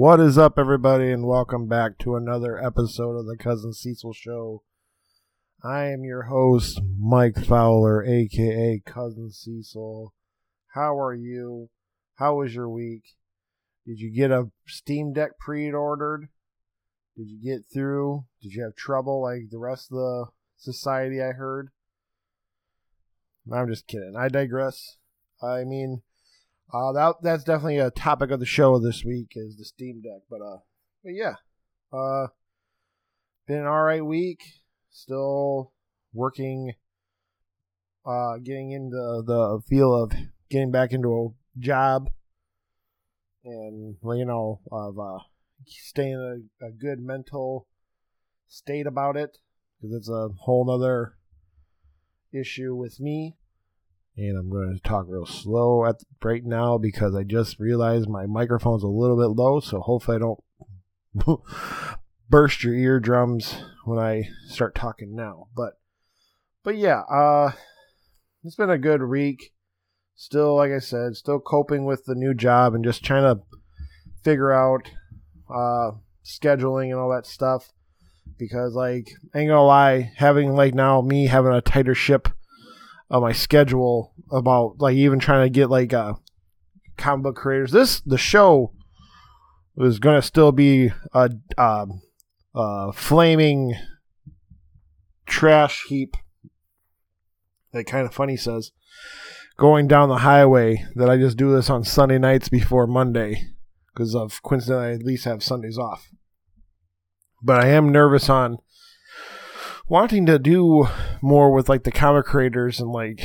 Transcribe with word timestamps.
What 0.00 0.18
is 0.18 0.38
up, 0.38 0.58
everybody, 0.58 1.12
and 1.12 1.26
welcome 1.26 1.68
back 1.68 1.98
to 1.98 2.16
another 2.16 2.56
episode 2.56 3.18
of 3.18 3.26
the 3.26 3.36
Cousin 3.36 3.74
Cecil 3.74 4.14
Show. 4.14 4.62
I 5.62 5.88
am 5.88 6.04
your 6.04 6.22
host, 6.22 6.80
Mike 6.98 7.44
Fowler, 7.44 8.02
aka 8.02 8.80
Cousin 8.86 9.30
Cecil. 9.30 10.14
How 10.68 10.98
are 10.98 11.12
you? 11.12 11.68
How 12.14 12.36
was 12.36 12.54
your 12.54 12.70
week? 12.70 13.02
Did 13.86 14.00
you 14.00 14.10
get 14.10 14.30
a 14.30 14.48
Steam 14.66 15.12
Deck 15.12 15.32
pre 15.38 15.70
ordered? 15.70 16.30
Did 17.14 17.28
you 17.28 17.38
get 17.38 17.66
through? 17.70 18.24
Did 18.40 18.54
you 18.54 18.62
have 18.62 18.76
trouble 18.76 19.20
like 19.20 19.50
the 19.50 19.58
rest 19.58 19.92
of 19.92 19.98
the 19.98 20.26
society? 20.56 21.20
I 21.20 21.32
heard. 21.32 21.68
I'm 23.52 23.68
just 23.68 23.86
kidding. 23.86 24.14
I 24.18 24.28
digress. 24.28 24.96
I 25.42 25.64
mean, 25.64 26.00
uh, 26.72 26.92
that 26.92 27.16
that's 27.22 27.44
definitely 27.44 27.78
a 27.78 27.90
topic 27.90 28.30
of 28.30 28.40
the 28.40 28.46
show 28.46 28.78
this 28.78 29.04
week 29.04 29.32
is 29.34 29.56
the 29.56 29.64
Steam 29.64 30.02
Deck. 30.02 30.22
But 30.28 30.40
uh, 30.40 30.58
but 31.02 31.12
yeah, 31.14 31.34
uh, 31.92 32.28
been 33.46 33.58
an 33.58 33.66
all 33.66 33.82
right 33.82 34.04
week. 34.04 34.40
Still 34.90 35.72
working, 36.12 36.74
uh, 38.06 38.38
getting 38.38 38.72
into 38.72 39.22
the 39.26 39.60
feel 39.68 39.94
of 39.94 40.12
getting 40.48 40.70
back 40.70 40.92
into 40.92 41.12
a 41.12 41.60
job, 41.60 42.10
and 43.44 43.96
you 44.02 44.24
know 44.24 44.60
of 44.70 44.98
uh, 44.98 45.18
staying 45.66 46.12
in 46.12 46.50
a, 46.62 46.66
a 46.66 46.70
good 46.70 47.00
mental 47.00 47.66
state 48.48 48.86
about 48.86 49.16
it 49.16 49.38
because 49.80 49.96
it's 49.96 50.10
a 50.10 50.28
whole 50.40 50.70
other 50.70 51.14
issue 52.32 52.74
with 52.74 53.00
me 53.00 53.36
and 54.28 54.36
I'm 54.36 54.50
going 54.50 54.74
to 54.74 54.88
talk 54.88 55.06
real 55.08 55.24
slow 55.24 55.86
at 55.86 55.96
right 56.22 56.44
now 56.44 56.76
because 56.76 57.14
I 57.14 57.22
just 57.22 57.58
realized 57.58 58.08
my 58.08 58.26
microphone's 58.26 58.82
a 58.82 58.88
little 58.88 59.16
bit 59.16 59.34
low, 59.34 59.60
so 59.60 59.80
hopefully 59.80 60.16
I 60.16 60.20
don't 60.20 61.40
burst 62.28 62.62
your 62.62 62.74
eardrums 62.74 63.62
when 63.84 63.98
I 63.98 64.28
start 64.46 64.74
talking 64.74 65.16
now. 65.16 65.48
But 65.56 65.74
but 66.62 66.76
yeah, 66.76 67.00
uh 67.10 67.52
it's 68.44 68.56
been 68.56 68.70
a 68.70 68.78
good 68.78 69.02
week. 69.02 69.52
Still, 70.16 70.54
like 70.54 70.70
I 70.70 70.80
said, 70.80 71.16
still 71.16 71.40
coping 71.40 71.86
with 71.86 72.04
the 72.04 72.14
new 72.14 72.34
job 72.34 72.74
and 72.74 72.84
just 72.84 73.02
trying 73.02 73.22
to 73.22 73.42
figure 74.22 74.52
out 74.52 74.90
uh 75.48 75.92
scheduling 76.24 76.90
and 76.90 77.00
all 77.00 77.10
that 77.10 77.26
stuff 77.26 77.72
because 78.38 78.74
like 78.74 79.08
I 79.34 79.38
ain't 79.38 79.48
gonna 79.48 79.64
lie, 79.64 80.12
having 80.16 80.54
like 80.54 80.74
now 80.74 81.00
me 81.00 81.26
having 81.26 81.52
a 81.52 81.62
tighter 81.62 81.94
ship 81.94 82.28
of 83.10 83.22
my 83.22 83.32
schedule 83.32 84.14
about 84.30 84.76
like 84.78 84.94
even 84.94 85.18
trying 85.18 85.44
to 85.44 85.50
get 85.50 85.68
like 85.68 85.92
uh 85.92 86.14
comic 86.96 87.24
book 87.24 87.36
creators. 87.36 87.72
This 87.72 88.00
the 88.00 88.18
show 88.18 88.72
was 89.74 89.98
gonna 89.98 90.22
still 90.22 90.52
be 90.52 90.92
a 91.12 91.30
uh, 91.58 91.86
uh, 92.54 92.92
flaming 92.92 93.74
trash 95.26 95.84
heap. 95.88 96.16
That 97.72 97.84
kind 97.84 98.06
of 98.06 98.14
funny 98.14 98.36
says 98.36 98.72
going 99.56 99.86
down 99.86 100.08
the 100.08 100.18
highway 100.18 100.84
that 100.94 101.10
I 101.10 101.16
just 101.16 101.36
do 101.36 101.54
this 101.54 101.70
on 101.70 101.84
Sunday 101.84 102.18
nights 102.18 102.48
before 102.48 102.86
Monday 102.86 103.52
because 103.92 104.14
of 104.14 104.42
coincidentally 104.42 104.88
I 104.88 104.94
at 104.94 105.02
least 105.02 105.24
have 105.24 105.42
Sundays 105.42 105.78
off. 105.78 106.08
But 107.42 107.62
I 107.62 107.68
am 107.68 107.92
nervous 107.92 108.28
on 108.28 108.58
wanting 109.90 110.24
to 110.24 110.38
do 110.38 110.86
more 111.20 111.52
with 111.52 111.68
like 111.68 111.82
the 111.82 111.90
comic 111.90 112.24
creators 112.24 112.78
and 112.78 112.90
like 112.90 113.20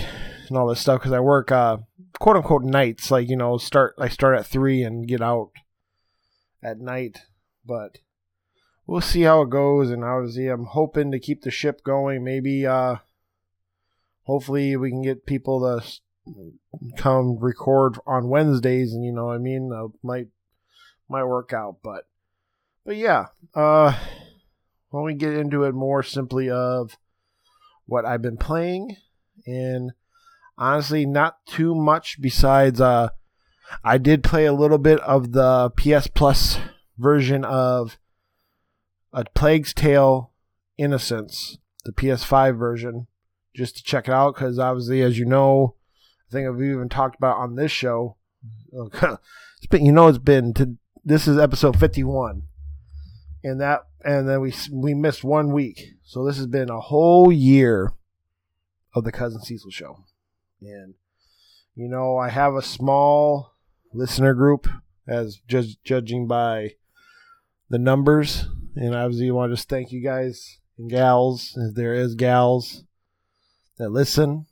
and 0.50 0.58
all 0.58 0.68
this 0.68 0.80
stuff 0.80 1.00
because 1.00 1.14
I 1.14 1.20
work 1.20 1.52
uh 1.52 1.78
quote 2.20 2.38
unquote 2.38 2.64
nights 2.64 3.12
like 3.12 3.30
you 3.30 3.38
know 3.38 3.58
start 3.58 3.94
I 4.00 4.10
start 4.10 4.38
at 4.38 4.48
three 4.48 4.82
and 4.82 5.08
get 5.08 5.22
out 5.22 5.52
at 6.64 6.80
night 6.80 7.20
but 7.64 8.00
we'll 8.88 9.00
see 9.00 9.22
how 9.22 9.44
it 9.44 9.52
goes 9.52 9.92
and 9.92 10.04
obviously 10.04 10.48
I'm 10.48 10.66
hoping 10.66 11.12
to 11.12 11.20
keep 11.20 11.44
the 11.44 11.52
ship 11.52 11.84
going 11.84 12.24
maybe 12.24 12.66
uh 12.66 12.96
hopefully 14.24 14.76
we 14.76 14.90
can 14.90 15.04
get 15.04 15.28
people 15.28 15.60
to 15.62 15.88
come 16.98 17.38
record 17.38 18.00
on 18.08 18.30
Wednesdays 18.30 18.92
and 18.92 19.06
you 19.06 19.12
know 19.12 19.30
I 19.30 19.38
mean 19.38 19.72
uh, 19.72 19.90
might 20.02 20.30
might 21.08 21.26
work 21.26 21.54
out 21.54 21.78
but 21.84 22.08
but 22.84 22.96
yeah 22.96 23.28
uh 23.54 23.96
when 24.96 25.04
we 25.04 25.14
get 25.14 25.34
into 25.34 25.64
it 25.64 25.74
more 25.74 26.02
simply 26.02 26.50
of 26.50 26.98
what 27.86 28.06
I've 28.06 28.22
been 28.22 28.38
playing 28.38 28.96
and 29.46 29.92
honestly 30.58 31.06
not 31.06 31.46
too 31.46 31.76
much 31.76 32.22
besides 32.22 32.80
uh 32.80 33.10
I 33.84 33.98
did 33.98 34.24
play 34.24 34.46
a 34.46 34.54
little 34.54 34.78
bit 34.78 35.02
of 35.02 35.34
the 35.34 35.70
PS 35.72 36.08
Plus 36.08 36.60
version 36.98 37.44
of 37.44 37.98
A 39.12 39.26
Plague's 39.26 39.74
Tale 39.74 40.32
Innocence, 40.78 41.58
the 41.84 41.92
PS5 41.92 42.58
version, 42.58 43.08
just 43.56 43.76
to 43.78 43.84
check 43.84 44.08
it 44.08 44.14
out 44.14 44.36
because 44.36 44.60
obviously 44.60 45.02
as 45.02 45.20
you 45.20 45.26
know, 45.26 45.76
I 46.30 46.32
think 46.32 46.48
I've 46.48 46.62
even 46.62 46.88
talked 46.88 47.18
about 47.18 47.38
on 47.38 47.56
this 47.56 47.72
show. 47.72 48.16
it's 48.72 49.68
been 49.70 49.86
you 49.86 49.92
know 49.92 50.08
it's 50.08 50.20
been 50.20 50.54
to 50.54 50.76
this 51.04 51.28
is 51.28 51.38
episode 51.38 51.78
51 51.78 52.44
and 53.46 53.62
that 53.62 53.82
and 54.04 54.28
then 54.28 54.42
we 54.42 54.54
we 54.72 54.94
missed 54.96 55.24
one 55.24 55.54
week. 55.54 55.94
So 56.04 56.26
this 56.26 56.38
has 56.38 56.48
been 56.48 56.70
a 56.70 56.80
whole 56.80 57.32
year 57.32 57.94
of 58.96 59.04
the 59.04 59.12
Cousin 59.12 59.42
Cecil 59.42 59.70
show. 59.70 60.04
And 60.62 60.96
you 61.76 61.88
know, 61.88 62.18
I 62.18 62.30
have 62.30 62.56
a 62.56 62.64
small 62.64 63.54
listener 63.94 64.34
group 64.34 64.68
as 65.08 65.40
just 65.48 65.84
judging 65.84 66.28
by 66.28 66.72
the 67.70 67.78
numbers. 67.78 68.48
And 68.76 68.96
obviously, 68.96 69.30
want 69.30 69.52
to 69.52 69.56
just 69.56 69.70
thank 69.70 69.92
you 69.92 70.04
guys 70.04 70.60
and 70.78 70.90
gals, 70.90 71.54
if 71.56 71.76
there 71.76 71.94
is 71.94 72.16
gals 72.16 72.84
that 73.78 73.90
listen 73.90 74.48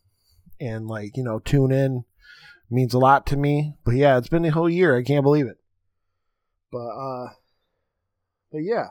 and 0.60 0.88
like 0.88 1.18
you 1.18 1.24
know 1.24 1.40
tune 1.40 1.72
in. 1.72 2.06
Means 2.70 2.94
a 2.94 3.00
lot 3.00 3.28
to 3.28 3.38
me. 3.38 3.76
But 3.84 3.96
yeah, 3.96 4.18
it's 4.18 4.30
been 4.30 4.46
a 4.46 4.52
whole 4.52 4.70
year. 4.70 4.98
I 4.98 5.04
can't 5.04 5.24
believe 5.24 5.46
it. 5.48 5.58
But 6.72 6.88
uh, 6.88 7.28
but 8.54 8.60
yeah, 8.60 8.90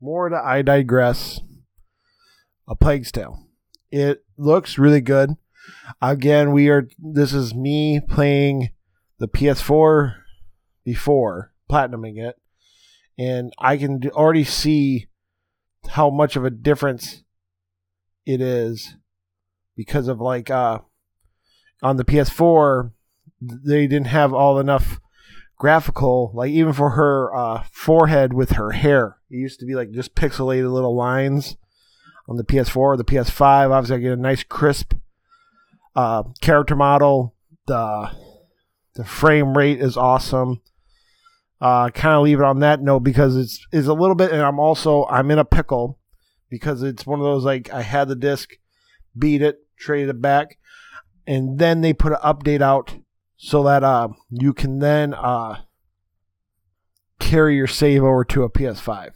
more 0.00 0.28
to 0.28 0.36
I 0.36 0.62
digress. 0.62 1.40
A 2.68 2.74
Plague's 2.74 3.12
Tale. 3.12 3.46
It 3.90 4.24
looks 4.36 4.78
really 4.78 5.00
good. 5.00 5.36
Again, 6.02 6.52
we 6.52 6.68
are. 6.68 6.88
This 6.98 7.32
is 7.32 7.54
me 7.54 8.00
playing 8.00 8.70
the 9.18 9.28
PS4 9.28 10.16
before 10.84 11.52
platinuming 11.70 12.18
it, 12.18 12.36
and 13.16 13.52
I 13.58 13.76
can 13.76 14.02
already 14.10 14.44
see 14.44 15.06
how 15.88 16.10
much 16.10 16.36
of 16.36 16.44
a 16.44 16.50
difference 16.50 17.22
it 18.26 18.40
is 18.40 18.96
because 19.76 20.08
of 20.08 20.20
like 20.20 20.50
uh 20.50 20.78
on 21.82 21.96
the 21.96 22.04
PS4 22.04 22.92
they 23.40 23.86
didn't 23.86 24.08
have 24.08 24.34
all 24.34 24.58
enough 24.58 25.00
graphical 25.60 26.32
like 26.32 26.50
even 26.50 26.72
for 26.72 26.90
her 26.90 27.32
uh 27.34 27.62
forehead 27.70 28.32
with 28.32 28.52
her 28.52 28.70
hair. 28.70 29.18
It 29.30 29.36
used 29.36 29.60
to 29.60 29.66
be 29.66 29.74
like 29.74 29.90
just 29.92 30.14
pixelated 30.14 30.72
little 30.72 30.96
lines 30.96 31.58
on 32.26 32.38
the 32.38 32.44
PS4 32.44 32.76
or 32.76 32.96
the 32.96 33.04
PS5 33.04 33.70
obviously 33.70 33.96
I 33.96 33.98
get 33.98 34.12
a 34.12 34.16
nice 34.16 34.42
crisp 34.42 34.94
uh 35.94 36.22
character 36.40 36.74
model. 36.74 37.34
The 37.66 38.10
the 38.94 39.04
frame 39.04 39.54
rate 39.54 39.82
is 39.82 39.98
awesome. 39.98 40.62
Uh 41.60 41.90
kind 41.90 42.14
of 42.14 42.22
leave 42.22 42.40
it 42.40 42.44
on 42.44 42.60
that 42.60 42.80
note 42.80 43.00
because 43.00 43.36
it's 43.36 43.66
is 43.70 43.86
a 43.86 43.92
little 43.92 44.16
bit 44.16 44.32
and 44.32 44.40
I'm 44.40 44.58
also 44.58 45.04
I'm 45.10 45.30
in 45.30 45.38
a 45.38 45.44
pickle 45.44 45.98
because 46.48 46.82
it's 46.82 47.04
one 47.04 47.20
of 47.20 47.24
those 47.24 47.44
like 47.44 47.70
I 47.70 47.82
had 47.82 48.08
the 48.08 48.16
disc 48.16 48.54
beat 49.16 49.42
it 49.42 49.58
traded 49.78 50.08
it 50.08 50.22
back 50.22 50.56
and 51.26 51.58
then 51.58 51.82
they 51.82 51.92
put 51.92 52.12
an 52.12 52.18
update 52.24 52.62
out 52.62 52.94
so 53.42 53.62
that 53.62 53.82
uh, 53.82 54.08
you 54.28 54.52
can 54.52 54.80
then 54.80 55.14
uh, 55.14 55.62
carry 57.18 57.56
your 57.56 57.66
save 57.66 58.04
over 58.04 58.22
to 58.22 58.42
a 58.42 58.50
PS5. 58.50 59.12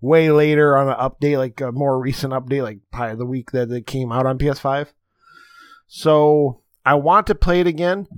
Way 0.00 0.32
later 0.32 0.76
on 0.76 0.88
an 0.88 0.96
update, 0.96 1.38
like 1.38 1.60
a 1.60 1.70
more 1.70 2.00
recent 2.00 2.32
update, 2.32 2.64
like 2.64 2.80
probably 2.90 3.14
the 3.14 3.24
week 3.24 3.52
that 3.52 3.70
it 3.70 3.86
came 3.86 4.10
out 4.10 4.26
on 4.26 4.36
PS5. 4.36 4.88
So 5.86 6.62
I 6.84 6.94
want 6.94 7.28
to 7.28 7.36
play 7.36 7.60
it 7.60 7.68
again, 7.68 8.08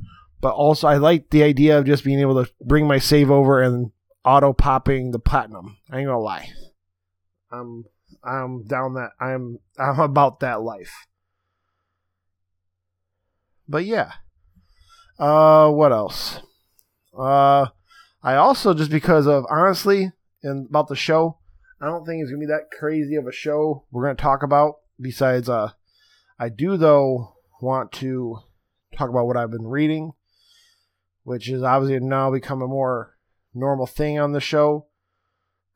but 0.40 0.54
also 0.54 0.88
I 0.88 0.96
like 0.96 1.28
the 1.28 1.42
idea 1.42 1.78
of 1.78 1.84
just 1.84 2.04
being 2.04 2.20
able 2.20 2.42
to 2.42 2.50
bring 2.62 2.86
my 2.86 2.98
save 2.98 3.30
over 3.30 3.60
and 3.60 3.92
auto 4.24 4.54
popping 4.54 5.10
the 5.10 5.18
platinum. 5.18 5.76
I 5.90 5.98
ain't 5.98 6.06
gonna 6.06 6.20
lie. 6.20 6.48
I'm 7.52 7.84
I'm 8.24 8.64
down 8.64 8.94
that 8.94 9.10
I'm 9.20 9.58
I'm 9.78 10.00
about 10.00 10.40
that 10.40 10.62
life. 10.62 11.06
But 13.68 13.84
yeah. 13.84 14.12
Uh, 15.18 15.70
what 15.70 15.92
else? 15.92 16.40
Uh, 17.16 17.66
I 18.22 18.34
also 18.34 18.74
just 18.74 18.90
because 18.90 19.26
of 19.26 19.44
honestly 19.50 20.12
and 20.42 20.68
about 20.68 20.88
the 20.88 20.96
show, 20.96 21.38
I 21.80 21.86
don't 21.86 22.04
think 22.04 22.22
it's 22.22 22.30
gonna 22.30 22.40
be 22.40 22.46
that 22.46 22.70
crazy 22.76 23.16
of 23.16 23.26
a 23.26 23.32
show 23.32 23.84
we're 23.90 24.04
gonna 24.04 24.14
talk 24.16 24.42
about. 24.42 24.76
Besides, 25.00 25.48
uh, 25.48 25.70
I 26.38 26.48
do 26.48 26.76
though 26.76 27.34
want 27.60 27.92
to 27.92 28.38
talk 28.96 29.08
about 29.08 29.26
what 29.26 29.36
I've 29.36 29.50
been 29.50 29.66
reading, 29.66 30.12
which 31.22 31.48
is 31.48 31.62
obviously 31.62 32.00
now 32.00 32.30
become 32.30 32.62
a 32.62 32.68
more 32.68 33.16
normal 33.54 33.86
thing 33.86 34.18
on 34.18 34.32
the 34.32 34.40
show. 34.40 34.86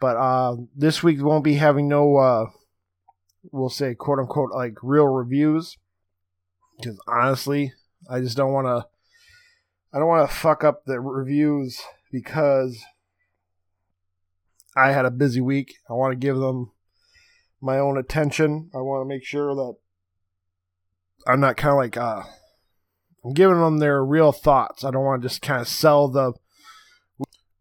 But 0.00 0.16
uh, 0.16 0.56
this 0.76 1.02
week 1.02 1.22
won't 1.22 1.44
be 1.44 1.54
having 1.54 1.88
no, 1.88 2.16
uh, 2.16 2.46
we'll 3.50 3.68
say, 3.68 3.94
quote 3.94 4.18
unquote, 4.18 4.52
like 4.52 4.74
real 4.82 5.06
reviews. 5.06 5.76
Because 6.76 7.00
honestly, 7.08 7.72
I 8.08 8.20
just 8.20 8.36
don't 8.36 8.52
want 8.52 8.66
to. 8.66 8.86
I 9.92 9.98
don't 9.98 10.08
want 10.08 10.28
to 10.28 10.36
fuck 10.36 10.64
up 10.64 10.84
the 10.84 11.00
reviews 11.00 11.82
because 12.12 12.78
I 14.76 14.92
had 14.92 15.06
a 15.06 15.10
busy 15.10 15.40
week. 15.40 15.74
I 15.88 15.94
want 15.94 16.12
to 16.12 16.26
give 16.26 16.36
them 16.36 16.72
my 17.60 17.78
own 17.78 17.96
attention. 17.96 18.70
I 18.74 18.78
want 18.78 19.04
to 19.04 19.08
make 19.08 19.24
sure 19.24 19.54
that 19.54 19.74
I'm 21.26 21.40
not 21.40 21.56
kind 21.56 21.72
of 21.72 21.78
like 21.78 21.96
uh, 21.96 22.22
I'm 23.24 23.32
giving 23.32 23.60
them 23.60 23.78
their 23.78 24.04
real 24.04 24.32
thoughts. 24.32 24.84
I 24.84 24.90
don't 24.90 25.04
want 25.04 25.22
to 25.22 25.28
just 25.28 25.42
kind 25.42 25.60
of 25.60 25.68
sell 25.68 26.08
the 26.08 26.34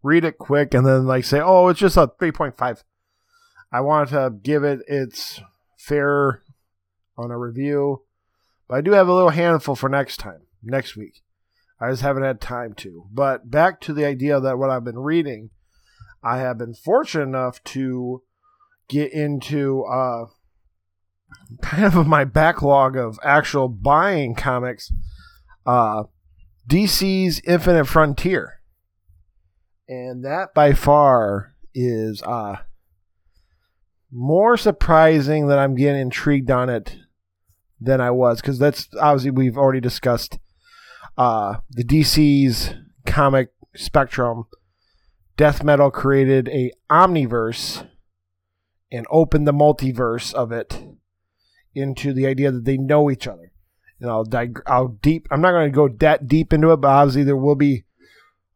read 0.03 0.24
it 0.24 0.38
quick 0.38 0.74
and 0.74 0.85
then 0.85 1.06
like 1.06 1.24
say, 1.24 1.39
"Oh, 1.39 1.68
it's 1.69 1.79
just 1.79 1.97
a 1.97 2.07
3.5." 2.19 2.83
I 3.71 3.81
want 3.81 4.09
to 4.09 4.33
give 4.41 4.63
it 4.63 4.81
its 4.88 5.41
fair 5.77 6.44
on 7.18 7.31
a 7.31 7.38
review. 7.38 8.03
But 8.68 8.75
I 8.75 8.81
do 8.81 8.91
have 8.91 9.07
a 9.07 9.13
little 9.13 9.29
handful 9.29 9.75
for 9.75 9.89
next 9.89 10.18
time, 10.18 10.41
next 10.62 10.95
week. 10.95 11.24
I 11.79 11.91
just 11.91 12.01
haven't 12.01 12.24
had 12.24 12.41
time 12.41 12.74
to. 12.75 13.06
But 13.12 13.51
back 13.51 13.79
to 13.81 13.94
the 13.94 14.06
idea 14.06 14.39
that 14.39 14.57
what 14.57 14.69
I've 14.69 14.83
been 14.83 15.00
reading, 15.00 15.51
I 16.24 16.38
have 16.38 16.57
been 16.57 16.74
fortunate 16.74 17.24
enough 17.24 17.63
to 17.65 18.24
get 18.88 19.12
into 19.13 19.83
uh, 19.83 20.25
kind 21.62 21.85
of 21.85 22.07
my 22.07 22.24
backlog 22.24 22.97
of 22.97 23.19
actual 23.24 23.68
buying 23.68 24.35
comics. 24.35 24.91
Uh, 25.65 26.03
DC's 26.68 27.41
Infinite 27.45 27.85
Frontier. 27.85 28.59
And 29.88 30.25
that 30.25 30.53
by 30.53 30.74
far 30.74 31.53
is 31.74 32.21
uh, 32.24 32.57
more 34.12 34.57
surprising 34.57 35.47
that 35.47 35.59
I'm 35.59 35.75
getting 35.75 36.01
intrigued 36.01 36.51
on 36.51 36.69
it 36.69 36.97
than 37.79 38.01
I 38.01 38.12
was 38.12 38.41
because 38.41 38.59
that's 38.59 38.89
obviously 39.00 39.31
we've 39.31 39.57
already 39.57 39.79
discussed 39.79 40.39
uh, 41.17 41.57
the 41.69 41.83
DC's 41.83 42.73
comic 43.05 43.49
spectrum. 43.75 44.45
Death 45.35 45.63
Metal 45.63 45.91
created 45.91 46.49
a 46.49 46.71
omniverse 46.89 47.87
and 48.91 49.05
opened 49.09 49.47
the 49.47 49.53
multiverse 49.53 50.33
of 50.33 50.51
it 50.51 50.83
into 51.75 52.13
the 52.13 52.25
idea 52.25 52.51
that 52.51 52.65
they 52.65 52.77
know 52.77 53.11
each 53.11 53.27
other. 53.27 53.51
And 53.99 54.09
I'll, 54.09 54.23
dig- 54.23 54.61
I'll 54.65 54.87
deep. 54.87 55.27
I'm 55.31 55.41
not 55.41 55.51
going 55.51 55.71
to 55.71 55.75
go 55.75 55.89
that 55.99 56.27
deep 56.27 56.53
into 56.53 56.71
it, 56.71 56.77
but 56.77 56.87
obviously 56.87 57.23
there 57.23 57.37
will 57.37 57.55
be. 57.55 57.83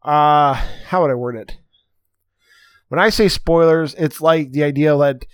Uh, 0.03 0.53
how 0.87 1.01
would 1.01 1.11
I 1.11 1.15
word 1.15 1.35
it? 1.35 1.57
When 2.87 2.99
I 2.99 3.09
say 3.09 3.27
spoilers, 3.27 3.93
it's 3.93 4.19
like 4.19 4.51
the 4.51 4.63
idea 4.63 4.95
that 4.97 5.25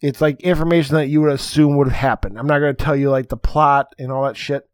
it's 0.00 0.20
like 0.20 0.40
information 0.40 0.94
that 0.94 1.08
you 1.08 1.20
would 1.20 1.32
assume 1.32 1.76
would 1.76 1.88
have 1.88 1.96
happened. 1.96 2.38
I'm 2.38 2.46
not 2.46 2.60
going 2.60 2.74
to 2.74 2.84
tell 2.84 2.96
you 2.96 3.10
like 3.10 3.28
the 3.28 3.36
plot 3.36 3.94
and 3.98 4.12
all 4.12 4.24
that 4.24 4.36
shit. 4.36 4.68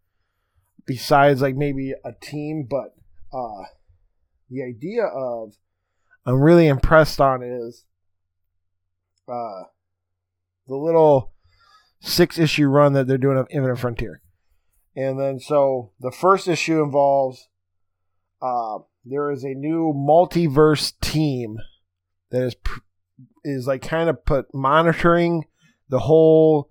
Besides, 0.86 1.40
like 1.40 1.56
maybe 1.56 1.92
a 2.04 2.12
team, 2.20 2.66
but 2.69 2.94
uh, 3.32 3.64
the 4.50 4.62
idea 4.62 5.04
of 5.04 5.54
I'm 6.26 6.40
really 6.40 6.69
impressed 6.69 7.20
on 7.20 7.42
is 7.42 7.84
uh, 9.28 9.64
the 10.66 10.76
little 10.76 11.32
six 12.00 12.38
issue 12.38 12.66
run 12.66 12.92
that 12.92 13.06
they're 13.06 13.19
doing 13.19 13.38
of 13.38 13.46
Infinite 13.50 13.76
Frontier. 13.76 14.20
And 14.96 15.19
then 15.19 15.40
so 15.40 15.92
the 16.00 16.12
first 16.12 16.48
issue 16.48 16.82
involves 16.82 17.48
uh, 18.40 18.78
there 19.04 19.31
is 19.31 19.44
a 19.44 19.54
new 19.54 19.92
multiverse 19.92 20.92
team 21.00 21.58
that 22.31 22.42
is 22.42 22.56
is 23.44 23.66
like 23.66 23.82
kind 23.82 24.08
of 24.08 24.25
put 24.25 24.52
monitoring 24.54 25.44
the 25.88 26.00
whole 26.00 26.70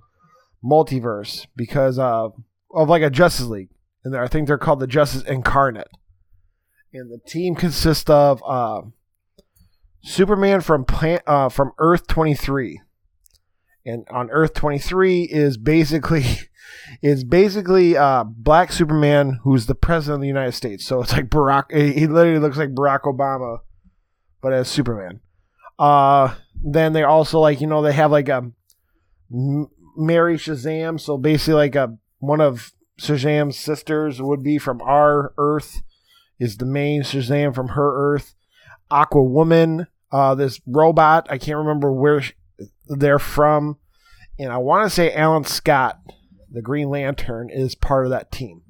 multiverse 0.63 1.45
because 1.55 1.99
of 1.99 2.35
of 2.73 2.89
like 2.89 3.03
a 3.03 3.09
Justice 3.09 3.45
League, 3.45 3.69
and 4.03 4.15
I 4.15 4.27
think 4.27 4.47
they're 4.47 4.57
called 4.57 4.79
the 4.79 4.87
Justice 4.87 5.23
Incarnate. 5.23 5.87
And 6.93 7.11
the 7.11 7.19
team 7.27 7.55
consists 7.55 8.09
of 8.09 8.43
uh, 8.45 8.81
Superman 10.03 10.61
from 10.61 10.85
plant 10.85 11.23
uh, 11.25 11.49
from 11.49 11.71
Earth 11.79 12.05
twenty 12.07 12.35
three, 12.35 12.81
and 13.85 14.05
on 14.11 14.29
Earth 14.29 14.53
twenty 14.53 14.77
three 14.77 15.23
is 15.23 15.57
basically 15.57 16.23
is 17.01 17.23
basically 17.23 17.97
uh, 17.97 18.23
Black 18.23 18.71
Superman, 18.71 19.39
who's 19.43 19.65
the 19.65 19.75
president 19.75 20.15
of 20.15 20.21
the 20.21 20.27
United 20.27 20.51
States. 20.51 20.85
So 20.85 21.01
it's 21.01 21.13
like 21.13 21.29
Barack. 21.29 21.71
He 21.71 22.05
literally 22.05 22.39
looks 22.39 22.57
like 22.57 22.75
Barack 22.75 23.01
Obama, 23.01 23.59
but 24.41 24.53
as 24.53 24.67
Superman. 24.67 25.21
Uh, 25.79 26.35
then 26.63 26.93
they 26.93 27.03
also 27.03 27.39
like 27.39 27.59
you 27.59 27.67
know 27.67 27.81
they 27.81 27.93
have 27.93 28.11
like 28.11 28.29
a 28.29 28.51
Mary 29.31 30.37
Shazam, 30.37 30.99
so 30.99 31.17
basically 31.17 31.55
like 31.55 31.75
a 31.75 31.97
one 32.19 32.39
of 32.41 32.71
Shazam's 32.99 33.57
sisters 33.57 34.21
would 34.21 34.43
be 34.43 34.57
from 34.57 34.81
our 34.81 35.33
Earth, 35.37 35.81
is 36.39 36.57
the 36.57 36.65
main 36.65 37.01
Shazam 37.03 37.53
from 37.53 37.69
her 37.69 38.13
Earth. 38.13 38.35
Aqua 38.91 39.23
Woman, 39.23 39.87
uh, 40.11 40.35
this 40.35 40.61
robot 40.67 41.27
I 41.29 41.37
can't 41.37 41.57
remember 41.57 41.91
where 41.91 42.21
they're 42.87 43.19
from, 43.19 43.77
and 44.37 44.51
I 44.51 44.57
want 44.57 44.85
to 44.85 44.89
say 44.89 45.13
Alan 45.13 45.45
Scott, 45.45 45.99
the 46.51 46.61
Green 46.61 46.89
Lantern, 46.89 47.49
is 47.49 47.75
part 47.75 48.05
of 48.05 48.11
that 48.11 48.31
team. 48.31 48.61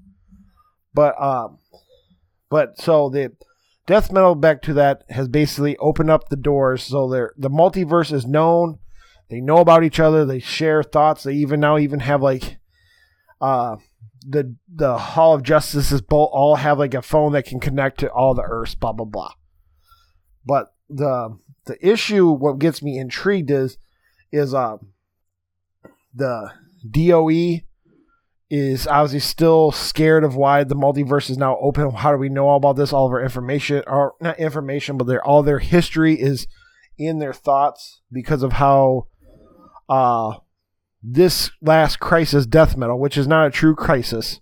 But 0.93 1.21
um, 1.21 1.59
but 2.49 2.79
so 2.79 3.09
the 3.09 3.33
death 3.87 4.11
metal 4.11 4.35
back 4.35 4.61
to 4.63 4.73
that 4.73 5.03
has 5.09 5.27
basically 5.27 5.75
opened 5.77 6.09
up 6.09 6.29
the 6.29 6.35
doors. 6.35 6.83
So 6.83 7.09
they're, 7.09 7.33
the 7.37 7.49
multiverse 7.49 8.13
is 8.13 8.25
known. 8.25 8.79
They 9.29 9.41
know 9.41 9.57
about 9.57 9.83
each 9.83 9.99
other. 9.99 10.25
They 10.25 10.39
share 10.39 10.83
thoughts. 10.83 11.23
They 11.23 11.33
even 11.33 11.59
now 11.59 11.77
even 11.77 11.99
have 12.01 12.21
like 12.21 12.57
uh 13.41 13.77
the 14.27 14.55
the 14.73 14.97
hall 14.97 15.33
of 15.33 15.43
justice 15.43 15.91
is 15.91 16.01
both 16.01 16.29
all 16.31 16.55
have 16.55 16.79
like 16.79 16.93
a 16.93 17.01
phone 17.01 17.33
that 17.33 17.45
can 17.45 17.59
connect 17.59 17.99
to 17.99 18.11
all 18.11 18.33
the 18.33 18.43
earths 18.43 18.75
blah 18.75 18.91
blah 18.91 19.05
blah 19.05 19.31
but 20.45 20.73
the 20.89 21.37
the 21.65 21.77
issue 21.85 22.29
what 22.29 22.59
gets 22.59 22.81
me 22.81 22.97
intrigued 22.97 23.51
is 23.51 23.77
is 24.31 24.53
uh 24.53 24.77
the 26.13 26.51
doe 26.89 27.61
is 28.49 28.85
obviously 28.85 29.19
still 29.19 29.71
scared 29.71 30.23
of 30.23 30.35
why 30.35 30.63
the 30.63 30.75
multiverse 30.75 31.27
is 31.27 31.39
now 31.39 31.57
open. 31.59 31.89
How 31.89 32.11
do 32.11 32.19
we 32.19 32.29
know 32.29 32.47
all 32.47 32.57
about 32.57 32.75
this? 32.75 32.93
All 32.93 33.07
of 33.07 33.11
our 33.11 33.23
information, 33.23 33.83
or 33.87 34.13
not 34.21 34.37
information, 34.37 34.95
but 34.95 35.07
their 35.07 35.25
all 35.25 35.41
their 35.41 35.57
history 35.57 36.13
is 36.13 36.45
in 36.95 37.17
their 37.17 37.33
thoughts 37.33 38.01
because 38.11 38.43
of 38.43 38.53
how 38.53 39.07
uh, 39.89 40.35
this 41.03 41.51
last 41.61 41.99
crisis, 41.99 42.45
death 42.45 42.77
metal, 42.77 42.99
which 42.99 43.17
is 43.17 43.27
not 43.27 43.47
a 43.47 43.51
true 43.51 43.75
crisis, 43.75 44.39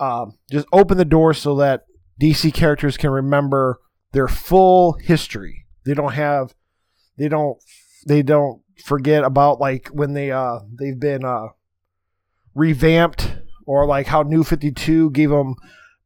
uh, 0.00 0.26
just 0.50 0.66
open 0.72 0.98
the 0.98 1.04
door 1.04 1.32
so 1.32 1.54
that 1.56 1.84
DC 2.20 2.52
characters 2.52 2.96
can 2.96 3.10
remember 3.10 3.78
their 4.12 4.28
full 4.28 4.94
history. 4.94 5.66
They 5.86 5.94
don't 5.94 6.12
have, 6.12 6.54
they 7.16 7.28
don't, 7.28 7.58
they 8.06 8.22
don't 8.22 8.62
forget 8.84 9.24
about 9.24 9.60
like 9.60 9.88
when 9.88 10.14
they 10.14 10.30
uh 10.30 10.58
they've 10.78 10.98
been 10.98 11.24
uh 11.24 11.46
revamped 12.54 13.36
or 13.66 13.86
like 13.86 14.06
how 14.06 14.22
New 14.22 14.44
52 14.44 15.10
gave 15.10 15.30
them 15.30 15.54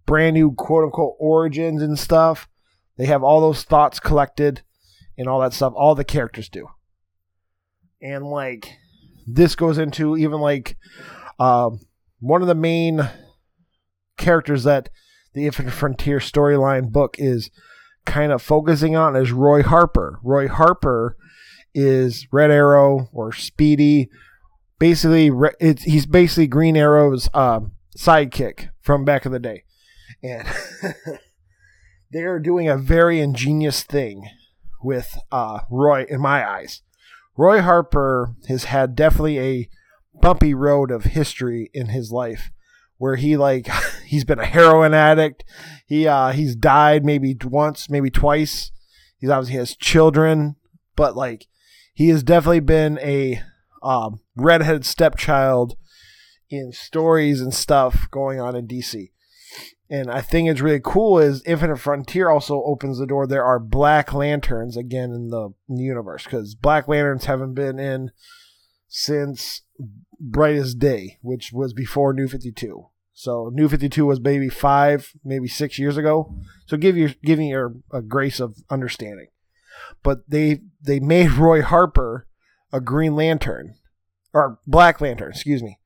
brand 0.06 0.34
new 0.34 0.52
quote 0.52 0.84
unquote 0.84 1.14
origins 1.18 1.82
and 1.82 1.98
stuff. 1.98 2.48
They 2.96 3.06
have 3.06 3.22
all 3.22 3.40
those 3.40 3.62
thoughts 3.62 4.00
collected 4.00 4.62
and 5.16 5.28
all 5.28 5.40
that 5.40 5.52
stuff. 5.52 5.72
All 5.76 5.94
the 5.94 6.04
characters 6.04 6.48
do. 6.48 6.68
And 8.00 8.24
like 8.24 8.76
this 9.34 9.54
goes 9.54 9.78
into 9.78 10.16
even 10.16 10.40
like 10.40 10.76
uh, 11.38 11.70
one 12.20 12.42
of 12.42 12.48
the 12.48 12.54
main 12.54 13.08
characters 14.16 14.64
that 14.64 14.88
the 15.34 15.46
Infinite 15.46 15.72
Frontier 15.72 16.18
storyline 16.18 16.90
book 16.90 17.16
is 17.18 17.50
kind 18.04 18.32
of 18.32 18.42
focusing 18.42 18.96
on 18.96 19.14
is 19.14 19.32
Roy 19.32 19.62
Harper. 19.62 20.18
Roy 20.22 20.48
Harper 20.48 21.16
is 21.74 22.26
Red 22.32 22.50
Arrow 22.50 23.08
or 23.12 23.32
Speedy 23.32 24.08
basically 24.78 25.30
he's 25.80 26.06
basically 26.06 26.46
Green 26.46 26.76
Arrow's 26.76 27.28
uh, 27.34 27.60
sidekick 27.96 28.70
from 28.80 29.04
back 29.04 29.26
in 29.26 29.32
the 29.32 29.38
day, 29.38 29.64
and 30.22 30.46
they 32.12 32.20
are 32.20 32.38
doing 32.38 32.68
a 32.68 32.76
very 32.76 33.20
ingenious 33.20 33.82
thing 33.82 34.28
with 34.82 35.18
uh, 35.30 35.60
Roy 35.70 36.06
in 36.08 36.20
my 36.20 36.48
eyes. 36.48 36.82
Roy 37.38 37.62
Harper 37.62 38.34
has 38.48 38.64
had 38.64 38.96
definitely 38.96 39.38
a 39.38 39.68
bumpy 40.20 40.52
road 40.52 40.90
of 40.90 41.04
history 41.04 41.70
in 41.72 41.86
his 41.86 42.10
life 42.10 42.50
where 42.96 43.14
he 43.14 43.36
like 43.36 43.68
he's 44.04 44.24
been 44.24 44.40
a 44.40 44.44
heroin 44.44 44.92
addict. 44.92 45.44
He 45.86 46.06
uh 46.06 46.32
he's 46.32 46.56
died 46.56 47.04
maybe 47.04 47.36
once, 47.44 47.88
maybe 47.88 48.10
twice. 48.10 48.72
He's 49.18 49.30
obviously 49.30 49.56
has 49.56 49.76
children, 49.76 50.56
but 50.96 51.16
like 51.16 51.46
he 51.94 52.08
has 52.08 52.22
definitely 52.24 52.60
been 52.60 52.98
a 52.98 53.40
um, 53.82 54.20
redheaded 54.36 54.84
stepchild 54.84 55.76
in 56.50 56.72
stories 56.72 57.40
and 57.40 57.54
stuff 57.54 58.08
going 58.10 58.40
on 58.40 58.56
in 58.56 58.66
DC. 58.66 59.10
And 59.90 60.10
I 60.10 60.20
think 60.20 60.48
it's 60.48 60.60
really 60.60 60.80
cool 60.82 61.18
is 61.18 61.42
Infinite 61.44 61.78
Frontier 61.78 62.28
also 62.28 62.62
opens 62.64 62.98
the 62.98 63.06
door. 63.06 63.26
There 63.26 63.44
are 63.44 63.58
Black 63.58 64.12
Lanterns 64.12 64.76
again 64.76 65.12
in 65.12 65.28
the, 65.28 65.54
universe 65.68 66.24
because 66.24 66.54
Black 66.54 66.88
Lanterns 66.88 67.24
haven't 67.24 67.54
been 67.54 67.78
in 67.78 68.10
since 68.86 69.62
Brightest 70.20 70.78
Day, 70.78 71.18
which 71.22 71.52
was 71.52 71.72
before 71.72 72.12
New 72.12 72.28
52. 72.28 72.88
So 73.14 73.50
New 73.52 73.68
52 73.68 74.06
was 74.06 74.20
maybe 74.20 74.48
five, 74.48 75.12
maybe 75.24 75.48
six 75.48 75.78
years 75.78 75.96
ago. 75.96 76.34
So 76.66 76.76
give 76.76 76.96
you 76.96 77.14
giving 77.24 77.48
your 77.48 77.74
a 77.92 78.02
grace 78.02 78.40
of 78.40 78.58
understanding. 78.70 79.28
But 80.02 80.28
they 80.28 80.60
they 80.80 81.00
made 81.00 81.30
Roy 81.32 81.62
Harper 81.62 82.26
a 82.72 82.80
Green 82.80 83.14
Lantern 83.16 83.74
or 84.32 84.58
Black 84.66 85.00
Lantern, 85.00 85.30
excuse 85.30 85.62
me. 85.62 85.78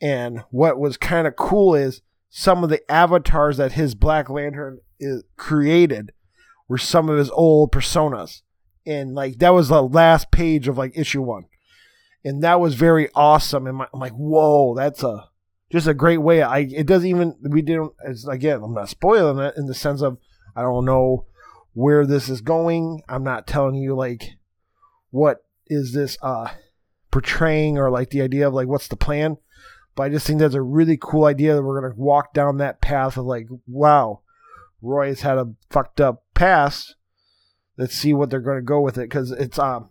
And 0.00 0.42
what 0.50 0.78
was 0.78 0.96
kind 0.96 1.26
of 1.26 1.36
cool 1.36 1.74
is 1.74 2.02
some 2.36 2.64
of 2.64 2.68
the 2.68 2.90
avatars 2.90 3.58
that 3.58 3.74
his 3.74 3.94
Black 3.94 4.28
Lantern 4.28 4.80
is, 4.98 5.22
created 5.36 6.10
were 6.66 6.76
some 6.76 7.08
of 7.08 7.16
his 7.16 7.30
old 7.30 7.70
personas. 7.70 8.42
And 8.84 9.14
like 9.14 9.38
that 9.38 9.54
was 9.54 9.68
the 9.68 9.80
last 9.80 10.32
page 10.32 10.66
of 10.66 10.76
like 10.76 10.98
issue 10.98 11.22
one. 11.22 11.44
And 12.24 12.42
that 12.42 12.58
was 12.58 12.74
very 12.74 13.08
awesome. 13.14 13.68
And 13.68 13.80
I'm 13.80 14.00
like, 14.00 14.14
whoa, 14.14 14.74
that's 14.74 15.04
a 15.04 15.28
just 15.70 15.86
a 15.86 15.94
great 15.94 16.22
way. 16.22 16.42
I 16.42 16.58
it 16.58 16.88
doesn't 16.88 17.08
even 17.08 17.36
we 17.40 17.62
didn't 17.62 17.92
it's 18.04 18.26
again, 18.26 18.64
I'm 18.64 18.74
not 18.74 18.88
spoiling 18.88 19.38
it 19.38 19.54
in 19.56 19.66
the 19.66 19.74
sense 19.74 20.02
of 20.02 20.18
I 20.56 20.62
don't 20.62 20.84
know 20.84 21.26
where 21.72 22.04
this 22.04 22.28
is 22.28 22.40
going. 22.40 23.02
I'm 23.08 23.22
not 23.22 23.46
telling 23.46 23.76
you 23.76 23.94
like 23.94 24.30
what 25.12 25.44
is 25.68 25.92
this 25.92 26.18
uh 26.20 26.48
portraying 27.12 27.78
or 27.78 27.92
like 27.92 28.10
the 28.10 28.22
idea 28.22 28.48
of 28.48 28.54
like 28.54 28.66
what's 28.66 28.88
the 28.88 28.96
plan. 28.96 29.36
But 29.94 30.04
I 30.04 30.08
just 30.08 30.26
think 30.26 30.40
that's 30.40 30.54
a 30.54 30.62
really 30.62 30.98
cool 31.00 31.24
idea 31.24 31.54
that 31.54 31.62
we're 31.62 31.80
gonna 31.80 31.94
walk 31.96 32.34
down 32.34 32.58
that 32.58 32.80
path 32.80 33.16
of 33.16 33.26
like, 33.26 33.46
wow, 33.66 34.20
Roy's 34.82 35.20
had 35.20 35.38
a 35.38 35.52
fucked 35.70 36.00
up 36.00 36.24
past. 36.34 36.96
Let's 37.76 37.94
see 37.94 38.12
what 38.12 38.30
they're 38.30 38.40
gonna 38.40 38.62
go 38.62 38.80
with 38.80 38.98
it 38.98 39.08
because 39.08 39.30
it's 39.30 39.58
um, 39.58 39.90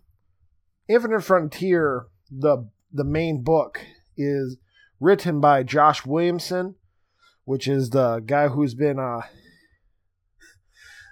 Infinite 0.88 1.22
Frontier. 1.22 2.08
The 2.30 2.70
the 2.92 3.04
main 3.04 3.44
book 3.44 3.80
is 4.18 4.58
written 5.00 5.40
by 5.40 5.64
Josh 5.64 6.06
Williamson, 6.06 6.76
which 7.46 7.68
is 7.68 7.90
the 7.90 8.20
guy 8.20 8.48
who's 8.48 8.74
been 8.74 9.00
uh 9.00 9.22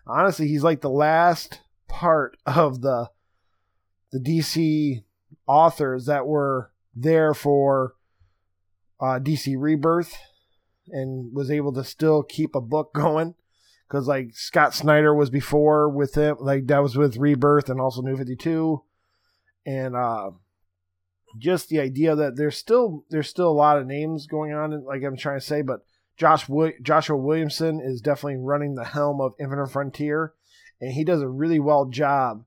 honestly 0.08 0.48
he's 0.48 0.64
like 0.64 0.82
the 0.82 0.90
last 0.90 1.62
part 1.88 2.38
of 2.46 2.82
the 2.82 3.10
the 4.12 4.20
DC 4.20 5.04
authors 5.48 6.06
that 6.06 6.28
were 6.28 6.72
there 6.96 7.34
for 7.34 7.96
uh, 9.02 9.20
DC 9.20 9.56
Rebirth 9.58 10.16
and 10.90 11.34
was 11.34 11.50
able 11.50 11.74
to 11.74 11.84
still 11.84 12.24
keep 12.24 12.56
a 12.56 12.62
book 12.62 12.92
going. 12.96 13.36
Because 13.88 14.08
like 14.08 14.30
Scott 14.34 14.74
Snyder 14.74 15.14
was 15.14 15.30
before 15.30 15.90
with 15.90 16.16
him, 16.16 16.38
like 16.40 16.68
that 16.68 16.82
was 16.82 16.96
with 16.96 17.18
Rebirth 17.18 17.70
and 17.70 17.82
also 17.82 18.02
New 18.02 18.16
Fifty 18.16 18.38
Two, 18.38 18.84
and 19.66 19.98
uh, 19.98 20.32
just 21.38 21.68
the 21.68 21.82
idea 21.82 22.16
that 22.16 22.38
there's 22.38 22.56
still 22.56 23.04
there's 23.10 23.28
still 23.28 23.50
a 23.50 23.52
lot 23.52 23.78
of 23.78 23.88
names 23.88 24.28
going 24.28 24.54
on, 24.54 24.86
like 24.86 25.04
I'm 25.04 25.18
trying 25.18 25.42
to 25.42 25.46
say, 25.46 25.62
but 25.62 25.82
Josh 26.16 26.48
Joshua 26.82 27.18
Williamson 27.18 27.82
is 27.84 28.00
definitely 28.00 28.38
running 28.38 28.76
the 28.76 28.86
helm 28.86 29.20
of 29.20 29.34
Infinite 29.38 29.68
Frontier, 29.68 30.36
and 30.80 30.94
he 30.94 31.04
does 31.04 31.22
a 31.22 31.28
really 31.28 31.60
well 31.60 31.86
job 31.86 32.46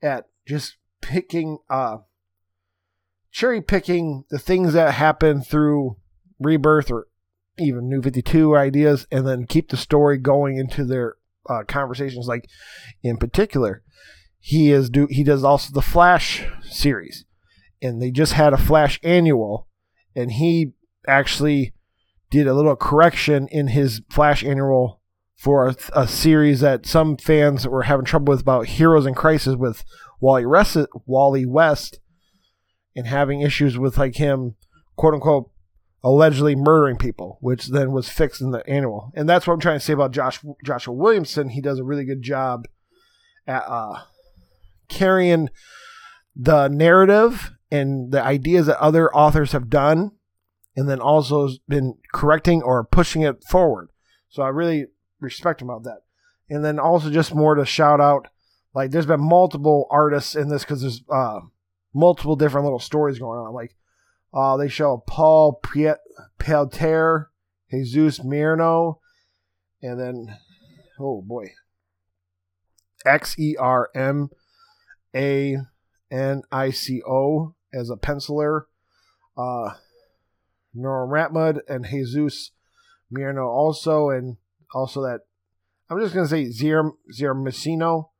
at 0.00 0.26
just 0.46 0.76
picking 1.00 1.58
uh 1.68 1.98
cherry 3.36 3.60
picking 3.60 4.24
the 4.30 4.38
things 4.38 4.72
that 4.72 4.94
happen 4.94 5.42
through 5.42 5.94
rebirth 6.40 6.90
or 6.90 7.06
even 7.58 7.86
new 7.86 8.00
52 8.00 8.56
ideas 8.56 9.06
and 9.12 9.26
then 9.26 9.46
keep 9.46 9.68
the 9.68 9.76
story 9.76 10.16
going 10.16 10.56
into 10.56 10.86
their 10.86 11.16
uh, 11.50 11.62
conversations. 11.68 12.26
Like 12.26 12.48
in 13.02 13.18
particular 13.18 13.82
he 14.38 14.70
is 14.72 14.88
do 14.88 15.06
he 15.10 15.22
does 15.22 15.44
also 15.44 15.70
the 15.70 15.82
flash 15.82 16.46
series 16.62 17.26
and 17.82 18.00
they 18.00 18.10
just 18.10 18.32
had 18.32 18.54
a 18.54 18.58
flash 18.58 18.98
annual 19.02 19.68
and 20.14 20.32
he 20.32 20.72
actually 21.06 21.74
did 22.30 22.46
a 22.46 22.54
little 22.54 22.74
correction 22.74 23.48
in 23.48 23.68
his 23.68 24.00
flash 24.08 24.44
annual 24.44 25.02
for 25.36 25.68
a, 25.68 25.76
a 25.92 26.08
series 26.08 26.60
that 26.60 26.86
some 26.86 27.18
fans 27.18 27.68
were 27.68 27.82
having 27.82 28.06
trouble 28.06 28.30
with 28.30 28.40
about 28.40 28.66
heroes 28.66 29.04
in 29.04 29.14
crisis 29.14 29.56
with 29.56 29.84
wally 30.20 30.46
wally 31.04 31.44
west 31.44 31.98
and 32.96 33.06
having 33.06 33.42
issues 33.42 33.78
with 33.78 33.98
like 33.98 34.16
him 34.16 34.56
quote 34.96 35.14
unquote 35.14 35.50
allegedly 36.02 36.54
murdering 36.54 36.96
people, 36.96 37.38
which 37.40 37.66
then 37.66 37.92
was 37.92 38.08
fixed 38.08 38.40
in 38.40 38.52
the 38.52 38.68
annual. 38.68 39.12
And 39.14 39.28
that's 39.28 39.46
what 39.46 39.54
I'm 39.54 39.60
trying 39.60 39.78
to 39.78 39.84
say 39.84 39.92
about 39.92 40.12
Josh 40.12 40.40
Joshua 40.64 40.94
Williamson. 40.94 41.50
He 41.50 41.60
does 41.60 41.78
a 41.78 41.84
really 41.84 42.04
good 42.04 42.22
job 42.22 42.66
at 43.46 43.64
uh, 43.66 44.02
carrying 44.88 45.50
the 46.34 46.68
narrative 46.68 47.52
and 47.70 48.12
the 48.12 48.22
ideas 48.22 48.66
that 48.66 48.80
other 48.80 49.12
authors 49.14 49.52
have 49.52 49.68
done, 49.68 50.12
and 50.76 50.88
then 50.88 51.00
also 51.00 51.48
been 51.68 51.96
correcting 52.14 52.62
or 52.62 52.84
pushing 52.84 53.22
it 53.22 53.42
forward. 53.44 53.88
So 54.28 54.42
I 54.42 54.48
really 54.48 54.86
respect 55.20 55.60
him 55.60 55.70
about 55.70 55.84
that. 55.84 56.02
And 56.48 56.64
then 56.64 56.78
also 56.78 57.10
just 57.10 57.34
more 57.34 57.56
to 57.56 57.66
shout 57.66 58.00
out, 58.00 58.28
like 58.74 58.92
there's 58.92 59.06
been 59.06 59.20
multiple 59.20 59.88
artists 59.90 60.36
in 60.36 60.48
this 60.48 60.62
because 60.62 60.82
there's 60.82 61.02
uh, 61.12 61.40
multiple 61.96 62.36
different 62.36 62.64
little 62.64 62.78
stories 62.78 63.18
going 63.18 63.40
on. 63.40 63.52
Like 63.54 63.74
uh, 64.32 64.56
they 64.56 64.68
show 64.68 65.02
Paul 65.06 65.58
Priet- 65.64 65.96
Pelter, 66.38 67.30
Jesus 67.70 68.22
Merino, 68.22 69.00
and 69.82 69.98
then 69.98 70.36
oh 71.00 71.22
boy, 71.22 71.52
X 73.04 73.38
E 73.38 73.56
R 73.58 73.88
M 73.94 74.28
A 75.14 75.56
N 76.10 76.42
I 76.52 76.70
C 76.70 77.02
O 77.08 77.54
as 77.72 77.90
a 77.90 77.96
penciler. 77.96 78.62
Uh, 79.36 79.74
Norm 80.74 81.10
Rapmund 81.10 81.60
and 81.68 81.86
Jesus 81.86 82.52
Merino 83.10 83.46
also, 83.46 84.10
and 84.10 84.36
also 84.74 85.02
that 85.02 85.20
I'm 85.88 86.00
just 86.00 86.14
gonna 86.14 86.28
say 86.28 86.44
Zier 86.46 86.90
Zier 87.12 87.34
Messino 87.34 88.10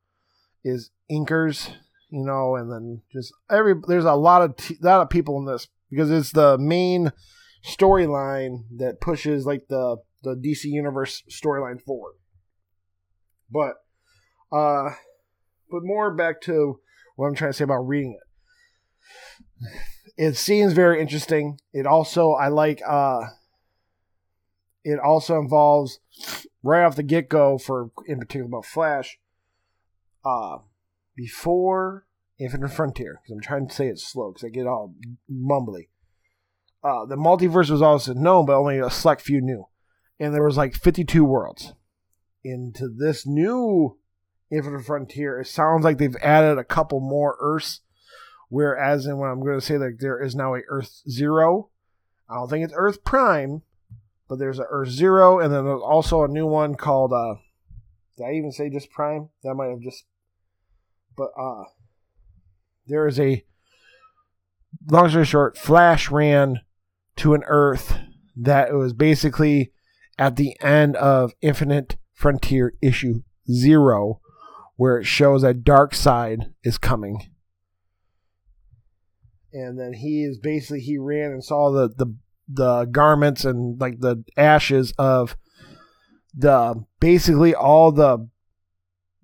is 0.65 0.91
inkers 1.11 1.71
you 2.17 2.25
know, 2.25 2.57
and 2.57 2.73
then 2.73 3.03
just 3.13 3.31
every 3.51 3.75
there's 3.87 4.07
a 4.07 4.15
lot 4.15 4.41
of 4.41 4.57
t- 4.57 4.79
lot 4.81 5.03
of 5.03 5.11
people 5.11 5.39
in 5.39 5.45
this 5.45 5.69
because 5.91 6.11
it's 6.11 6.33
the 6.33 6.57
main 6.57 7.13
storyline 7.63 8.65
that 8.79 9.03
pushes 9.03 9.45
like 9.45 9.67
the 9.69 9.99
the 10.23 10.35
DC 10.35 10.65
universe 10.65 11.23
storyline 11.31 11.79
forward. 11.83 12.15
But 13.51 13.75
uh 14.51 14.95
but 15.71 15.83
more 15.83 16.15
back 16.15 16.41
to 16.43 16.81
what 17.17 17.27
I'm 17.27 17.35
trying 17.35 17.51
to 17.51 17.57
say 17.59 17.65
about 17.65 17.87
reading 17.87 18.19
it. 18.19 19.73
It 20.17 20.37
seems 20.39 20.73
very 20.73 20.99
interesting. 20.99 21.59
It 21.75 21.87
also 21.87 22.33
I 22.33 22.49
like 22.49 22.81
uh 22.89 23.27
it 24.85 24.99
also 24.99 25.39
involves 25.39 26.01
right 26.63 26.87
off 26.87 26.97
the 26.97 27.03
get 27.03 27.29
go 27.29 27.59
for 27.59 27.91
in 28.07 28.19
particular 28.19 28.47
about 28.47 28.65
Flash. 28.65 29.19
Uh 30.25 30.61
before 31.15 32.06
Infinite 32.39 32.69
Frontier, 32.69 33.21
because 33.23 33.33
I'm 33.33 33.41
trying 33.41 33.69
to 33.69 33.75
say 33.75 33.89
it 33.89 33.99
slow 33.99 34.33
because 34.33 34.45
I 34.45 34.51
get 34.51 34.67
all 34.67 34.95
mumbly. 35.31 35.89
Uh, 36.85 37.07
the 37.07 37.17
multiverse 37.17 37.71
was 37.71 37.83
also 37.83 38.13
known, 38.13 38.47
but 38.47 38.59
only 38.59 38.79
a 38.79 38.91
select 38.91 39.23
few 39.23 39.41
knew. 39.41 39.67
And 40.21 40.35
there 40.35 40.45
was 40.45 40.57
like 40.57 40.75
52 40.75 41.25
worlds. 41.25 41.75
Into 42.45 42.89
this 42.89 43.27
new 43.27 43.99
Infinite 44.53 44.85
Frontier, 44.85 45.41
it 45.41 45.47
sounds 45.47 45.85
like 45.85 45.99
they've 45.99 46.17
added 46.17 46.59
a 46.59 46.65
couple 46.65 47.01
more 47.01 47.37
Earths. 47.41 47.81
Whereas 48.49 49.07
in 49.07 49.19
what 49.19 49.27
I'm 49.27 49.43
going 49.43 49.59
to 49.59 49.65
say, 49.65 49.79
like 49.79 49.99
there 49.99 50.23
is 50.23 50.37
now 50.37 50.55
a 50.55 50.61
Earth 50.69 51.03
Zero. 51.11 51.71
I 52.31 52.35
don't 52.35 52.49
think 52.49 52.65
it's 52.65 52.75
Earth 52.77 53.03
Prime, 53.03 53.63
but 54.29 54.39
there's 54.39 54.61
a 54.61 54.67
Earth 54.71 54.91
Zero, 54.91 55.41
and 55.41 55.53
then 55.53 55.65
there's 55.65 55.83
also 55.83 56.23
a 56.23 56.29
new 56.29 56.47
one 56.47 56.77
called. 56.77 57.13
Uh, 57.13 57.37
did 58.17 58.25
I 58.25 58.33
even 58.35 58.53
say 58.53 58.71
just 58.71 58.91
Prime? 58.91 59.31
That 59.43 59.55
might 59.55 59.71
have 59.71 59.81
just 59.81 60.05
but 61.17 61.31
uh, 61.39 61.65
there 62.87 63.07
is 63.07 63.19
a 63.19 63.45
long 64.91 65.09
story 65.09 65.25
short, 65.25 65.59
Flash 65.59 66.11
ran 66.11 66.61
to 67.17 67.35
an 67.35 67.43
Earth 67.47 67.99
that 68.37 68.73
was 68.75 68.93
basically 68.93 69.73
at 70.19 70.37
the 70.37 70.57
end 70.61 70.97
of 70.97 71.35
Infinite 71.41 71.97
Frontier 72.15 72.75
issue 72.83 73.23
zero, 73.51 74.21
where 74.77 74.99
it 74.99 75.05
shows 75.05 75.43
that 75.43 75.65
Darkseid 75.65 76.53
is 76.63 76.79
coming. 76.79 77.31
And 79.53 79.79
then 79.79 79.95
he 79.95 80.23
is 80.23 80.39
basically 80.39 80.81
he 80.81 80.99
ran 80.99 81.31
and 81.33 81.45
saw 81.45 81.71
the 81.71 81.89
the 81.89 82.15
the 82.49 82.85
garments 82.85 83.45
and 83.45 83.81
like 83.81 84.01
the 84.01 84.23
ashes 84.37 84.93
of 84.99 85.37
the 86.35 86.85
basically 87.01 87.55
all 87.55 87.91
the 87.91 88.29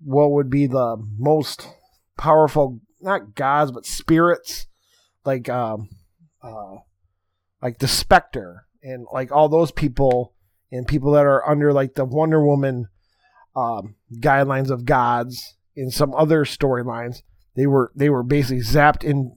what 0.03 0.31
would 0.31 0.49
be 0.49 0.65
the 0.65 0.97
most 1.17 1.69
powerful 2.17 2.81
not 3.03 3.35
gods 3.35 3.71
but 3.71 3.85
spirits 3.85 4.67
like 5.25 5.49
um 5.49 5.89
uh 6.41 6.75
like 7.61 7.79
the 7.79 7.87
specter 7.87 8.67
and 8.83 9.07
like 9.13 9.31
all 9.31 9.47
those 9.47 9.71
people 9.71 10.33
and 10.71 10.87
people 10.87 11.11
that 11.13 11.25
are 11.25 11.47
under 11.47 11.71
like 11.71 11.95
the 11.95 12.03
Wonder 12.03 12.43
Woman 12.43 12.87
um, 13.55 13.95
guidelines 14.19 14.69
of 14.69 14.85
gods 14.85 15.55
in 15.75 15.89
some 15.91 16.13
other 16.13 16.45
storylines. 16.45 17.21
They 17.55 17.67
were 17.67 17.91
they 17.95 18.09
were 18.09 18.23
basically 18.23 18.63
zapped 18.63 19.03
in 19.03 19.35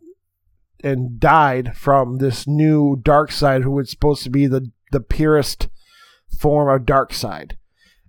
and 0.82 1.20
died 1.20 1.76
from 1.76 2.18
this 2.18 2.46
new 2.46 2.96
Darkseid 2.96 3.62
who 3.62 3.70
was 3.70 3.90
supposed 3.90 4.25
to 4.25 4.30
be 4.30 4.46
the 4.46 4.73
the 4.92 5.00
purest 5.00 5.68
form 6.38 6.68
of 6.68 6.87
Darkseid. 6.87 7.52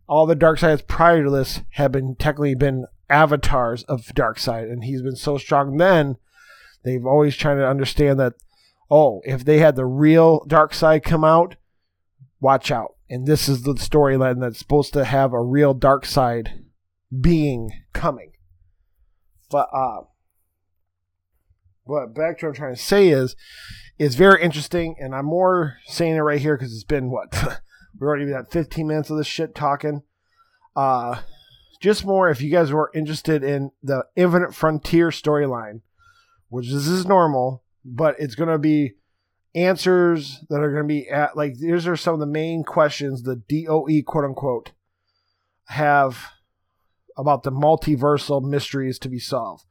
All 0.08 0.26
the 0.26 0.36
Darkseids 0.36 0.88
prior 0.88 1.26
to 1.26 1.30
this 1.30 1.62
have 1.72 1.92
been 1.92 2.16
technically 2.16 2.56
been 2.56 2.86
avatars 3.10 3.84
of 3.84 4.06
Darkseid, 4.08 4.72
and 4.72 4.84
he's 4.84 5.02
been 5.02 5.16
so 5.16 5.38
strong 5.38 5.78
then 5.78 6.18
they've 6.84 7.06
always 7.06 7.36
trying 7.36 7.58
to 7.58 7.68
understand 7.68 8.20
that 8.20 8.34
oh, 8.90 9.22
if 9.26 9.44
they 9.44 9.60
had 9.60 9.76
the 9.76 9.86
real 9.86 10.42
Darkseid 10.48 11.04
come 11.04 11.24
out, 11.24 11.56
watch 12.40 12.72
out. 12.72 12.96
And 13.10 13.26
this 13.26 13.50
is 13.50 13.64
the 13.64 13.74
storyline 13.74 14.40
that's 14.40 14.60
supposed 14.60 14.94
to 14.94 15.06
have 15.06 15.34
a 15.34 15.42
real 15.42 15.76
Darkseid 15.76 16.64
being 17.20 17.72
coming. 17.94 18.34
But 19.50 19.70
uh 19.74 20.04
what 21.84 22.14
back 22.14 22.40
to 22.40 22.46
what 22.46 22.50
I'm 22.50 22.56
trying 22.56 22.76
to 22.76 22.82
say 22.82 23.10
is 23.10 23.36
is 23.98 24.16
very 24.16 24.44
interesting 24.44 24.96
and 25.00 25.16
I'm 25.16 25.26
more 25.26 25.78
saying 25.86 26.16
it 26.16 26.20
right 26.20 26.42
here 26.42 26.58
because 26.58 26.74
it's 26.74 26.84
been 26.84 27.10
what 27.10 27.32
we 28.00 28.06
already 28.06 28.30
got 28.30 28.52
15 28.52 28.88
minutes 28.88 29.10
of 29.10 29.18
this 29.18 29.28
shit 29.28 29.56
talking. 29.56 30.04
Uh 30.76 31.22
just 31.80 32.06
more 32.06 32.30
if 32.30 32.42
you 32.42 32.52
guys 32.52 32.72
were 32.72 32.92
interested 32.94 33.44
in 33.44 33.72
the 33.84 34.06
Infinite 34.16 34.54
Frontier 34.54 35.10
storyline, 35.10 35.82
which 36.50 36.72
this 36.72 36.88
is 36.88 37.06
normal, 37.06 37.64
but 37.84 38.16
it's 38.20 38.36
gonna 38.36 38.60
be 38.60 38.96
answers 39.58 40.40
that 40.50 40.62
are 40.62 40.72
going 40.72 40.84
to 40.84 40.88
be 40.88 41.10
at 41.10 41.36
like 41.36 41.58
these 41.58 41.88
are 41.88 41.98
some 41.98 42.14
of 42.14 42.20
the 42.20 42.28
main 42.28 42.64
questions 42.64 43.24
the 43.24 43.36
DOE 43.36 44.04
quote 44.06 44.24
unquote 44.24 44.72
have 45.66 46.28
about 47.18 47.42
the 47.42 47.52
multiversal 47.52 48.42
mysteries 48.42 49.00
to 49.00 49.10
be 49.10 49.20
solved. 49.20 49.66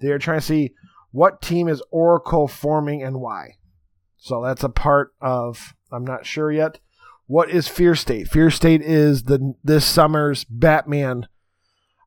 They 0.00 0.08
are 0.08 0.18
trying 0.18 0.40
to 0.40 0.46
see 0.46 0.74
what 1.10 1.42
team 1.42 1.68
is 1.68 1.82
Oracle 1.90 2.48
forming 2.48 3.02
and 3.02 3.20
why. 3.20 3.56
So 4.16 4.42
that's 4.42 4.64
a 4.64 4.70
part 4.70 5.12
of 5.20 5.74
I'm 5.92 6.04
not 6.04 6.24
sure 6.24 6.50
yet. 6.50 6.78
What 7.26 7.50
is 7.50 7.68
Fear 7.68 7.94
State? 7.94 8.28
Fear 8.28 8.50
State 8.50 8.82
is 8.82 9.24
the 9.24 9.54
this 9.62 9.84
summer's 9.84 10.44
Batman 10.44 11.28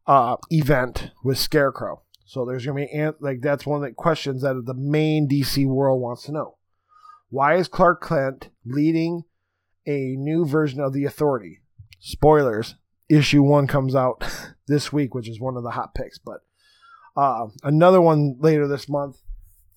uh, 0.09 0.37
event 0.49 1.11
with 1.23 1.37
Scarecrow. 1.37 2.01
So 2.25 2.43
there's 2.43 2.65
gonna 2.65 2.85
be 2.85 3.09
like 3.19 3.41
that's 3.41 3.65
one 3.65 3.81
of 3.81 3.87
the 3.87 3.93
questions 3.93 4.41
that 4.41 4.63
the 4.65 4.73
main 4.73 5.29
DC 5.29 5.65
world 5.67 6.01
wants 6.01 6.23
to 6.23 6.31
know. 6.31 6.57
Why 7.29 7.55
is 7.55 7.67
Clark 7.67 8.07
Kent 8.07 8.49
leading 8.65 9.23
a 9.85 10.15
new 10.17 10.45
version 10.45 10.79
of 10.79 10.93
the 10.93 11.05
Authority? 11.05 11.61
Spoilers. 11.99 12.75
Issue 13.07 13.43
one 13.43 13.67
comes 13.67 13.95
out 13.95 14.23
this 14.67 14.91
week, 14.91 15.13
which 15.13 15.29
is 15.29 15.39
one 15.39 15.55
of 15.55 15.63
the 15.63 15.71
hot 15.71 15.93
picks. 15.93 16.17
But 16.17 16.39
uh, 17.15 17.47
another 17.63 18.01
one 18.01 18.35
later 18.39 18.67
this 18.67 18.89
month 18.89 19.17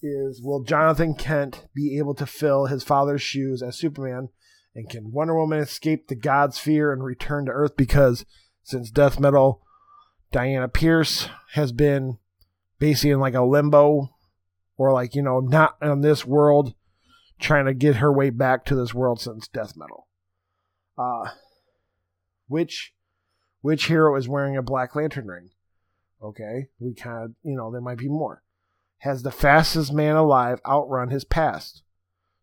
is 0.02 0.40
Will 0.42 0.62
Jonathan 0.62 1.14
Kent 1.14 1.66
be 1.74 1.98
able 1.98 2.14
to 2.14 2.26
fill 2.26 2.66
his 2.66 2.82
father's 2.82 3.22
shoes 3.22 3.62
as 3.62 3.76
Superman? 3.76 4.30
And 4.74 4.88
can 4.88 5.12
Wonder 5.12 5.36
Woman 5.36 5.58
escape 5.58 6.08
the 6.08 6.14
God's 6.14 6.58
fear 6.58 6.90
and 6.90 7.04
return 7.04 7.44
to 7.46 7.52
Earth? 7.52 7.76
Because 7.76 8.24
since 8.62 8.90
Death 8.90 9.20
Metal, 9.20 9.62
Diana 10.32 10.68
Pierce 10.68 11.28
has 11.52 11.72
been 11.72 12.18
basically 12.78 13.10
in 13.10 13.20
like 13.20 13.34
a 13.34 13.42
limbo 13.42 14.10
or 14.76 14.92
like, 14.92 15.14
you 15.14 15.22
know, 15.22 15.40
not 15.40 15.76
in 15.80 16.00
this 16.00 16.26
world 16.26 16.74
trying 17.38 17.66
to 17.66 17.74
get 17.74 17.96
her 17.96 18.12
way 18.12 18.30
back 18.30 18.64
to 18.64 18.74
this 18.74 18.94
world 18.94 19.20
since 19.20 19.46
death 19.48 19.76
metal. 19.76 20.08
Uh, 20.96 21.30
which 22.48 22.92
which 23.60 23.86
hero 23.86 24.16
is 24.16 24.28
wearing 24.28 24.56
a 24.56 24.62
Black 24.62 24.94
Lantern 24.94 25.26
ring? 25.26 25.50
Okay, 26.22 26.68
we 26.78 26.94
kind 26.94 27.24
of 27.24 27.32
you 27.42 27.56
know 27.56 27.70
there 27.70 27.80
might 27.80 27.98
be 27.98 28.08
more. 28.08 28.42
Has 28.98 29.22
the 29.22 29.30
fastest 29.30 29.92
man 29.92 30.16
alive 30.16 30.60
outrun 30.66 31.10
his 31.10 31.24
past? 31.24 31.82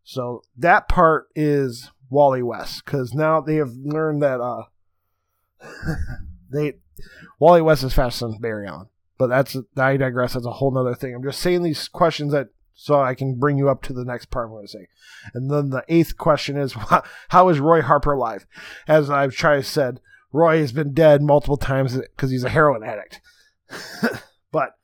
So 0.03 0.41
that 0.57 0.89
part 0.89 1.27
is 1.35 1.91
Wally 2.09 2.41
West 2.41 2.83
because 2.83 3.13
now 3.13 3.39
they 3.39 3.55
have 3.55 3.73
learned 3.73 4.21
that 4.23 4.41
uh 4.41 4.63
they 6.51 6.73
Wally 7.39 7.61
West 7.61 7.83
is 7.83 7.93
faster 7.93 8.27
than 8.27 8.39
Barry 8.39 8.67
Allen. 8.67 8.87
But 9.17 9.27
that's 9.27 9.57
I 9.77 9.97
digress. 9.97 10.33
That's 10.33 10.45
a 10.45 10.51
whole 10.51 10.71
nother 10.71 10.95
thing. 10.95 11.13
I'm 11.13 11.23
just 11.23 11.41
saying 11.41 11.63
these 11.63 11.87
questions 11.87 12.31
that 12.31 12.49
so 12.73 13.01
I 13.01 13.13
can 13.13 13.35
bring 13.35 13.57
you 13.57 13.69
up 13.69 13.83
to 13.83 13.93
the 13.93 14.05
next 14.05 14.27
part 14.27 14.45
I'm 14.45 14.51
going 14.51 14.65
to 14.65 14.71
say. 14.71 14.87
And 15.33 15.51
then 15.51 15.69
the 15.69 15.83
eighth 15.89 16.17
question 16.17 16.55
is, 16.55 16.73
how 17.27 17.49
is 17.49 17.59
Roy 17.59 17.81
Harper 17.81 18.13
alive? 18.13 18.47
As 18.87 19.09
I've 19.09 19.35
tried 19.35 19.57
to 19.57 19.63
said, 19.63 19.99
Roy 20.31 20.59
has 20.59 20.71
been 20.71 20.93
dead 20.93 21.21
multiple 21.21 21.57
times 21.57 21.97
because 21.97 22.31
he's 22.31 22.45
a 22.45 22.49
heroin 22.49 22.83
addict. 22.83 23.19
but 24.51 24.75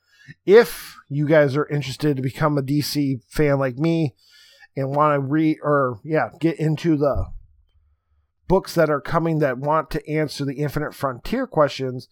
if 0.46 0.98
you 1.08 1.26
guys 1.26 1.56
are 1.56 1.68
interested 1.68 2.18
to 2.18 2.22
become 2.22 2.58
a 2.58 2.64
DC 2.64 3.22
fan 3.30 3.60
like 3.60 3.78
me 3.78 4.14
and 4.76 4.94
want 4.94 5.16
to 5.16 5.26
read 5.26 5.60
or 5.64 6.00
yeah, 6.04 6.30
get 6.42 6.60
into 6.60 6.98
the 6.98 7.28
books 8.48 8.76
that 8.76 8.90
are 8.90 9.02
coming 9.02 9.40
that 9.40 9.58
want 9.58 9.90
to 9.92 10.10
answer 10.10 10.46
the 10.46 10.56
infinite 10.56 10.94
frontier 10.94 11.48
questions, 11.48 12.08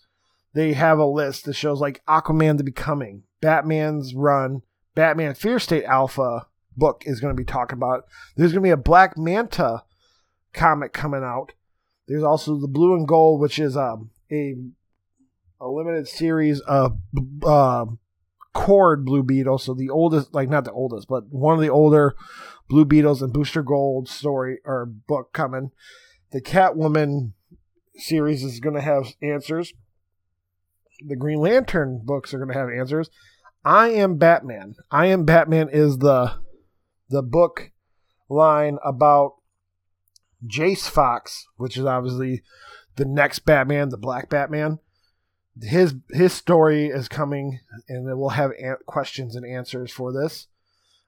they 0.54 0.74
have 0.74 1.00
a 1.00 1.06
list 1.06 1.46
that 1.46 1.54
shows 1.54 1.82
like 1.82 2.04
Aquaman 2.06 2.58
the 2.58 2.64
Becoming, 2.64 3.24
Batman's 3.42 4.14
Run, 4.14 4.62
Batman 4.96 5.34
Fear 5.34 5.60
State 5.60 5.86
Alpha 5.86 6.48
book 6.76 7.04
is 7.06 7.20
going 7.20 7.36
to 7.36 7.40
be 7.40 7.46
talking 7.46 7.78
about. 7.78 8.06
There's 8.36 8.52
going 8.52 8.62
to 8.62 8.68
be 8.68 8.72
a 8.72 8.78
Black 8.78 9.18
Manta 9.18 9.84
comic 10.54 10.94
coming 10.94 11.24
out. 11.24 11.54
There's 12.08 12.24
also 12.24 12.58
the 12.58 12.68
Blue 12.68 12.96
and 12.96 13.08
Gold, 13.08 13.40
which 13.40 13.60
is 13.60 13.78
um, 13.78 14.12
a 14.32 14.56
a 15.60 15.68
limited 15.68 16.08
series 16.08 16.60
of 16.62 16.98
uh, 17.46 17.86
Kord 18.54 19.06
Blue 19.06 19.24
Beetle. 19.24 19.58
So 19.60 19.74
the 19.74 19.90
oldest, 19.90 20.34
like 20.34 20.50
not 20.50 20.66
the 20.66 20.72
oldest, 20.72 21.08
but 21.08 21.26
one 21.30 21.56
of 21.56 21.62
the 21.62 21.70
older 21.70 22.16
Blue 22.68 22.86
Beetles 22.86 23.22
and 23.22 23.32
Booster 23.32 23.64
Gold 23.64 24.10
story 24.10 24.60
or 24.66 24.86
book 24.86 25.32
coming. 25.34 25.72
The 26.34 26.42
Catwoman 26.42 27.34
series 27.96 28.44
is 28.44 28.60
going 28.60 28.76
to 28.76 28.82
have 28.82 29.14
answers. 29.22 29.72
The 31.06 31.16
Green 31.16 31.40
Lantern 31.40 32.02
books 32.04 32.34
are 32.34 32.40
going 32.40 32.52
to 32.52 32.58
have 32.58 32.70
answers. 32.70 33.12
I 33.64 33.90
am 33.90 34.18
Batman. 34.18 34.76
I 34.90 35.06
am 35.06 35.26
Batman 35.26 35.70
is 35.72 36.00
the 36.00 36.34
the 37.08 37.22
book 37.22 37.72
line 38.30 38.80
about 38.84 39.36
Jace 40.46 40.90
Fox, 40.90 41.46
which 41.58 41.78
is 41.78 41.86
obviously 41.86 42.42
the 42.96 43.06
next 43.06 43.40
Batman, 43.40 43.90
the 43.90 43.98
Black 43.98 44.28
Batman. 44.28 44.80
His 45.62 45.94
his 46.10 46.34
story 46.34 46.88
is 46.88 47.08
coming, 47.08 47.60
and 47.88 48.06
we'll 48.18 48.30
have 48.30 48.52
an- 48.60 48.78
questions 48.88 49.36
and 49.36 49.46
answers 49.46 49.92
for 49.92 50.12
this. 50.12 50.48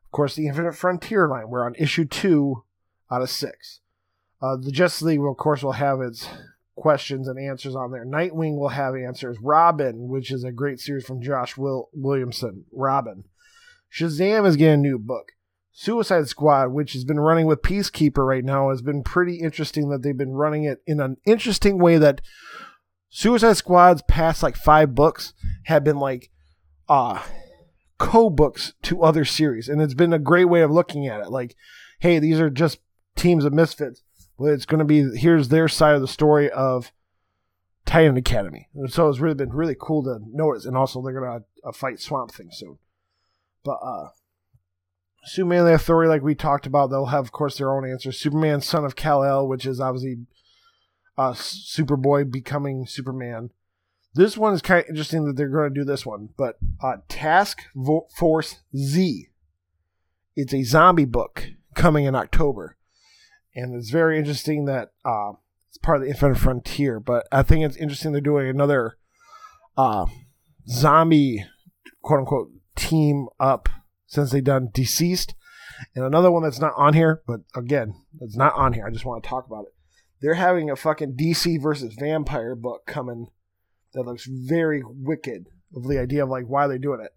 Of 0.06 0.12
course, 0.12 0.36
the 0.36 0.48
Infinite 0.48 0.76
Frontier 0.76 1.28
line. 1.28 1.50
We're 1.50 1.66
on 1.66 1.74
issue 1.80 2.06
two 2.06 2.64
out 3.12 3.24
of 3.24 3.32
six. 3.32 3.80
Uh, 4.46 4.58
the 4.58 4.72
Justice 4.72 5.02
League, 5.02 5.20
of 5.20 5.38
course, 5.38 5.64
will 5.64 5.72
have 5.72 6.02
its 6.02 6.28
questions 6.76 7.28
and 7.28 7.40
answers 7.40 7.76
on 7.76 7.92
there. 7.92 8.06
Nightwing 8.06 8.60
will 8.60 8.70
have 8.70 8.96
answers. 8.96 9.38
Robin, 9.42 10.08
which 10.08 10.32
is 10.32 10.44
a 10.44 10.52
great 10.52 10.80
series 10.80 11.06
from 11.06 11.22
Josh 11.22 11.58
Will- 11.58 11.90
Williamson. 11.94 12.66
Robin. 12.72 13.24
Shazam 13.92 14.46
is 14.46 14.56
getting 14.56 14.74
a 14.74 14.78
new 14.78 15.00
book. 15.00 15.32
Suicide 15.72 16.28
Squad, 16.28 16.72
which 16.72 16.94
has 16.94 17.04
been 17.04 17.20
running 17.20 17.48
with 17.48 17.64
Peacekeeper 17.64 18.26
right 18.26 18.44
now, 18.46 18.70
has 18.70 18.84
been 18.84 19.02
pretty 19.02 19.40
interesting 19.40 19.90
that 19.90 20.04
they've 20.04 20.18
been 20.18 20.34
running 20.34 20.64
it 20.64 20.84
in 20.86 21.00
an 21.00 21.18
interesting 21.26 21.80
way 21.80 21.98
that 21.98 22.22
Suicide 23.10 23.58
Squad's 23.58 24.04
past 24.04 24.44
like 24.44 24.56
five 24.56 24.94
books 24.94 25.34
have 25.64 25.84
been 25.84 25.98
like 25.98 26.30
uh 26.88 27.24
co-books 27.98 28.74
to 28.84 29.02
other 29.02 29.26
series. 29.26 29.68
And 29.68 29.82
it's 29.82 29.94
been 29.96 30.14
a 30.14 30.20
great 30.20 30.46
way 30.46 30.62
of 30.62 30.70
looking 30.70 31.08
at 31.08 31.22
it. 31.22 31.30
Like, 31.30 31.56
hey, 32.00 32.20
these 32.20 32.40
are 32.40 32.50
just 32.52 32.80
teams 33.16 33.44
of 33.44 33.54
misfits 33.54 34.04
well, 34.38 34.54
it's 34.54 34.66
going 34.66 34.80
to 34.80 34.86
be 34.86 35.18
here's 35.18 35.50
their 35.50 35.68
side 35.68 35.96
of 35.96 36.02
the 36.02 36.08
story 36.08 36.50
of 36.52 36.92
Titan 37.86 38.18
Academy. 38.18 38.68
And 38.74 38.92
so 38.92 39.08
it's 39.10 39.20
really 39.20 39.36
been 39.36 39.54
really 39.54 39.76
cool 39.80 40.04
to 40.04 40.20
notice, 40.28 40.66
and 40.66 40.76
also 40.76 41.02
they're 41.02 41.20
going 41.20 41.40
to 41.40 41.68
uh, 41.68 41.72
fight 41.72 42.00
Swamp 42.00 42.32
Thing 42.32 42.50
soon. 42.52 42.78
But 43.64 43.80
uh, 43.84 44.10
Superman 45.24 45.66
the 45.66 45.74
Authority, 45.74 46.10
like 46.10 46.22
we 46.22 46.36
talked 46.36 46.66
about, 46.66 46.90
they'll 46.90 47.08
have, 47.08 47.26
of 47.26 47.32
course, 47.32 47.58
their 47.58 47.74
own 47.74 47.90
answer. 47.90 48.12
Superman, 48.12 48.62
son 48.62 48.86
of 48.86 48.96
Kal 48.96 49.24
El, 49.24 49.48
which 49.48 49.66
is 49.66 49.80
obviously 49.80 50.18
uh, 51.18 51.32
Superboy 51.32 52.32
becoming 52.32 52.86
Superman. 52.86 53.52
This 54.14 54.38
one 54.38 54.54
is 54.54 54.62
kind 54.62 54.84
of 54.84 54.90
interesting 54.90 55.26
that 55.26 55.36
they're 55.36 55.50
going 55.50 55.74
to 55.74 55.80
do 55.80 55.84
this 55.84 56.06
one, 56.06 56.30
but 56.38 56.58
uh, 56.82 56.98
Task 57.10 57.64
Force 58.18 58.60
Z. 58.76 59.28
It's 60.38 60.54
a 60.54 60.64
zombie 60.64 61.06
book 61.06 61.50
coming 61.76 62.06
in 62.06 62.16
October 62.16 62.75
and 63.56 63.76
it's 63.76 63.90
very 63.90 64.18
interesting 64.18 64.66
that 64.66 64.92
uh, 65.06 65.34
it's 65.70 65.78
part 65.78 65.98
of 65.98 66.04
the 66.04 66.10
Infinite 66.10 66.38
Frontier. 66.38 67.00
But 67.00 67.28
I 67.32 67.44
think 67.44 67.66
it's 67.66 67.78
interesting 67.78 68.12
they're 68.12 68.22
doing 68.22 68.50
another 68.50 68.98
uh, 69.78 70.06
zombie 70.68 71.46
quote 72.02 72.20
unquote 72.20 72.52
team 72.76 73.28
up 73.40 73.70
since 74.08 74.32
they've 74.32 74.44
done 74.44 74.70
Deceased, 74.74 75.34
and 75.96 76.06
another 76.06 76.32
one 76.32 76.44
that's 76.44 76.60
not 76.60 76.74
on 76.78 76.94
here. 76.94 77.22
But 77.26 77.42
again, 77.56 77.96
it's 78.22 78.38
not 78.38 78.54
on 78.56 78.74
here. 78.74 78.86
I 78.86 78.92
just 78.92 79.06
want 79.06 79.24
to 79.24 79.30
talk 79.30 79.46
about 79.48 79.66
it. 79.66 79.74
they're 80.22 80.36
having 80.36 80.70
a 80.70 80.76
fucking 80.76 81.16
DC 81.16 81.62
versus 81.62 81.96
vampire 82.00 82.56
book 82.56 82.86
coming 82.86 83.28
that 83.94 84.04
looks 84.04 84.26
very 84.30 84.84
wicked 84.86 85.48
of 85.76 85.88
the 85.88 86.00
idea 86.00 86.24
of 86.24 86.30
like 86.30 86.46
why 86.46 86.68
they're 86.68 86.78
doing 86.78 87.02
it. 87.02 87.12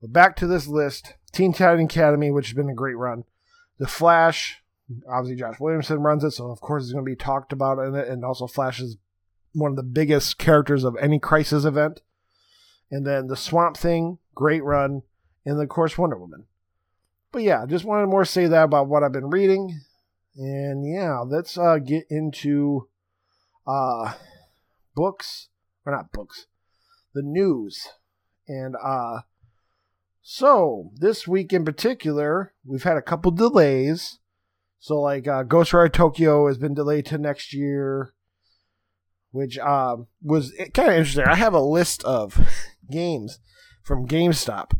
But 0.00 0.12
back 0.12 0.36
to 0.36 0.46
this 0.46 0.66
list 0.66 1.14
Teen 1.32 1.52
Titan 1.52 1.86
Academy, 1.86 2.30
which 2.30 2.48
has 2.48 2.54
been 2.54 2.70
a 2.70 2.74
great 2.74 2.96
run. 2.96 3.24
The 3.78 3.86
Flash, 3.86 4.62
obviously 5.08 5.36
Josh 5.36 5.60
Williamson 5.60 6.00
runs 6.00 6.24
it, 6.24 6.32
so 6.32 6.50
of 6.50 6.60
course 6.60 6.84
it's 6.84 6.92
going 6.92 7.04
to 7.04 7.10
be 7.10 7.16
talked 7.16 7.52
about 7.52 7.78
in 7.78 7.94
it. 7.94 8.08
And 8.08 8.24
also, 8.24 8.46
Flash 8.46 8.80
is 8.80 8.96
one 9.52 9.70
of 9.70 9.76
the 9.76 9.82
biggest 9.82 10.38
characters 10.38 10.84
of 10.84 10.96
any 11.00 11.18
crisis 11.18 11.64
event. 11.64 12.02
And 12.90 13.06
then 13.06 13.28
the 13.28 13.36
Swamp 13.36 13.76
Thing, 13.76 14.18
great 14.34 14.64
run. 14.64 15.02
And 15.44 15.60
of 15.60 15.68
course, 15.68 15.96
Wonder 15.96 16.18
Woman. 16.18 16.46
But 17.32 17.42
yeah, 17.42 17.64
just 17.66 17.84
wanted 17.84 18.06
more 18.06 18.24
say 18.24 18.46
that 18.46 18.64
about 18.64 18.88
what 18.88 19.02
I've 19.02 19.12
been 19.12 19.30
reading. 19.30 19.80
And 20.36 20.86
yeah, 20.88 21.20
let's 21.20 21.56
uh, 21.56 21.78
get 21.78 22.04
into 22.10 22.88
uh, 23.66 24.14
books, 24.94 25.48
or 25.84 25.92
not 25.92 26.12
books, 26.12 26.46
the 27.14 27.22
news. 27.22 27.88
And 28.48 28.76
uh, 28.82 29.20
so 30.22 30.90
this 30.96 31.26
week 31.26 31.52
in 31.52 31.64
particular, 31.64 32.52
we've 32.64 32.82
had 32.82 32.96
a 32.96 33.02
couple 33.02 33.30
delays. 33.30 34.19
So 34.80 34.98
like 34.98 35.28
uh, 35.28 35.44
Ghostwire 35.44 35.92
Tokyo 35.92 36.48
has 36.48 36.56
been 36.56 36.74
delayed 36.74 37.04
to 37.06 37.18
next 37.18 37.52
year, 37.52 38.14
which 39.30 39.58
uh, 39.58 39.98
was 40.22 40.52
kind 40.72 40.88
of 40.88 40.94
interesting. 40.96 41.26
I 41.26 41.36
have 41.36 41.52
a 41.52 41.60
list 41.60 42.02
of 42.04 42.48
games 42.90 43.38
from 43.82 44.08
GameStop 44.08 44.72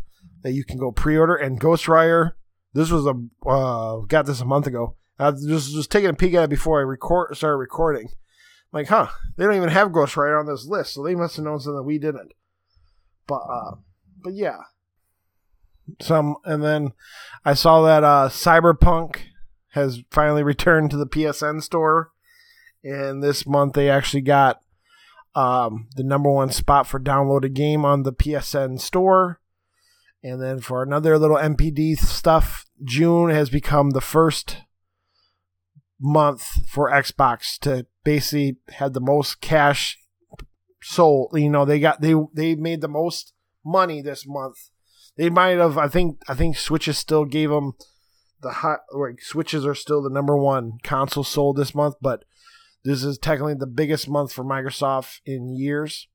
that 0.42 0.52
you 0.52 0.64
can 0.64 0.78
go 0.78 0.90
pre-order, 0.90 1.36
and 1.36 1.60
Ghostwire. 1.60 2.32
This 2.72 2.90
was 2.90 3.04
a 3.04 3.48
uh, 3.48 4.00
got 4.06 4.24
this 4.24 4.40
a 4.40 4.46
month 4.46 4.66
ago. 4.66 4.96
I 5.18 5.30
was 5.30 5.70
just 5.70 5.90
taking 5.90 6.08
a 6.08 6.14
peek 6.14 6.32
at 6.32 6.44
it 6.44 6.50
before 6.50 6.78
I 6.78 6.82
record 6.82 7.36
started 7.36 7.58
recording. 7.58 8.06
I'm 8.06 8.80
like, 8.80 8.88
huh? 8.88 9.08
They 9.36 9.44
don't 9.44 9.56
even 9.56 9.68
have 9.68 9.88
Ghostwire 9.88 10.38
on 10.40 10.46
this 10.46 10.64
list, 10.64 10.94
so 10.94 11.02
they 11.02 11.14
must 11.14 11.36
have 11.36 11.44
known 11.44 11.60
something 11.60 11.84
we 11.84 11.98
didn't. 11.98 12.32
But 13.26 13.42
uh, 13.42 13.74
but 14.22 14.32
yeah, 14.32 14.60
some, 16.00 16.36
and 16.44 16.62
then 16.62 16.92
I 17.44 17.52
saw 17.52 17.82
that 17.82 18.02
uh, 18.02 18.30
Cyberpunk 18.30 19.16
has 19.70 20.02
finally 20.10 20.42
returned 20.44 20.90
to 20.90 20.96
the 20.96 21.06
PSN 21.06 21.62
store, 21.62 22.12
and 22.82 23.22
this 23.22 23.46
month 23.46 23.74
they 23.74 23.88
actually 23.88 24.22
got 24.22 24.62
um, 25.34 25.88
the 25.96 26.02
number 26.02 26.30
one 26.30 26.50
spot 26.50 26.86
for 26.86 26.98
downloaded 26.98 27.54
game 27.54 27.84
on 27.84 28.02
the 28.02 28.12
PSN 28.12 28.80
store. 28.80 29.40
And 30.22 30.42
then 30.42 30.60
for 30.60 30.82
another 30.82 31.18
little 31.18 31.38
NPD 31.38 31.96
stuff, 31.96 32.66
June 32.84 33.30
has 33.30 33.48
become 33.48 33.90
the 33.90 34.02
first 34.02 34.58
month 35.98 36.42
for 36.68 36.90
Xbox 36.90 37.58
to 37.60 37.86
basically 38.04 38.58
have 38.70 38.92
the 38.92 39.00
most 39.00 39.40
cash 39.40 39.98
sold. 40.82 41.30
You 41.34 41.48
know, 41.48 41.64
they 41.64 41.80
got 41.80 42.02
they 42.02 42.14
they 42.34 42.54
made 42.54 42.82
the 42.82 42.88
most 42.88 43.32
money 43.64 44.02
this 44.02 44.26
month 44.26 44.70
they 45.16 45.30
might 45.30 45.58
have. 45.58 45.76
I 45.76 45.88
think. 45.88 46.20
I 46.28 46.34
think 46.34 46.56
Switches 46.56 46.98
still 46.98 47.24
gave 47.24 47.50
them 47.50 47.74
the 48.42 48.50
hot. 48.50 48.80
Like 48.92 49.22
Switches 49.22 49.66
are 49.66 49.74
still 49.74 50.02
the 50.02 50.10
number 50.10 50.36
one 50.36 50.78
console 50.82 51.24
sold 51.24 51.56
this 51.56 51.74
month, 51.74 51.96
but 52.00 52.24
this 52.84 53.04
is 53.04 53.18
technically 53.18 53.54
the 53.54 53.66
biggest 53.66 54.08
month 54.08 54.32
for 54.32 54.44
Microsoft 54.44 55.20
in 55.24 55.48
years. 55.48 56.08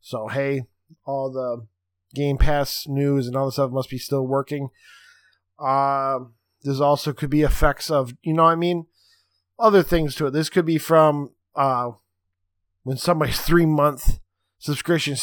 So 0.00 0.28
hey, 0.28 0.62
all 1.04 1.30
the 1.30 1.66
Game 2.14 2.38
Pass 2.38 2.86
news 2.86 3.26
and 3.26 3.36
all 3.36 3.46
the 3.46 3.52
stuff 3.52 3.70
must 3.70 3.90
be 3.90 3.98
still 3.98 4.26
working. 4.26 4.68
Uh, 5.58 6.20
this 6.62 6.80
also 6.80 7.12
could 7.12 7.30
be 7.30 7.42
effects 7.42 7.90
of 7.90 8.14
you 8.22 8.34
know 8.34 8.44
what 8.44 8.52
I 8.52 8.56
mean, 8.56 8.86
other 9.58 9.82
things 9.82 10.14
to 10.16 10.26
it. 10.26 10.32
This 10.32 10.50
could 10.50 10.66
be 10.66 10.78
from 10.78 11.30
uh, 11.54 11.92
when 12.82 12.96
somebody's 12.96 13.40
three 13.40 13.66
month 13.66 14.18
subscription 14.58 15.16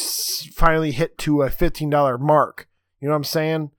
finally 0.54 0.92
hit 0.92 1.18
to 1.18 1.42
a 1.42 1.50
fifteen 1.50 1.90
dollar 1.90 2.18
mark. 2.18 2.68
You 3.00 3.08
know 3.08 3.12
what 3.12 3.18
I'm 3.18 3.24
saying? 3.24 3.70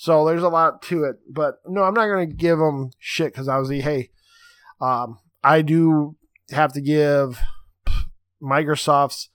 So 0.00 0.24
there's 0.24 0.44
a 0.44 0.48
lot 0.48 0.80
to 0.82 1.02
it, 1.02 1.16
but 1.28 1.56
no, 1.66 1.82
I'm 1.82 1.92
not 1.92 2.06
gonna 2.06 2.24
give 2.24 2.58
them 2.58 2.92
shit 3.00 3.32
because 3.32 3.48
I 3.48 3.58
was 3.58 3.68
the 3.68 3.80
hey, 3.80 4.10
um, 4.80 5.18
I 5.42 5.60
do 5.60 6.14
have 6.52 6.72
to 6.74 6.80
give 6.80 7.40
Microsoft's 8.40 9.28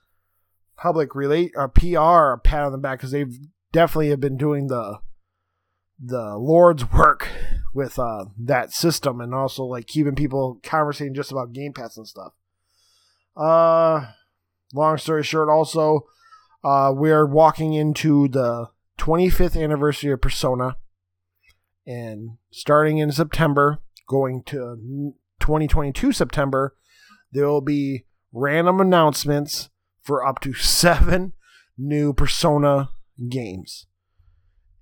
public 0.78 1.16
relate 1.16 1.52
or 1.58 1.68
PR 1.68 2.36
a 2.36 2.38
pat 2.38 2.64
on 2.64 2.72
the 2.72 2.78
back 2.78 3.00
because 3.00 3.12
they've 3.12 3.38
definitely 3.74 4.08
have 4.12 4.22
been 4.22 4.38
doing 4.38 4.68
the 4.68 5.00
the 6.02 6.38
Lord's 6.38 6.90
work 6.94 7.28
with 7.74 8.00
uh, 8.00 8.28
that 8.40 8.72
system 8.72 9.20
and 9.20 9.36
also 9.36 9.66
like 9.66 9.86
keeping 9.86 10.16
people 10.16 10.62
conversating 10.64 11.14
just 11.14 11.34
about 11.34 11.52
Game 11.52 11.74
Pass 11.74 11.98
and 11.98 12.08
stuff. 12.08 12.32
Uh, 13.36 14.12
long 14.74 14.98
story 14.98 15.24
short, 15.24 15.50
also 15.50 16.06
uh, 16.64 16.94
we're 16.96 17.26
walking 17.26 17.74
into 17.74 18.30
the 18.30 18.70
25th 19.04 19.62
anniversary 19.62 20.14
of 20.14 20.22
Persona. 20.22 20.78
And 21.86 22.38
starting 22.52 23.00
in 23.00 23.12
September, 23.12 23.82
going 24.08 24.44
to 24.44 25.14
2022 25.42 26.14
September, 26.14 26.76
there 27.34 27.48
will 27.48 27.62
be 27.62 28.06
random 28.32 28.80
announcements 28.80 29.70
for 30.02 30.26
up 30.26 30.40
to 30.42 30.54
seven 30.54 31.34
new 31.78 32.14
Persona 32.14 32.92
games. 33.30 33.88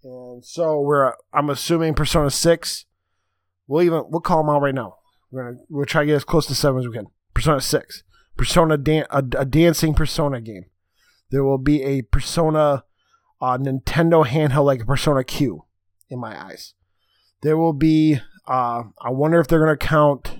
And 0.04 0.46
so 0.46 0.80
we're 0.80 1.14
I'm 1.34 1.50
assuming 1.50 1.96
Persona 1.96 2.30
6. 2.30 2.86
We'll 3.66 3.84
even 3.84 4.04
we'll 4.10 4.22
call 4.22 4.44
them 4.44 4.54
out 4.54 4.62
right 4.62 4.76
now. 4.76 4.98
We're 5.32 5.52
gonna 5.52 5.64
we'll 5.68 5.86
try 5.86 6.04
to 6.04 6.08
get 6.08 6.16
as 6.16 6.24
close 6.24 6.46
to 6.46 6.56
seven 6.56 6.82
as 6.82 6.88
we 6.88 6.94
can. 6.94 7.08
Persona 7.34 7.60
6. 7.60 8.04
Persona 8.38 8.78
dan- 8.78 9.08
a, 9.10 9.24
a 9.38 9.46
dancing 9.46 9.96
Persona 9.96 10.42
game. 10.42 10.66
There 11.32 11.44
will 11.44 11.58
be 11.58 11.82
a 11.82 12.04
Persona 12.04 12.84
uh, 13.42 13.58
Nintendo 13.58 14.26
handheld 14.26 14.66
like 14.66 14.84
a 14.84 14.86
Persona 14.86 15.24
Q 15.24 15.66
in 16.10 16.20
my 16.20 16.40
eyes. 16.40 16.76
There 17.42 17.58
will 17.58 17.74
be. 17.74 18.20
Uh, 18.48 18.84
I 19.02 19.10
wonder 19.10 19.40
if 19.40 19.48
they're 19.48 19.60
gonna 19.60 19.78
count. 19.78 20.36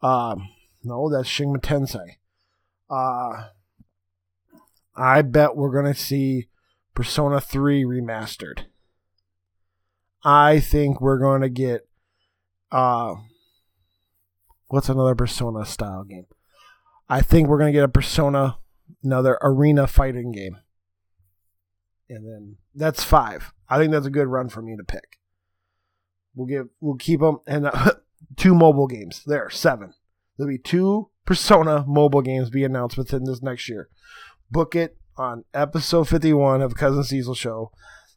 Uh, 0.00 0.36
no, 0.84 1.10
that's 1.10 1.28
Shin 1.28 1.54
Tensei. 1.54 2.18
Uh, 2.88 3.48
I 4.94 5.22
bet 5.22 5.56
we're 5.56 5.74
gonna 5.74 5.94
see 5.94 6.48
Persona 6.94 7.40
3 7.40 7.84
remastered. 7.84 8.66
I 10.22 10.60
think 10.60 11.00
we're 11.00 11.18
gonna 11.18 11.48
get. 11.48 11.88
Uh, 12.70 13.16
what's 14.68 14.88
another 14.88 15.14
Persona 15.16 15.64
style 15.64 16.04
game? 16.04 16.26
I 17.08 17.20
think 17.20 17.48
we're 17.48 17.58
gonna 17.58 17.72
get 17.72 17.84
a 17.84 17.88
Persona, 17.88 18.58
another 19.02 19.38
arena 19.42 19.88
fighting 19.88 20.30
game 20.30 20.58
and 22.08 22.26
then 22.26 22.56
that's 22.74 23.04
five. 23.04 23.52
I 23.68 23.78
think 23.78 23.92
that's 23.92 24.06
a 24.06 24.10
good 24.10 24.28
run 24.28 24.48
for 24.48 24.62
me 24.62 24.76
to 24.76 24.84
pick. 24.84 25.18
We'll 26.34 26.46
give 26.46 26.68
we'll 26.80 26.96
keep 26.96 27.20
them 27.20 27.40
and 27.46 27.66
uh, 27.66 27.92
two 28.36 28.54
mobile 28.54 28.86
games. 28.86 29.22
There, 29.26 29.50
seven. 29.50 29.94
There'll 30.36 30.52
be 30.52 30.58
two 30.58 31.10
Persona 31.24 31.84
mobile 31.86 32.22
games 32.22 32.50
be 32.50 32.64
announced 32.64 32.96
within 32.96 33.24
this 33.24 33.42
next 33.42 33.68
year. 33.68 33.88
Book 34.50 34.76
it 34.76 34.96
on 35.16 35.44
episode 35.52 36.08
51 36.08 36.62
of 36.62 36.76
Cousin 36.76 37.02
Cecil 37.02 37.34
Show. 37.34 37.72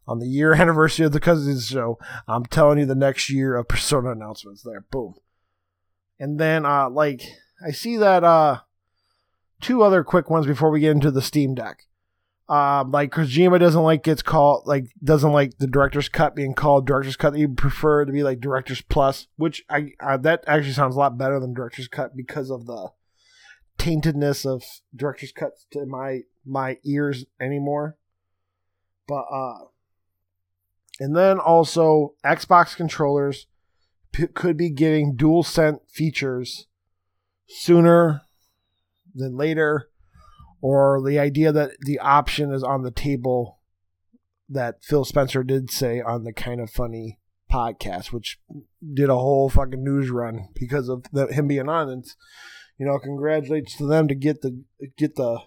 On 0.07 0.19
the 0.19 0.27
year 0.27 0.53
anniversary 0.59 1.05
of 1.05 1.11
the 1.11 1.19
Cousin 1.19 1.55
Cecil 1.55 1.75
Show, 1.75 1.99
I'm 2.27 2.45
telling 2.45 2.77
you 2.77 2.85
the 2.85 2.95
next 2.95 3.29
year 3.29 3.55
of 3.55 3.67
Persona 3.67 4.11
announcements 4.11 4.61
there. 4.61 4.85
Boom. 4.91 5.15
And 6.19 6.39
then 6.39 6.65
uh 6.65 6.89
like 6.89 7.23
I 7.65 7.71
see 7.71 7.97
that 7.97 8.23
uh 8.23 8.59
two 9.61 9.81
other 9.81 10.03
quick 10.03 10.29
ones 10.29 10.45
before 10.45 10.69
we 10.69 10.81
get 10.81 10.91
into 10.91 11.11
the 11.11 11.21
Steam 11.21 11.55
Deck. 11.55 11.87
Um, 12.49 12.89
like 12.89 13.11
Kojima 13.11 13.59
doesn't 13.59 13.83
like 13.83 14.01
gets 14.01 14.23
called 14.23 14.63
like 14.65 14.87
doesn't 15.03 15.31
like 15.31 15.59
the 15.59 15.67
director's 15.67 16.09
cut 16.09 16.35
being 16.35 16.55
called 16.55 16.87
director's 16.87 17.15
cut. 17.15 17.35
He 17.35 17.45
prefer 17.45 18.05
to 18.05 18.11
be 18.11 18.23
like 18.23 18.39
director's 18.39 18.81
plus, 18.81 19.27
which 19.35 19.63
I, 19.69 19.91
I 19.99 20.17
that 20.17 20.45
actually 20.47 20.73
sounds 20.73 20.95
a 20.95 20.99
lot 20.99 21.15
better 21.15 21.39
than 21.39 21.53
director's 21.53 21.87
cut 21.87 22.17
because 22.17 22.49
of 22.49 22.65
the 22.65 22.89
taintedness 23.77 24.47
of 24.47 24.63
director's 24.95 25.31
cuts 25.31 25.67
to 25.71 25.85
my 25.85 26.21
my 26.43 26.77
ears 26.83 27.25
anymore. 27.39 27.97
But 29.07 29.25
uh, 29.31 29.65
and 30.99 31.15
then 31.15 31.37
also 31.37 32.15
Xbox 32.25 32.75
controllers 32.75 33.45
p- 34.11 34.25
could 34.25 34.57
be 34.57 34.71
getting 34.71 35.15
DualSense 35.15 35.81
features 35.87 36.65
sooner 37.47 38.23
than 39.13 39.37
later 39.37 39.89
or 40.61 41.01
the 41.05 41.19
idea 41.19 41.51
that 41.51 41.71
the 41.81 41.99
option 41.99 42.51
is 42.51 42.63
on 42.63 42.83
the 42.83 42.91
table 42.91 43.59
that 44.49 44.83
Phil 44.83 45.05
Spencer 45.05 45.43
did 45.43 45.71
say 45.71 46.01
on 46.01 46.23
the 46.23 46.33
kind 46.33 46.59
of 46.59 46.69
funny 46.69 47.19
podcast, 47.51 48.11
which 48.11 48.39
did 48.93 49.09
a 49.09 49.15
whole 49.15 49.49
fucking 49.49 49.83
news 49.83 50.09
run 50.09 50.49
because 50.55 50.89
of 50.89 51.05
the, 51.11 51.27
him 51.27 51.47
being 51.47 51.69
on. 51.69 51.89
And 51.89 52.05
you 52.77 52.85
know, 52.85 52.99
congratulations 52.99 53.75
to 53.75 53.85
them 53.85 54.07
to 54.07 54.15
get 54.15 54.41
the 54.41 54.63
get 54.97 55.15
the 55.15 55.39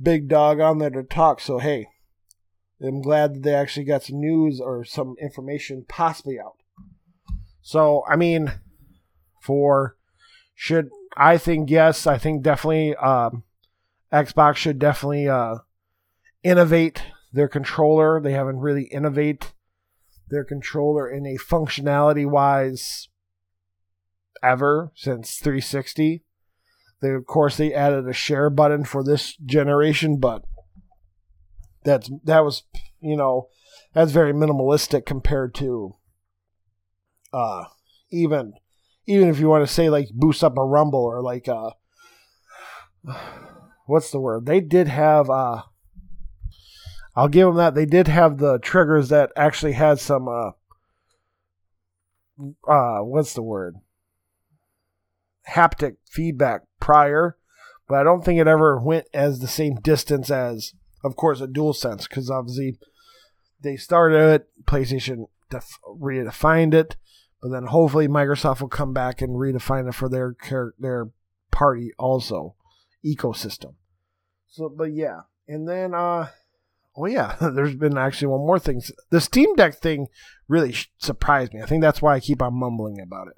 big 0.00 0.28
dog 0.28 0.60
on 0.60 0.78
there 0.78 0.90
to 0.90 1.02
talk. 1.02 1.40
So 1.40 1.58
hey, 1.58 1.86
I'm 2.82 3.02
glad 3.02 3.34
that 3.34 3.42
they 3.42 3.54
actually 3.54 3.84
got 3.84 4.02
some 4.02 4.20
news 4.20 4.60
or 4.60 4.84
some 4.84 5.14
information 5.20 5.84
possibly 5.88 6.38
out. 6.38 6.56
So 7.60 8.04
I 8.08 8.16
mean, 8.16 8.52
for 9.42 9.96
should 10.54 10.90
I 11.16 11.38
think 11.38 11.70
yes. 11.70 12.06
I 12.06 12.18
think 12.18 12.42
definitely 12.42 12.96
um, 12.96 13.44
Xbox 14.14 14.56
should 14.56 14.78
definitely 14.78 15.28
uh, 15.28 15.56
innovate 16.44 17.02
their 17.32 17.48
controller. 17.48 18.20
They 18.20 18.32
haven't 18.32 18.60
really 18.60 18.84
innovate 18.84 19.52
their 20.28 20.44
controller 20.44 21.10
in 21.10 21.26
a 21.26 21.36
functionality 21.36 22.24
wise 22.24 23.08
ever 24.40 24.92
since 24.94 25.38
360. 25.38 26.22
They 27.02 27.10
of 27.10 27.26
course 27.26 27.56
they 27.56 27.74
added 27.74 28.08
a 28.08 28.12
share 28.12 28.50
button 28.50 28.84
for 28.84 29.02
this 29.02 29.36
generation, 29.36 30.18
but 30.18 30.44
that's 31.82 32.08
that 32.22 32.44
was 32.44 32.62
you 33.00 33.16
know 33.16 33.48
that's 33.92 34.12
very 34.12 34.32
minimalistic 34.32 35.04
compared 35.04 35.54
to 35.56 35.96
uh 37.32 37.64
even 38.10 38.54
even 39.06 39.28
if 39.28 39.38
you 39.38 39.48
want 39.48 39.66
to 39.66 39.72
say 39.72 39.90
like 39.90 40.08
boost 40.14 40.42
up 40.42 40.56
a 40.56 40.64
rumble 40.64 41.04
or 41.04 41.20
like 41.20 41.46
uh 41.48 41.70
what's 43.86 44.10
the 44.10 44.20
word? 44.20 44.46
They 44.46 44.60
did 44.60 44.88
have 44.88 45.30
uh 45.30 45.62
I'll 47.16 47.28
give 47.28 47.46
them 47.46 47.56
that. 47.56 47.74
They 47.74 47.86
did 47.86 48.08
have 48.08 48.38
the 48.38 48.58
triggers 48.58 49.08
that 49.10 49.30
actually 49.36 49.72
had 49.72 50.00
some 50.00 50.28
uh 50.28 50.50
uh 52.66 52.98
what's 53.00 53.34
the 53.34 53.42
word? 53.42 53.76
Haptic 55.48 55.96
feedback 56.10 56.62
prior 56.80 57.36
but 57.88 57.98
I 57.98 58.02
don't 58.02 58.24
think 58.24 58.40
it 58.40 58.46
ever 58.46 58.78
went 58.78 59.06
as 59.12 59.38
the 59.38 59.48
same 59.48 59.76
distance 59.76 60.30
as 60.30 60.74
of 61.02 61.16
course 61.16 61.40
a 61.40 61.46
dual 61.46 61.72
sense 61.72 62.08
because 62.08 62.30
obviously 62.30 62.78
they 63.62 63.76
started 63.76 64.16
it 64.16 64.48
PlayStation 64.64 65.26
def- 65.50 65.78
redefined 65.86 66.74
it 66.74 66.96
but 67.42 67.50
then 67.50 67.64
hopefully 67.66 68.08
Microsoft 68.08 68.60
will 68.60 68.68
come 68.68 68.92
back 68.92 69.20
and 69.20 69.32
redefine 69.32 69.88
it 69.88 69.94
for 69.94 70.08
their 70.08 70.34
their 70.78 71.08
party 71.50 71.92
also 71.98 72.54
ecosystem. 73.04 73.74
So, 74.48 74.68
but 74.68 74.92
yeah, 74.92 75.22
and 75.48 75.68
then 75.68 75.94
uh, 75.94 76.28
oh 76.96 77.06
yeah, 77.06 77.36
there's 77.40 77.74
been 77.74 77.98
actually 77.98 78.28
one 78.28 78.40
more 78.40 78.58
thing. 78.58 78.82
The 79.10 79.20
Steam 79.20 79.54
Deck 79.54 79.76
thing 79.76 80.08
really 80.48 80.74
surprised 80.98 81.54
me. 81.54 81.62
I 81.62 81.66
think 81.66 81.82
that's 81.82 82.02
why 82.02 82.14
I 82.14 82.20
keep 82.20 82.42
on 82.42 82.54
mumbling 82.54 83.00
about 83.00 83.28
it. 83.28 83.34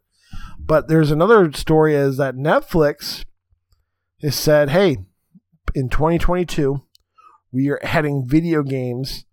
But 0.59 0.89
there's 0.89 1.11
another 1.11 1.53
story 1.53 1.95
is 1.95 2.17
that 2.17 2.35
Netflix 2.35 3.25
has 4.23 4.35
said, 4.35 4.71
hey, 4.71 4.99
in 5.75 5.89
2022, 5.89 6.83
we 7.53 7.69
are 7.71 7.81
adding 7.83 8.27
video 8.27 8.63
games 8.63 9.25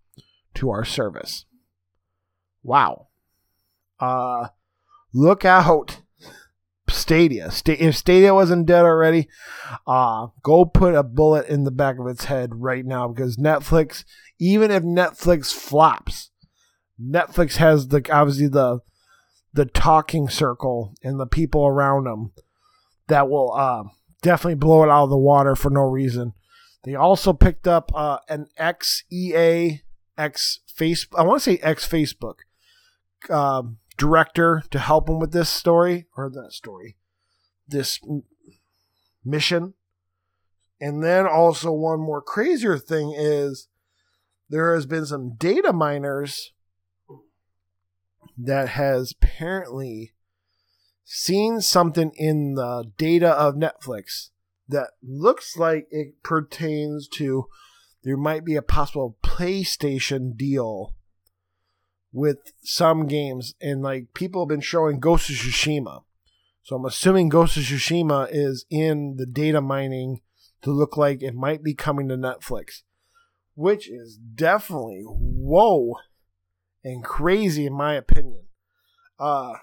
to 0.54 0.70
our 0.70 0.84
service. 0.84 1.46
Wow. 2.62 3.08
Uh, 3.98 4.48
look 5.12 5.44
out 5.44 6.02
Stadia. 6.94 7.50
if 7.66 7.96
Stadia 7.96 8.34
wasn't 8.34 8.66
dead 8.66 8.84
already, 8.84 9.28
uh, 9.86 10.28
go 10.42 10.64
put 10.64 10.94
a 10.94 11.02
bullet 11.02 11.48
in 11.48 11.64
the 11.64 11.70
back 11.70 11.98
of 11.98 12.06
its 12.06 12.24
head 12.24 12.50
right 12.54 12.84
now 12.84 13.08
because 13.08 13.36
Netflix, 13.36 14.04
even 14.38 14.70
if 14.70 14.82
Netflix 14.82 15.52
flops, 15.52 16.30
Netflix 17.00 17.56
has 17.56 17.88
the 17.88 18.02
obviously 18.10 18.48
the 18.48 18.80
the 19.52 19.66
talking 19.66 20.28
circle 20.28 20.94
and 21.02 21.18
the 21.18 21.26
people 21.26 21.66
around 21.66 22.04
them 22.04 22.32
that 23.06 23.28
will 23.28 23.52
uh, 23.52 23.84
definitely 24.22 24.56
blow 24.56 24.82
it 24.82 24.90
out 24.90 25.04
of 25.04 25.10
the 25.10 25.16
water 25.16 25.54
for 25.54 25.70
no 25.70 25.82
reason. 25.82 26.32
They 26.82 26.94
also 26.94 27.32
picked 27.32 27.66
up 27.66 27.90
uh, 27.94 28.18
an 28.28 28.48
XEA 28.58 29.80
X 30.18 30.60
face. 30.66 31.06
I 31.16 31.22
want 31.22 31.42
to 31.42 31.50
say 31.50 31.58
X 31.58 31.88
Facebook. 31.88 32.40
Um, 33.30 33.78
director 33.96 34.62
to 34.70 34.78
help 34.78 35.08
him 35.08 35.18
with 35.18 35.32
this 35.32 35.48
story 35.48 36.06
or 36.16 36.30
that 36.30 36.52
story, 36.52 36.96
this 37.66 38.00
mission. 39.24 39.74
And 40.80 41.02
then 41.02 41.26
also 41.26 41.72
one 41.72 42.00
more 42.00 42.20
crazier 42.20 42.78
thing 42.78 43.14
is 43.16 43.68
there 44.48 44.74
has 44.74 44.86
been 44.86 45.06
some 45.06 45.34
data 45.36 45.72
miners 45.72 46.52
that 48.36 48.70
has 48.70 49.12
apparently 49.12 50.12
seen 51.04 51.60
something 51.60 52.12
in 52.16 52.54
the 52.54 52.90
data 52.96 53.30
of 53.30 53.54
Netflix 53.54 54.30
that 54.68 54.90
looks 55.02 55.56
like 55.56 55.86
it 55.90 56.22
pertains 56.22 57.06
to 57.08 57.46
there 58.02 58.16
might 58.16 58.44
be 58.44 58.56
a 58.56 58.62
possible 58.62 59.16
PlayStation 59.22 60.36
deal 60.36 60.94
with 62.14 62.52
some 62.62 63.08
games, 63.08 63.54
and 63.60 63.82
like 63.82 64.14
people 64.14 64.42
have 64.42 64.48
been 64.48 64.60
showing 64.60 65.00
Ghost 65.00 65.28
of 65.28 65.36
Tsushima. 65.36 66.04
So 66.62 66.76
I'm 66.76 66.84
assuming 66.84 67.28
Ghost 67.28 67.56
of 67.56 67.64
Tsushima 67.64 68.28
is 68.30 68.64
in 68.70 69.16
the 69.16 69.26
data 69.26 69.60
mining 69.60 70.20
to 70.62 70.70
look 70.70 70.96
like 70.96 71.22
it 71.22 71.34
might 71.34 71.64
be 71.64 71.74
coming 71.74 72.08
to 72.08 72.16
Netflix, 72.16 72.82
which 73.56 73.90
is 73.90 74.16
definitely 74.16 75.02
whoa 75.04 75.96
and 76.84 77.02
crazy 77.02 77.66
in 77.66 77.74
my 77.74 77.94
opinion. 77.94 78.44
Uh 79.18 79.54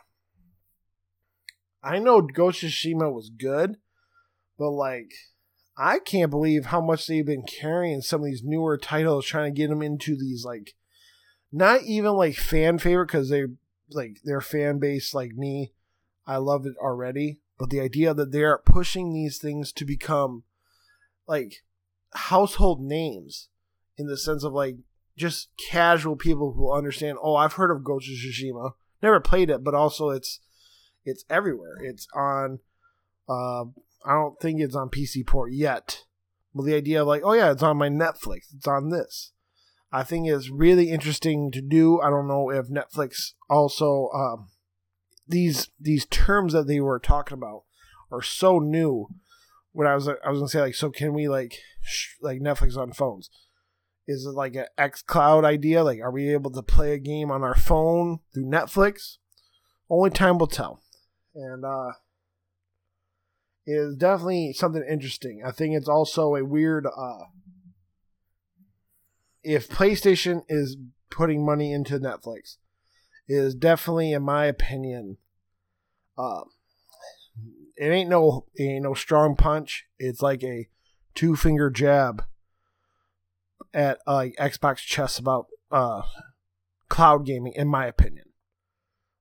I 1.81 1.99
know 1.99 2.21
Ghost 2.21 2.63
of 2.63 2.69
Tsushima 2.69 3.11
was 3.11 3.29
good, 3.29 3.77
but 4.59 4.71
like 4.71 5.13
I 5.77 5.99
can't 5.99 6.29
believe 6.29 6.65
how 6.65 6.81
much 6.81 7.07
they've 7.07 7.25
been 7.25 7.45
carrying 7.45 8.01
some 8.01 8.19
of 8.19 8.25
these 8.25 8.43
newer 8.43 8.77
titles, 8.77 9.25
trying 9.25 9.53
to 9.53 9.57
get 9.57 9.69
them 9.69 9.81
into 9.81 10.17
these 10.17 10.43
like 10.43 10.75
not 11.51 11.83
even 11.83 12.13
like 12.13 12.35
fan 12.35 12.77
favorite 12.79 13.07
because 13.07 13.29
they 13.29 13.43
like 13.89 14.17
their 14.23 14.41
fan 14.41 14.79
base 14.79 15.13
like 15.13 15.33
me. 15.33 15.73
I 16.25 16.37
love 16.37 16.65
it 16.65 16.75
already, 16.77 17.39
but 17.57 17.69
the 17.69 17.81
idea 17.81 18.13
that 18.13 18.31
they're 18.31 18.57
pushing 18.57 19.11
these 19.11 19.37
things 19.37 19.71
to 19.73 19.85
become 19.85 20.43
like 21.27 21.63
household 22.13 22.81
names 22.81 23.49
in 23.97 24.07
the 24.07 24.17
sense 24.17 24.43
of 24.43 24.53
like 24.53 24.77
just 25.17 25.49
casual 25.69 26.15
people 26.15 26.53
who 26.53 26.71
understand. 26.71 27.17
Oh, 27.21 27.35
I've 27.35 27.53
heard 27.53 27.71
of 27.71 27.83
Ghost 27.83 28.09
of 28.09 28.15
Tsushima. 28.15 28.73
Never 29.01 29.19
played 29.19 29.49
it, 29.49 29.63
but 29.63 29.73
also 29.73 30.09
it's 30.09 30.39
it's 31.03 31.25
everywhere. 31.29 31.77
It's 31.81 32.07
on. 32.15 32.59
Uh, 33.27 33.65
I 34.03 34.13
don't 34.13 34.39
think 34.39 34.59
it's 34.59 34.75
on 34.75 34.89
PC 34.89 35.25
port 35.25 35.51
yet. 35.53 36.03
Well, 36.53 36.65
the 36.65 36.75
idea 36.75 37.01
of 37.01 37.07
like, 37.07 37.21
oh 37.23 37.33
yeah, 37.33 37.51
it's 37.51 37.63
on 37.63 37.77
my 37.77 37.89
Netflix. 37.89 38.53
It's 38.55 38.67
on 38.67 38.89
this. 38.89 39.31
I 39.91 40.03
think 40.03 40.27
is 40.27 40.49
really 40.49 40.89
interesting 40.89 41.51
to 41.51 41.61
do. 41.61 41.99
I 41.99 42.09
don't 42.09 42.27
know 42.27 42.49
if 42.49 42.67
Netflix 42.67 43.33
also 43.49 44.09
um, 44.13 44.47
these 45.27 45.69
these 45.79 46.05
terms 46.05 46.53
that 46.53 46.67
they 46.67 46.79
were 46.79 46.99
talking 46.99 47.37
about 47.37 47.63
are 48.11 48.21
so 48.21 48.59
new. 48.59 49.07
When 49.73 49.87
I 49.87 49.95
was 49.95 50.07
I 50.07 50.29
was 50.29 50.39
gonna 50.39 50.47
say 50.47 50.61
like, 50.61 50.75
so 50.75 50.89
can 50.89 51.13
we 51.13 51.27
like 51.27 51.57
sh- 51.81 52.15
like 52.21 52.39
Netflix 52.39 52.77
on 52.77 52.93
phones? 52.93 53.29
Is 54.07 54.25
it 54.25 54.31
like 54.31 54.55
an 54.55 54.65
X 54.77 55.01
Cloud 55.01 55.45
idea? 55.45 55.83
Like, 55.83 55.99
are 55.99 56.11
we 56.11 56.33
able 56.33 56.51
to 56.51 56.61
play 56.61 56.93
a 56.93 56.97
game 56.97 57.31
on 57.31 57.43
our 57.43 57.55
phone 57.55 58.19
through 58.33 58.45
Netflix? 58.45 59.17
Only 59.89 60.09
time 60.09 60.37
will 60.37 60.47
tell. 60.47 60.81
And 61.35 61.63
uh, 61.63 61.91
is 63.65 63.95
definitely 63.95 64.53
something 64.53 64.83
interesting. 64.89 65.43
I 65.45 65.51
think 65.51 65.75
it's 65.75 65.87
also 65.87 66.35
a 66.35 66.43
weird 66.43 66.85
uh, 66.85 67.25
if 69.43 69.69
PlayStation 69.69 70.43
is 70.47 70.77
putting 71.09 71.45
money 71.45 71.73
into 71.73 71.99
Netflix, 71.99 72.57
is 73.27 73.55
definitely, 73.55 74.13
in 74.13 74.23
my 74.23 74.45
opinion, 74.45 75.17
uh, 76.17 76.41
it 77.77 77.87
ain't 77.87 78.09
no 78.09 78.45
it 78.55 78.63
ain't 78.63 78.83
no 78.83 78.93
strong 78.93 79.35
punch. 79.35 79.85
It's 79.97 80.21
like 80.21 80.43
a 80.43 80.67
two 81.15 81.35
finger 81.35 81.69
jab 81.69 82.25
at 83.73 83.99
uh, 84.05 84.25
Xbox 84.39 84.77
chess 84.77 85.17
about 85.17 85.47
uh, 85.71 86.01
cloud 86.89 87.25
gaming, 87.25 87.53
in 87.55 87.67
my 87.67 87.85
opinion. 87.85 88.25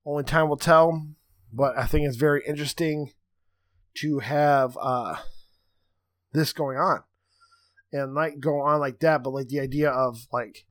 Only 0.05 0.23
time 0.23 0.49
will 0.49 0.57
tell, 0.57 1.07
but 1.53 1.77
I 1.77 1.85
think 1.85 2.07
it's 2.07 2.17
very 2.17 2.43
interesting 2.45 3.11
to 3.95 4.19
have 4.19 4.77
uh, 4.79 5.17
this 6.33 6.53
going 6.53 6.77
on 6.77 7.03
and 7.91 8.13
might 8.13 8.39
go 8.39 8.61
on 8.61 8.79
like 8.79 8.99
that, 8.99 9.23
but 9.23 9.31
like 9.31 9.47
the 9.49 9.59
idea 9.59 9.89
of 9.89 10.27
like 10.31 10.65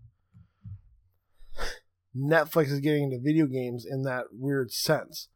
Netflix 2.16 2.70
is 2.70 2.80
getting 2.80 3.04
into 3.04 3.18
video 3.22 3.46
games 3.46 3.87
in 3.88 4.02
that 4.02 4.26
weird 4.33 4.72
sense. 4.72 5.28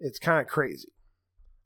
It's 0.00 0.18
kind 0.18 0.40
of 0.40 0.46
crazy. 0.46 0.92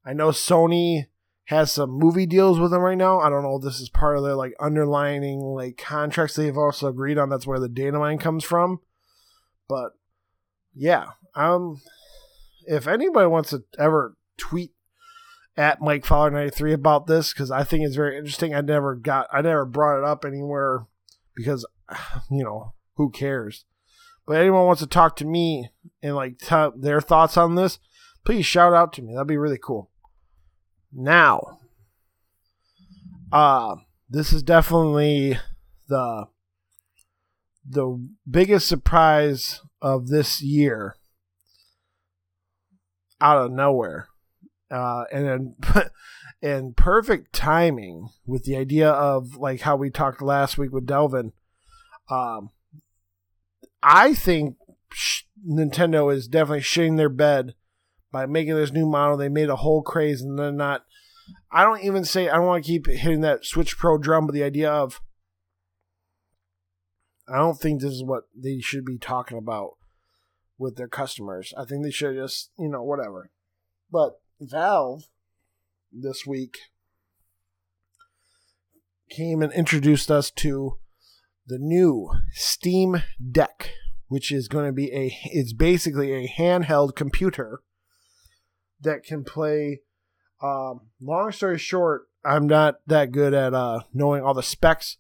I 0.05 0.13
know 0.13 0.29
Sony 0.29 1.07
has 1.47 1.73
some 1.73 1.91
movie 1.91 2.27
deals 2.27 2.59
with 2.59 2.71
them 2.71 2.83
right 2.83 2.97
now. 2.97 3.21
I 3.21 3.29
don't 3.29 3.43
know 3.43 3.57
if 3.57 3.63
this 3.63 3.81
is 3.81 3.89
part 3.89 4.17
of 4.17 4.23
their 4.23 4.35
like 4.35 4.55
underlining 4.61 5.41
like 5.41 5.77
contracts 5.77 6.37
they've 6.37 6.57
also 6.57 6.89
agreed 6.89 7.19
on. 7.19 7.29
That's 7.29 7.47
where 7.47 7.61
the 7.61 7.69
data 7.69 7.99
mine 7.99 8.19
comes 8.19 8.45
from. 8.45 8.81
But 9.69 9.93
yeah, 10.75 11.07
um, 11.35 11.81
if 12.67 12.87
anybody 12.87 13.27
wants 13.27 13.51
to 13.51 13.65
ever 13.79 14.17
tweet 14.37 14.73
at 15.57 15.81
Mike 15.81 16.05
Fowler 16.05 16.31
93 16.31 16.73
about 16.73 17.07
this 17.07 17.33
because 17.33 17.51
I 17.51 17.65
think 17.65 17.85
it's 17.85 17.97
very 17.97 18.17
interesting. 18.17 18.55
I 18.55 18.61
never 18.61 18.95
got, 18.95 19.29
I 19.33 19.43
never 19.43 19.65
brought 19.65 19.99
it 19.99 20.05
up 20.05 20.25
anywhere 20.25 20.87
because, 21.35 21.67
you 22.31 22.45
know, 22.45 22.75
who 22.95 23.11
cares? 23.11 23.65
But 24.27 24.37
anyone 24.37 24.67
wants 24.67 24.83
to 24.83 24.87
talk 24.87 25.17
to 25.17 25.25
me 25.25 25.71
and 26.03 26.15
like 26.15 26.39
tell 26.39 26.73
their 26.77 27.01
thoughts 27.01 27.37
on 27.37 27.55
this, 27.55 27.79
please 28.25 28.47
shout 28.47 28.73
out 28.73 28.93
to 28.95 29.03
me. 29.03 29.13
That'd 29.15 29.27
be 29.27 29.37
really 29.37 29.59
cool. 29.61 29.91
Now, 30.93 31.59
uh, 33.33 33.77
this 34.09 34.33
is 34.33 34.43
definitely 34.43 35.39
the 35.89 36.27
the 37.69 38.09
biggest 38.29 38.67
surprise 38.67 39.61
of 39.81 40.09
this 40.09 40.43
year 40.43 40.97
out 43.21 43.39
of 43.39 43.53
nowhere. 43.53 44.09
Uh, 44.73 45.05
and 45.13 45.55
and 46.43 46.77
perfect 46.77 47.33
timing 47.33 48.09
with 48.27 48.45
the 48.45 48.57
idea 48.57 48.91
of 48.91 49.37
like 49.37 49.61
how 49.61 49.77
we 49.77 49.91
talked 49.91 50.23
last 50.23 50.57
week 50.57 50.73
with 50.73 50.87
Delvin. 50.87 51.33
Um, 52.11 52.51
I 53.83 54.15
think 54.15 54.57
Nintendo 55.49 56.13
is 56.13 56.29
definitely 56.29 56.61
shitting 56.61 56.97
their 56.97 57.09
bed 57.09 57.55
by 58.11 58.27
making 58.27 58.55
this 58.55 58.73
new 58.73 58.87
model. 58.87 59.17
They 59.17 59.29
made 59.29 59.49
a 59.49 59.57
whole 59.57 59.83
craze, 59.83 60.23
and 60.23 60.39
they're 60.39 60.53
not. 60.53 60.85
I 61.51 61.65
don't 61.65 61.85
even 61.85 62.05
say 62.05 62.29
I 62.29 62.37
don't 62.37 62.47
want 62.47 62.65
to 62.65 62.71
keep 62.71 62.87
hitting 62.87 63.21
that 63.21 63.45
Switch 63.45 63.77
Pro 63.77 63.99
drum, 63.99 64.27
but 64.27 64.33
the 64.33 64.43
idea 64.43 64.71
of 64.71 65.01
I 67.29 67.37
don't 67.37 67.59
think 67.59 67.81
this 67.81 67.93
is 67.93 68.05
what 68.05 68.25
they 68.37 68.61
should 68.61 68.85
be 68.85 68.99
talking 68.99 69.39
about 69.39 69.73
with 70.59 70.77
their 70.77 70.89
customers. 70.89 71.53
I 71.57 71.65
think 71.65 71.85
they 71.85 71.91
should 71.91 72.17
just 72.17 72.51
you 72.59 72.69
know 72.69 72.83
whatever. 72.83 73.31
But 73.91 74.22
Valve 74.51 75.05
this 75.93 76.27
week 76.27 76.59
came 79.11 79.43
and 79.43 79.53
introduced 79.53 80.11
us 80.11 80.31
to 80.31 80.79
the 81.47 81.59
new 81.59 82.11
Steam 82.33 83.03
Deck, 83.31 83.71
which 84.09 84.33
is 84.33 84.49
going 84.49 84.67
to 84.67 84.73
be 84.73 84.93
a 84.93 85.17
it's 85.27 85.53
basically 85.53 86.13
a 86.13 86.29
handheld 86.29 86.97
computer 86.97 87.63
that 88.81 89.05
can 89.05 89.23
play 89.23 89.81
um, 90.43 90.89
long 91.01 91.31
story 91.31 91.59
short, 91.59 92.09
I'm 92.25 92.47
not 92.47 92.77
that 92.87 93.13
good 93.13 93.33
at 93.33 93.55
uh, 93.55 93.81
knowing 93.95 94.23
all 94.23 94.35
the 94.35 94.43
specs, 94.43 94.97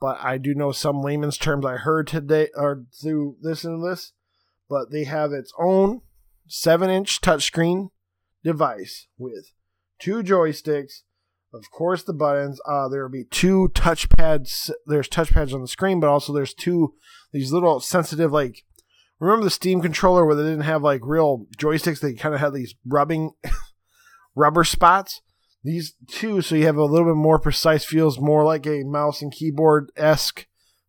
but 0.00 0.18
I 0.20 0.38
do 0.38 0.54
know 0.54 0.72
some 0.72 1.02
layman's 1.02 1.36
terms 1.36 1.66
I 1.66 1.76
heard 1.76 2.06
today 2.06 2.48
or 2.54 2.84
through 3.00 3.36
this 3.42 3.64
and 3.64 3.84
this. 3.84 4.12
But 4.68 4.90
they 4.90 5.04
have 5.04 5.32
its 5.32 5.52
own 5.58 6.00
seven 6.46 6.90
inch 6.90 7.20
touchscreen 7.20 7.90
device 8.42 9.06
with 9.18 9.52
two 9.98 10.22
joysticks, 10.22 11.02
of 11.52 11.70
course 11.70 12.02
the 12.02 12.12
buttons. 12.12 12.60
Uh, 12.66 12.88
there 12.88 13.02
will 13.02 13.10
be 13.10 13.24
two 13.24 13.70
touchpads. 13.74 14.70
There's 14.86 15.08
touchpads 15.08 15.52
on 15.52 15.60
the 15.60 15.68
screen, 15.68 16.00
but 16.00 16.08
also 16.08 16.32
there's 16.32 16.54
two 16.54 16.94
these 17.32 17.52
little 17.52 17.80
sensitive 17.80 18.32
like. 18.32 18.64
Remember 19.18 19.44
the 19.44 19.50
Steam 19.50 19.82
controller 19.82 20.24
where 20.24 20.34
they 20.34 20.44
didn't 20.44 20.62
have 20.62 20.82
like 20.82 21.02
real 21.04 21.46
joysticks? 21.58 22.00
They 22.00 22.14
kind 22.14 22.34
of 22.34 22.40
had 22.40 22.54
these 22.54 22.74
rubbing 22.86 23.32
rubber 24.34 24.64
spots. 24.64 25.20
These 25.62 25.94
two, 26.08 26.40
so 26.40 26.54
you 26.54 26.64
have 26.64 26.78
a 26.78 26.84
little 26.84 27.08
bit 27.08 27.20
more 27.20 27.38
precise 27.38 27.84
feels, 27.84 28.18
more 28.18 28.46
like 28.46 28.66
a 28.66 28.82
mouse 28.82 29.20
and 29.20 29.30
keyboard 29.30 29.92
esque 29.94 30.46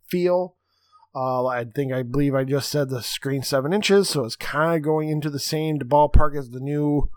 feel. 0.08 0.56
Uh, 1.14 1.46
I 1.46 1.66
think 1.66 1.92
I 1.92 2.04
believe 2.04 2.34
I 2.34 2.46
just 2.46 2.72
said 2.72 2.90
the 2.90 3.04
screen 3.04 3.44
seven 3.44 3.74
inches, 3.74 4.08
so 4.08 4.24
it's 4.24 4.38
kind 4.38 4.78
of 4.78 4.82
going 4.82 5.10
into 5.10 5.30
the 5.30 5.40
same 5.40 5.78
ballpark 5.80 6.38
as 6.38 6.52
the 6.52 6.62
new 6.62 7.10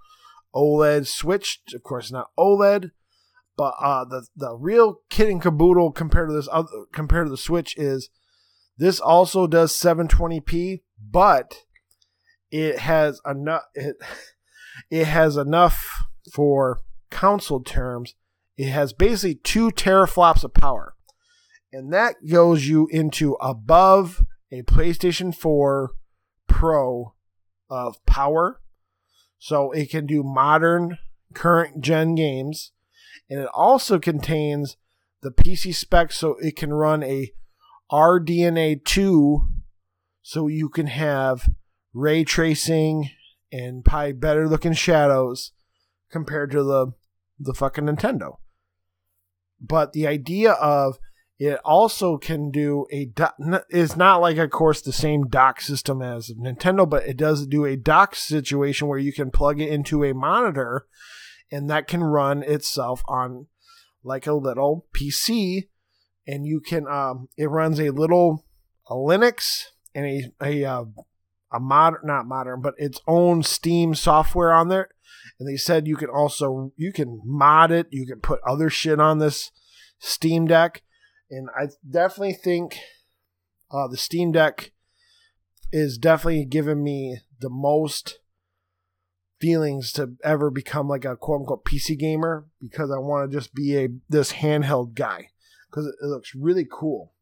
OLED 0.54 1.06
Switch. 1.06 1.60
Of 1.74 1.82
course, 1.82 2.10
not 2.10 2.30
OLED, 2.38 2.90
but 3.56 3.74
uh, 3.80 4.04
the 4.04 4.26
the 4.36 4.54
real 4.54 5.00
kit 5.10 5.28
and 5.28 5.42
caboodle 5.42 5.92
compared 5.92 6.28
to 6.28 6.34
this 6.34 6.48
other, 6.50 6.68
compared 6.92 7.26
to 7.26 7.30
the 7.30 7.36
Switch 7.36 7.76
is 7.76 8.08
this 8.76 9.00
also 9.00 9.46
does 9.46 9.72
720p, 9.72 10.82
but 11.10 11.54
it 12.50 12.78
has 12.80 13.20
enough 13.26 13.62
it 13.74 13.96
it 14.90 15.06
has 15.06 15.36
enough 15.36 16.04
for 16.32 16.80
console 17.10 17.62
terms. 17.62 18.14
It 18.56 18.68
has 18.68 18.92
basically 18.92 19.34
two 19.36 19.70
teraflops 19.70 20.44
of 20.44 20.54
power, 20.54 20.94
and 21.72 21.92
that 21.92 22.16
goes 22.28 22.66
you 22.66 22.88
into 22.90 23.34
above 23.34 24.22
a 24.52 24.62
PlayStation 24.62 25.34
4 25.34 25.90
Pro 26.46 27.14
of 27.68 28.04
power 28.06 28.60
so 29.44 29.72
it 29.72 29.90
can 29.90 30.06
do 30.06 30.22
modern, 30.22 30.96
current 31.34 31.82
gen 31.82 32.14
games. 32.14 32.72
And 33.28 33.40
it 33.40 33.48
also 33.52 33.98
contains 33.98 34.78
the 35.20 35.30
PC 35.30 35.74
specs 35.74 36.16
so 36.16 36.36
it 36.40 36.56
can 36.56 36.72
run 36.72 37.02
a 37.02 37.30
RDNA 37.92 38.82
2 38.86 39.46
so 40.22 40.46
you 40.48 40.70
can 40.70 40.86
have 40.86 41.50
ray 41.92 42.24
tracing 42.24 43.10
and 43.52 43.84
probably 43.84 44.14
better 44.14 44.48
looking 44.48 44.72
shadows 44.72 45.52
compared 46.10 46.50
to 46.52 46.62
the 46.62 46.92
the 47.38 47.52
fucking 47.52 47.84
Nintendo. 47.84 48.38
But 49.60 49.92
the 49.92 50.06
idea 50.06 50.52
of 50.52 50.98
it 51.38 51.58
also 51.64 52.16
can 52.16 52.50
do 52.50 52.86
a 52.92 53.10
is 53.68 53.96
not 53.96 54.20
like 54.20 54.36
of 54.36 54.50
course 54.50 54.80
the 54.80 54.92
same 54.92 55.26
dock 55.26 55.60
system 55.60 56.00
as 56.00 56.30
Nintendo, 56.30 56.88
but 56.88 57.06
it 57.06 57.16
does 57.16 57.46
do 57.46 57.64
a 57.64 57.76
dock 57.76 58.14
situation 58.14 58.86
where 58.86 58.98
you 58.98 59.12
can 59.12 59.30
plug 59.30 59.60
it 59.60 59.68
into 59.68 60.04
a 60.04 60.14
monitor 60.14 60.86
and 61.50 61.68
that 61.68 61.88
can 61.88 62.02
run 62.02 62.42
itself 62.42 63.02
on 63.08 63.46
like 64.04 64.26
a 64.26 64.32
little 64.32 64.86
PC 64.96 65.68
and 66.26 66.46
you 66.46 66.60
can 66.60 66.86
um 66.86 67.28
it 67.36 67.46
runs 67.46 67.80
a 67.80 67.90
little 67.90 68.44
a 68.88 68.94
Linux 68.94 69.64
and 69.94 70.06
a 70.06 70.32
a 70.40 70.64
uh, 70.64 70.84
a 71.52 71.58
modern 71.58 72.00
not 72.04 72.26
modern 72.26 72.60
but 72.60 72.74
its 72.76 73.00
own 73.08 73.42
Steam 73.42 73.94
software 73.94 74.52
on 74.52 74.68
there. 74.68 74.88
And 75.40 75.48
they 75.48 75.56
said 75.56 75.88
you 75.88 75.96
can 75.96 76.10
also 76.10 76.72
you 76.76 76.92
can 76.92 77.20
mod 77.24 77.72
it. 77.72 77.88
You 77.90 78.06
can 78.06 78.20
put 78.20 78.40
other 78.46 78.70
shit 78.70 79.00
on 79.00 79.18
this 79.18 79.50
Steam 79.98 80.46
Deck 80.46 80.82
and 81.30 81.48
I 81.56 81.68
definitely 81.88 82.34
think 82.34 82.78
uh, 83.70 83.88
the 83.88 83.96
Steam 83.96 84.32
Deck 84.32 84.72
is 85.72 85.98
definitely 85.98 86.44
giving 86.44 86.82
me 86.82 87.18
the 87.40 87.50
most 87.50 88.20
feelings 89.40 89.92
to 89.92 90.14
ever 90.22 90.50
become 90.50 90.88
like 90.88 91.04
a 91.04 91.16
quote 91.16 91.40
unquote 91.40 91.64
PC 91.64 91.98
gamer 91.98 92.46
because 92.60 92.90
I 92.90 92.98
want 92.98 93.30
to 93.30 93.36
just 93.36 93.54
be 93.54 93.76
a 93.76 93.88
this 94.08 94.34
handheld 94.34 94.94
guy 94.94 95.30
because 95.68 95.86
it, 95.86 96.06
looks 96.06 96.34
really 96.34 96.66
cool. 96.70 97.12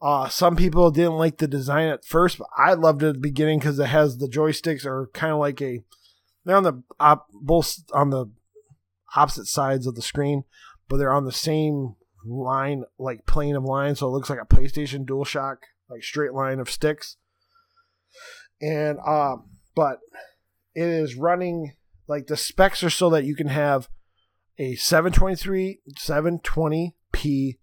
Uh, 0.00 0.28
some 0.28 0.56
people 0.56 0.90
didn't 0.90 1.18
like 1.18 1.38
the 1.38 1.46
design 1.46 1.88
at 1.88 2.04
first, 2.04 2.38
but 2.38 2.48
I 2.56 2.74
loved 2.74 3.02
it 3.02 3.08
at 3.08 3.14
the 3.14 3.20
beginning 3.20 3.58
because 3.58 3.78
it 3.78 3.86
has 3.86 4.18
the 4.18 4.28
joysticks 4.28 4.84
are 4.84 5.10
kind 5.12 5.32
of 5.32 5.38
like 5.38 5.60
a 5.60 5.84
they're 6.44 6.56
on 6.56 6.62
the 6.62 6.82
op, 7.00 7.26
both 7.32 7.78
on 7.92 8.10
the 8.10 8.26
opposite 9.14 9.46
sides 9.46 9.86
of 9.86 9.94
the 9.94 10.02
screen, 10.02 10.44
but 10.88 10.96
they're 10.96 11.12
on 11.12 11.24
the 11.24 11.32
same 11.32 11.96
line, 12.26 12.84
like 12.98 13.26
plane 13.26 13.56
of 13.56 13.64
lines, 13.64 14.00
so 14.00 14.08
it 14.08 14.10
looks 14.10 14.30
like 14.30 14.40
a 14.40 14.46
PlayStation 14.46 15.04
DualShock, 15.04 15.56
like 15.88 16.02
straight 16.02 16.32
line 16.32 16.60
of 16.60 16.70
sticks. 16.70 17.16
And 18.60 18.98
uh, 19.06 19.36
but 19.74 20.00
it 20.74 20.86
is 20.86 21.14
running 21.14 21.74
like 22.06 22.26
the 22.26 22.36
specs 22.36 22.82
are 22.82 22.90
so 22.90 23.10
that 23.10 23.24
you 23.24 23.34
can 23.34 23.48
have 23.48 23.88
a 24.58 24.74
723 24.76 25.80
720p 25.98 27.58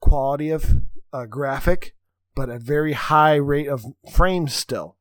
quality 0.00 0.50
of 0.50 0.82
uh, 1.12 1.24
graphic, 1.26 1.94
but 2.34 2.50
a 2.50 2.58
very 2.58 2.92
high 2.92 3.36
rate 3.36 3.68
of 3.68 3.84
frames 4.12 4.54
still. 4.54 4.96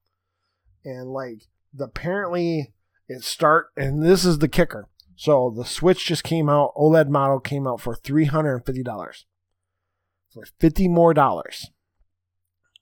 And 0.85 1.09
like 1.09 1.47
the 1.73 1.85
apparently 1.85 2.73
it 3.07 3.23
start 3.23 3.67
and 3.75 4.03
this 4.03 4.23
is 4.25 4.39
the 4.39 4.47
kicker. 4.47 4.87
So 5.23 5.53
the 5.55 5.63
Switch 5.63 6.05
just 6.05 6.25
came 6.25 6.49
out, 6.49 6.73
OLED 6.75 7.07
model 7.07 7.39
came 7.39 7.65
out 7.65 7.79
for 7.79 7.95
$350. 7.95 9.23
For 10.33 10.43
50 10.59 10.87
more 10.89 11.13
dollars, 11.13 11.71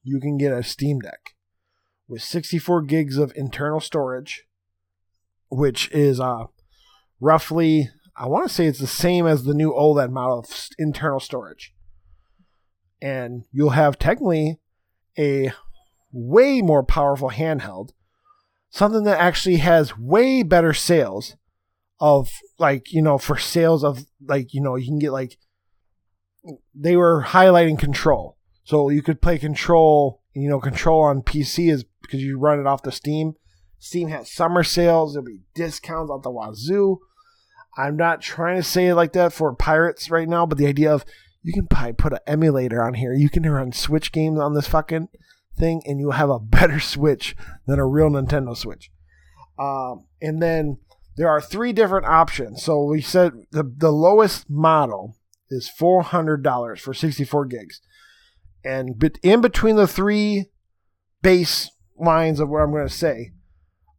you 0.02 0.20
can 0.20 0.40
get 0.40 0.52
a 0.52 0.64
Steam 0.64 1.02
Deck 1.02 1.36
with 2.08 2.24
64 2.24 2.82
gigs 2.82 3.18
of 3.18 3.32
internal 3.36 3.80
storage, 3.80 4.46
which 5.52 5.92
is 5.92 6.20
uh, 6.20 6.46
roughly, 7.20 7.92
I 8.18 8.26
want 8.26 8.48
to 8.48 8.54
say 8.56 8.66
it's 8.66 8.80
the 8.80 8.88
same 8.88 9.28
as 9.28 9.44
the 9.44 9.54
new 9.54 9.72
OLED 9.72 10.10
model 10.10 10.40
of 10.40 10.70
internal 10.80 11.20
storage. 11.20 11.76
And 13.00 13.44
you'll 13.52 13.70
have 13.70 14.00
technically 14.00 14.58
a 15.16 15.52
way 16.12 16.64
more 16.64 16.82
powerful 16.82 17.30
handheld, 17.30 17.90
something 18.72 19.04
that 19.04 19.20
actually 19.20 19.58
has 19.58 19.96
way 19.96 20.42
better 20.42 20.74
sales 20.74 21.36
of 22.02 22.28
like 22.58 22.92
you 22.92 23.02
know 23.02 23.20
for 23.20 23.38
sales 23.38 23.84
of 23.84 24.06
like 24.28 24.54
you 24.54 24.60
know 24.60 24.76
you 24.76 24.88
can 24.88 25.00
get 25.00 25.12
like 25.12 25.38
they 26.76 26.98
were 26.98 27.24
highlighting 27.28 27.80
control. 27.80 28.38
So 28.64 28.90
you 28.90 29.04
could 29.04 29.22
play 29.22 29.38
control 29.38 30.22
you 30.34 30.50
know 30.50 30.60
control 30.60 31.04
on 31.04 31.22
pc 31.22 31.72
is 31.72 31.86
because 32.02 32.22
you 32.22 32.40
run 32.40 32.60
it 32.60 32.68
off 32.68 32.82
the 32.82 32.92
steam. 32.92 33.34
Steam 33.78 34.10
has 34.10 34.32
summer 34.32 34.64
sales. 34.64 35.14
There'll 35.14 35.26
be 35.26 35.42
discounts 35.54 36.12
out 36.12 36.24
the 36.24 36.32
wazoo. 36.32 36.98
I'm 37.78 37.96
not 37.96 38.22
trying 38.22 38.58
to 38.58 38.64
say 38.64 38.88
it 38.88 38.96
like 38.96 39.14
that 39.14 39.32
for 39.32 39.56
pirates 39.56 40.10
right 40.10 40.28
now 40.28 40.46
but 40.46 40.58
the 40.58 40.68
idea 40.68 40.92
of 40.92 41.06
you 41.44 41.54
can 41.54 41.68
probably 41.68 41.94
put 41.94 42.14
an 42.14 42.20
emulator 42.26 42.84
on 42.84 42.96
here. 42.96 43.14
You 43.14 43.30
can 43.30 43.44
run 43.44 43.72
switch 43.72 44.12
games 44.12 44.40
on 44.40 44.54
this 44.54 44.68
fucking 44.68 45.10
thing 45.58 45.82
and 45.86 46.00
you'll 46.00 46.12
have 46.12 46.30
a 46.30 46.40
better 46.40 46.80
switch 46.94 47.36
than 47.68 47.78
a 47.78 47.86
real 47.86 48.10
nintendo 48.10 48.58
switch. 48.58 48.90
Um, 49.60 50.08
and 50.20 50.42
then 50.42 50.80
there 51.18 51.30
are 51.30 51.42
three 51.42 51.74
different 51.74 52.06
options. 52.06 52.64
So 52.64 52.84
we 52.84 53.02
said 53.02 53.34
the 53.52 53.64
the 53.64 53.92
lowest 53.92 54.50
model 54.50 55.18
is 55.50 55.70
four 55.70 56.04
hundred 56.04 56.44
dollars 56.44 56.80
for 56.80 56.94
sixty 56.94 57.26
four 57.26 57.46
gigs, 57.46 57.82
and 58.64 58.98
bet- 58.98 59.20
in 59.22 59.42
between 59.42 59.76
the 59.76 59.88
three 59.88 60.46
base 61.22 61.70
lines 61.98 62.40
of 62.40 62.50
what 62.50 62.62
I'm 62.62 62.72
going 62.72 62.88
to 62.88 62.94
say, 62.94 63.32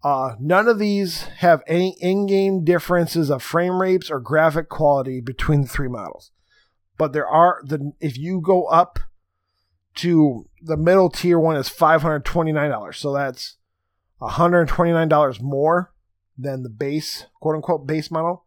uh, 0.03 0.35
none 0.41 0.67
of 0.67 0.79
these 0.79 1.23
have 1.39 1.63
any 1.67 1.97
in-game 2.01 2.65
differences 2.65 3.31
of 3.31 3.43
frame 3.43 3.81
rates 3.81 4.11
or 4.11 4.19
graphic 4.19 4.69
quality 4.69 5.21
between 5.21 5.63
the 5.63 5.69
three 5.69 5.89
models. 5.89 6.33
But 6.99 7.13
there 7.13 7.29
are 7.29 7.61
the 7.65 7.93
if 8.01 8.17
you 8.19 8.41
go 8.41 8.65
up 8.65 8.99
to 9.97 10.49
the 10.63 10.77
middle 10.77 11.11
tier 11.11 11.39
one 11.39 11.57
is 11.57 11.69
five 11.69 12.03
hundred 12.03 12.25
twenty 12.25 12.53
nine 12.53 12.71
dollars, 12.71 12.97
so 12.97 13.13
that's 13.13 13.57
one 14.19 14.31
hundred 14.33 14.69
twenty 14.69 14.93
nine 14.93 15.09
dollars 15.09 15.41
more 15.41 15.92
than 16.43 16.63
the 16.63 16.71
base 16.71 17.27
quote 17.41 17.57
unquote 17.57 17.87
base 17.87 18.11
model. 18.11 18.45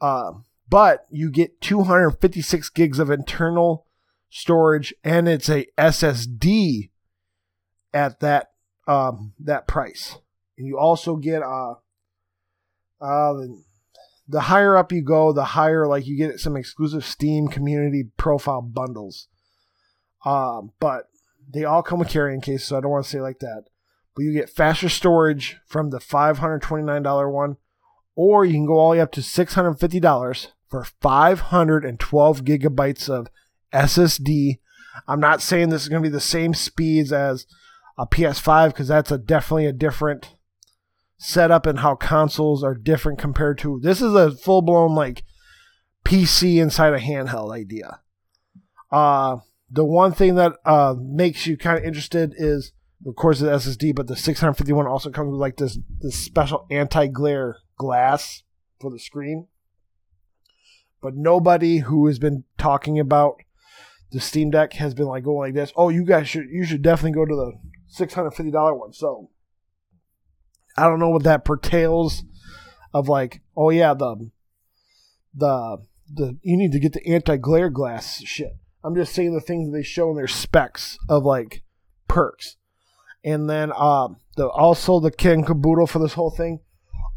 Uh, 0.00 0.32
but 0.68 1.06
you 1.10 1.30
get 1.30 1.60
two 1.60 1.84
hundred 1.84 2.10
fifty 2.20 2.42
six 2.42 2.68
gigs 2.68 2.98
of 2.98 3.10
internal 3.10 3.86
storage, 4.30 4.94
and 5.04 5.28
it's 5.28 5.48
a 5.48 5.66
SSD 5.78 6.90
at 7.92 8.20
that 8.20 8.50
um, 8.86 9.32
that 9.38 9.66
price 9.66 10.18
and 10.58 10.66
you 10.66 10.78
also 10.78 11.16
get 11.16 11.42
uh 11.42 11.74
uh 13.00 13.34
the 14.28 14.40
higher 14.40 14.76
up 14.76 14.90
you 14.90 15.02
go, 15.02 15.32
the 15.32 15.44
higher 15.44 15.86
like 15.86 16.04
you 16.04 16.16
get 16.16 16.40
some 16.40 16.56
exclusive 16.56 17.04
Steam 17.04 17.46
community 17.46 18.08
profile 18.16 18.60
bundles. 18.60 19.28
Um, 20.24 20.72
but 20.80 21.04
they 21.48 21.64
all 21.64 21.84
come 21.84 22.00
with 22.00 22.08
carrying 22.08 22.40
cases, 22.40 22.66
so 22.66 22.76
I 22.76 22.80
don't 22.80 22.90
want 22.90 23.04
to 23.04 23.10
say 23.10 23.20
like 23.20 23.38
that. 23.38 23.66
But 24.16 24.24
you 24.24 24.32
get 24.32 24.50
faster 24.50 24.88
storage 24.88 25.58
from 25.66 25.90
the 25.90 25.98
$529 25.98 27.32
one, 27.32 27.58
or 28.14 28.44
you 28.46 28.54
can 28.54 28.66
go 28.66 28.78
all 28.78 28.90
the 28.90 28.96
way 28.96 29.00
up 29.00 29.12
to 29.12 29.20
$650 29.20 30.46
for 30.68 30.84
512 30.84 32.44
gigabytes 32.44 33.08
of 33.10 33.28
SSD. 33.72 34.58
I'm 35.06 35.20
not 35.20 35.42
saying 35.42 35.68
this 35.68 35.82
is 35.82 35.88
going 35.90 36.02
to 36.02 36.08
be 36.08 36.12
the 36.12 36.20
same 36.20 36.54
speeds 36.54 37.12
as 37.12 37.46
a 37.98 38.06
PS5 38.06 38.68
because 38.68 38.88
that's 38.88 39.10
a 39.10 39.18
definitely 39.18 39.66
a 39.66 39.72
different 39.72 40.34
setup 41.18 41.66
and 41.66 41.80
how 41.80 41.94
consoles 41.94 42.62
are 42.62 42.74
different 42.74 43.18
compared 43.18 43.58
to 43.58 43.80
this 43.82 44.02
is 44.02 44.14
a 44.14 44.30
full 44.32 44.60
blown 44.60 44.94
like 44.94 45.22
PC 46.04 46.56
inside 46.56 46.92
a 46.92 46.98
handheld 46.98 47.54
idea. 47.54 48.00
Uh 48.90 49.38
the 49.70 49.84
one 49.84 50.12
thing 50.12 50.34
that 50.34 50.52
uh 50.64 50.94
makes 50.98 51.46
you 51.46 51.56
kind 51.56 51.78
of 51.78 51.84
interested 51.84 52.34
is 52.36 52.72
of 53.04 53.14
course 53.16 53.40
the 53.40 53.48
SSD, 53.48 53.94
but 53.94 54.06
the 54.06 54.16
651 54.16 54.86
also 54.86 55.10
comes 55.10 55.30
with 55.30 55.40
like 55.40 55.56
this 55.56 55.78
this 56.00 56.16
special 56.16 56.66
anti-glare 56.70 57.58
glass 57.76 58.42
for 58.80 58.90
the 58.90 58.98
screen. 58.98 59.48
But 61.02 61.14
nobody 61.14 61.78
who 61.78 62.06
has 62.06 62.18
been 62.18 62.44
talking 62.56 62.98
about 62.98 63.36
the 64.12 64.20
Steam 64.20 64.50
Deck 64.50 64.72
has 64.74 64.94
been 64.94 65.06
like 65.06 65.24
going 65.24 65.38
like 65.48 65.54
this. 65.54 65.72
Oh, 65.76 65.88
you 65.88 66.04
guys 66.04 66.28
should 66.28 66.46
you 66.50 66.64
should 66.64 66.82
definitely 66.82 67.12
go 67.12 67.26
to 67.26 67.34
the 67.34 67.52
six 67.86 68.14
hundred 68.14 68.32
fifty 68.32 68.50
dollar 68.50 68.74
one. 68.74 68.92
So 68.92 69.30
I 70.76 70.88
don't 70.88 71.00
know 71.00 71.10
what 71.10 71.24
that 71.24 71.44
pertains 71.44 72.24
of 72.94 73.08
like, 73.08 73.42
oh 73.56 73.70
yeah, 73.70 73.94
the 73.94 74.30
the 75.34 75.78
the 76.12 76.38
you 76.42 76.56
need 76.56 76.72
to 76.72 76.78
get 76.78 76.92
the 76.92 77.06
anti 77.06 77.36
glare 77.36 77.70
glass 77.70 78.22
shit. 78.22 78.56
I'm 78.82 78.94
just 78.94 79.12
saying 79.12 79.34
the 79.34 79.40
things 79.40 79.72
they 79.72 79.82
show 79.82 80.10
in 80.10 80.16
their 80.16 80.28
specs 80.28 80.96
of 81.08 81.24
like 81.24 81.62
perks. 82.08 82.56
And 83.26 83.50
then 83.50 83.72
um 83.76 84.18
the 84.36 84.48
also 84.48 85.00
the 85.00 85.10
king 85.10 85.44
caboodle 85.44 85.88
for 85.88 85.98
this 85.98 86.14
whole 86.14 86.30
thing. 86.30 86.60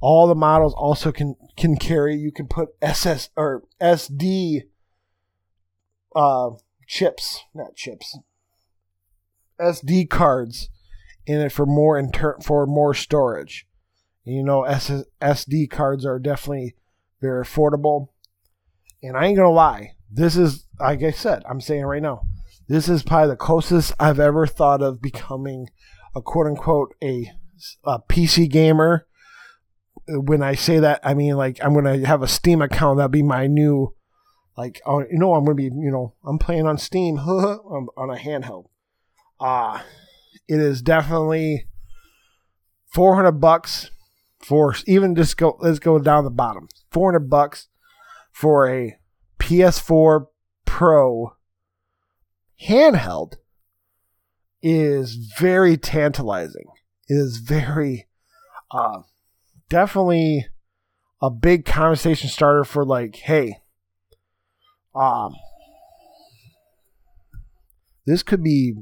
All 0.02 0.28
the 0.28 0.36
models 0.36 0.74
also 0.74 1.12
can 1.12 1.36
can 1.56 1.78
carry. 1.78 2.16
You 2.16 2.32
can 2.32 2.48
put 2.48 2.70
SS 2.82 3.30
or 3.38 3.64
SD 3.80 4.64
uh 6.16 6.50
chips, 6.88 7.44
not 7.54 7.76
chips. 7.76 8.18
SD 9.62 10.10
cards 10.10 10.70
in 11.28 11.42
it 11.42 11.52
for 11.52 11.68
more 11.68 12.00
inter- 12.00 12.40
for 12.42 12.66
more 12.66 12.96
storage. 12.96 13.68
You 14.24 14.44
know, 14.44 14.64
SS- 14.64 15.06
SD 15.22 15.70
cards 15.70 16.06
are 16.06 16.18
definitely 16.18 16.76
very 17.22 17.44
affordable. 17.46 18.08
And 19.04 19.16
I 19.16 19.28
ain't 19.28 19.38
gonna 19.38 19.52
lie, 19.52 19.92
this 20.10 20.36
is 20.36 20.66
like 20.80 21.04
I 21.04 21.12
said, 21.12 21.44
I'm 21.48 21.62
saying 21.62 21.86
right 21.86 22.02
now, 22.02 22.22
this 22.68 22.90
is 22.90 23.04
probably 23.04 23.30
the 23.30 23.36
closest 23.36 23.94
I've 24.00 24.20
ever 24.20 24.48
thought 24.48 24.82
of 24.82 25.02
becoming 25.02 25.70
a 26.16 26.22
quote 26.22 26.48
unquote 26.48 26.96
a, 27.04 27.32
a 27.84 28.00
PC 28.00 28.50
gamer. 28.50 29.06
When 30.08 30.42
I 30.42 30.56
say 30.56 30.80
that, 30.80 31.02
I 31.04 31.14
mean 31.14 31.36
like 31.36 31.64
I'm 31.64 31.74
gonna 31.74 32.06
have 32.06 32.24
a 32.24 32.28
Steam 32.28 32.62
account. 32.62 32.98
That'd 32.98 33.12
be 33.12 33.22
my 33.22 33.48
new, 33.48 33.94
like, 34.58 34.82
oh, 34.86 35.02
you 35.02 35.20
know, 35.20 35.36
I'm 35.36 35.46
gonna 35.46 35.56
be, 35.56 35.66
you 35.66 35.92
know, 35.92 36.16
I'm 36.26 36.40
playing 36.40 36.66
on 36.66 36.78
Steam 36.78 37.18
on 37.18 38.10
a 38.10 38.20
handheld. 38.20 38.66
Ah, 39.40 39.82
uh, 39.82 39.84
it 40.48 40.60
is 40.60 40.82
definitely 40.82 41.68
400 42.88 43.34
bucks 43.34 43.92
for 44.40 44.74
even 44.88 45.16
just 45.16 45.38
go 45.38 45.58
let's 45.60 45.80
go 45.80 46.00
down 46.00 46.24
the 46.24 46.30
bottom 46.30 46.68
400 46.92 47.30
bucks 47.30 47.68
for 48.32 48.70
a 48.70 48.98
ps4 49.38 50.26
pro 50.66 51.36
handheld 52.68 53.36
is 54.62 55.16
very 55.16 55.78
tantalizing. 55.78 56.66
It 57.08 57.16
is 57.16 57.38
very 57.38 58.08
uh 58.72 59.02
definitely 59.70 60.48
a 61.22 61.30
big 61.30 61.66
conversation 61.66 62.30
starter 62.30 62.64
for 62.64 62.86
like 62.86 63.16
hey 63.16 63.58
um 64.96 65.34
this 68.06 68.24
could 68.24 68.44
be 68.44 68.74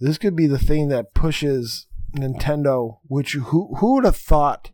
this 0.00 0.18
could 0.18 0.36
be 0.36 0.46
the 0.46 0.58
thing 0.58 0.88
that 0.88 1.14
pushes 1.14 1.86
Nintendo, 2.14 2.98
which 3.06 3.32
who 3.32 3.74
who 3.76 3.94
would 3.94 4.04
have 4.04 4.16
thought 4.16 4.70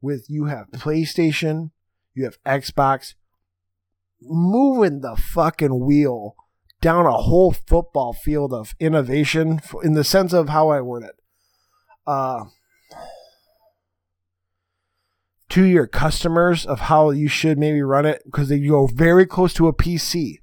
with 0.00 0.26
you 0.28 0.46
have 0.46 0.70
PlayStation, 0.70 1.70
you 2.14 2.24
have 2.24 2.42
Xbox, 2.44 3.14
moving 4.20 5.00
the 5.00 5.16
fucking 5.16 5.84
wheel 5.84 6.36
down 6.84 7.06
a 7.06 7.12
whole 7.12 7.50
football 7.50 8.12
field 8.12 8.52
of 8.52 8.74
innovation 8.78 9.58
in 9.82 9.94
the 9.94 10.04
sense 10.04 10.34
of 10.34 10.50
how 10.50 10.68
I 10.68 10.82
word 10.82 11.04
it. 11.04 11.14
Uh, 12.06 12.44
to 15.48 15.64
your 15.64 15.86
customers 15.86 16.66
of 16.66 16.80
how 16.80 17.08
you 17.08 17.26
should 17.26 17.56
maybe 17.56 17.80
run 17.80 18.04
it 18.04 18.20
because 18.26 18.50
they 18.50 18.58
go 18.58 18.86
very 18.86 19.24
close 19.24 19.54
to 19.54 19.66
a 19.66 19.72
PC 19.72 20.40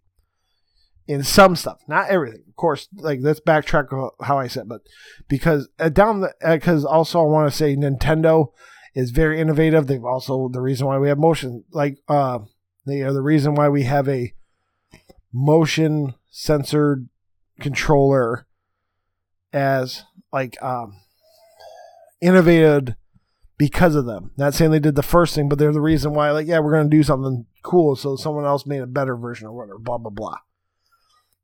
in 1.05 1.21
some 1.21 1.55
stuff, 1.55 1.77
not 1.87 2.09
everything. 2.09 2.41
Of 2.49 2.55
course, 2.55 2.87
like 2.95 3.19
let's 3.21 3.39
backtrack 3.39 4.09
how 4.23 4.39
I 4.39 4.47
said, 4.47 4.67
but 4.67 4.81
because 5.29 5.69
uh, 5.77 5.89
down 5.89 6.21
the 6.21 6.33
because 6.43 6.85
uh, 6.85 6.89
also 6.89 7.19
I 7.19 7.25
want 7.25 7.51
to 7.51 7.55
say 7.55 7.75
Nintendo 7.75 8.47
is 8.95 9.11
very 9.11 9.39
innovative. 9.39 9.85
They've 9.85 10.03
also 10.03 10.49
the 10.51 10.61
reason 10.61 10.87
why 10.87 10.97
we 10.97 11.09
have 11.09 11.19
motion, 11.19 11.65
like 11.71 11.99
uh, 12.07 12.39
they 12.87 13.01
are 13.01 13.13
the 13.13 13.21
reason 13.21 13.53
why 13.53 13.69
we 13.69 13.83
have 13.83 14.09
a 14.09 14.33
motion 15.31 16.15
censored 16.31 17.07
controller 17.59 18.47
as 19.53 20.05
like 20.33 20.61
um 20.63 20.99
innovated 22.21 22.95
because 23.57 23.93
of 23.93 24.05
them. 24.05 24.31
Not 24.37 24.55
saying 24.55 24.71
they 24.71 24.79
did 24.79 24.95
the 24.95 25.03
first 25.03 25.35
thing, 25.35 25.47
but 25.47 25.59
they're 25.59 25.71
the 25.71 25.79
reason 25.79 26.13
why, 26.13 26.31
like, 26.31 26.47
yeah, 26.47 26.57
we're 26.57 26.71
going 26.71 26.89
to 26.89 26.97
do 26.97 27.03
something 27.03 27.45
cool. 27.61 27.95
So 27.95 28.15
someone 28.15 28.45
else 28.45 28.65
made 28.65 28.81
a 28.81 28.87
better 28.87 29.15
version 29.15 29.47
or 29.47 29.53
whatever, 29.53 29.77
blah, 29.77 29.99
blah, 29.99 30.09
blah 30.09 30.37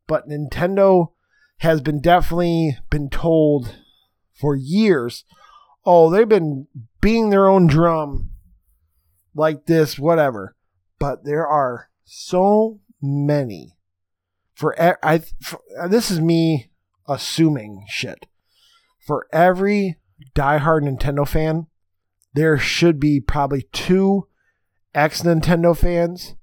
but 0.07 0.27
Nintendo 0.27 1.11
has 1.59 1.81
been 1.81 1.99
definitely 1.99 2.77
been 2.89 3.09
told 3.09 3.75
for 4.33 4.55
years, 4.55 5.25
oh, 5.85 6.09
they've 6.09 6.27
been 6.27 6.67
beating 7.01 7.29
their 7.29 7.47
own 7.47 7.67
drum 7.67 8.31
like 9.35 9.65
this, 9.65 9.99
whatever. 9.99 10.55
But 10.97 11.25
there 11.25 11.45
are 11.45 11.89
so 12.05 12.79
many. 13.01 13.76
For 14.57 14.75
I, 14.81 15.19
for, 15.39 15.61
this 15.87 16.09
is 16.09 16.19
me 16.19 16.71
assuming 17.07 17.85
shit. 17.87 18.25
For 19.05 19.27
every 19.31 19.97
diehard 20.35 20.81
Nintendo 20.81 21.27
fan, 21.27 21.67
there 22.33 22.57
should 22.57 22.99
be 22.99 23.19
probably 23.19 23.67
two 23.71 24.27
ex 24.95 25.21
Nintendo 25.21 25.77
fans 25.77 26.33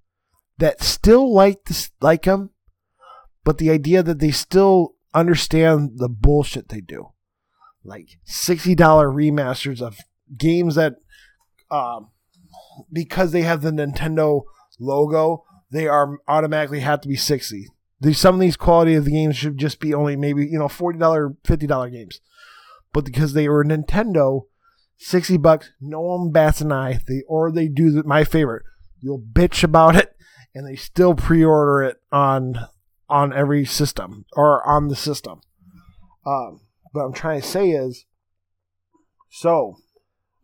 that 0.59 0.81
still 0.81 1.35
like 1.35 1.65
this, 1.65 1.91
like 2.01 2.23
them, 2.23 2.51
but 3.43 3.59
the 3.59 3.71
idea 3.71 4.01
that 4.05 4.21
they 4.21 4.31
still 4.31 4.95
understand 5.13 5.95
the 5.97 6.09
bullshit 6.09 6.69
they 6.69 6.81
do. 6.81 7.09
Like 7.83 8.21
$60 8.29 8.77
remasters 8.77 9.83
of 9.83 9.99
games 10.39 10.77
that, 10.77 10.95
um, 11.69 12.11
because 12.93 13.33
they 13.33 13.43
have 13.43 13.63
the 13.63 13.73
Nintendo 13.73 14.43
logo, 14.79 15.43
they 15.73 15.89
are 15.89 16.21
automatically 16.29 16.79
have 16.79 17.01
to 17.01 17.09
be 17.09 17.17
60 17.17 17.71
There's 18.01 18.19
some 18.19 18.35
of 18.35 18.41
these 18.41 18.57
quality 18.57 18.95
of 18.95 19.05
the 19.05 19.13
games 19.13 19.37
should 19.37 19.59
just 19.59 19.81
be 19.81 19.95
only 19.95 20.17
maybe, 20.17 20.47
you 20.47 20.59
know, 20.59 20.69
$40, 20.69 21.37
$50 21.43 21.93
games. 21.93 22.21
But 22.93 23.05
because 23.05 23.33
they 23.33 23.49
were 23.49 23.65
Nintendo, 23.65 24.43
60 24.99 25.37
bucks. 25.39 25.71
No 25.81 26.01
one 26.01 26.31
bats 26.31 26.61
an 26.61 26.73
eye. 26.73 27.01
They 27.07 27.23
or 27.29 27.51
they 27.51 27.69
do 27.69 27.91
the, 27.91 28.05
my 28.05 28.25
favorite. 28.25 28.65
You'll 29.01 29.21
bitch 29.21 29.63
about 29.63 29.97
it, 29.97 30.17
and 30.55 30.67
they 30.67 30.77
still 30.77 31.15
pre-order 31.15 31.83
it 31.83 32.01
on 32.11 32.55
on 33.09 33.33
every 33.33 33.65
system 33.65 34.25
or 34.33 34.67
on 34.67 34.89
the 34.89 34.97
system. 34.97 35.41
Um, 36.27 36.61
what 36.93 37.03
I'm 37.03 37.13
trying 37.13 37.43
to 37.43 37.47
say 37.47 37.71
is, 37.71 38.07
so 39.31 39.77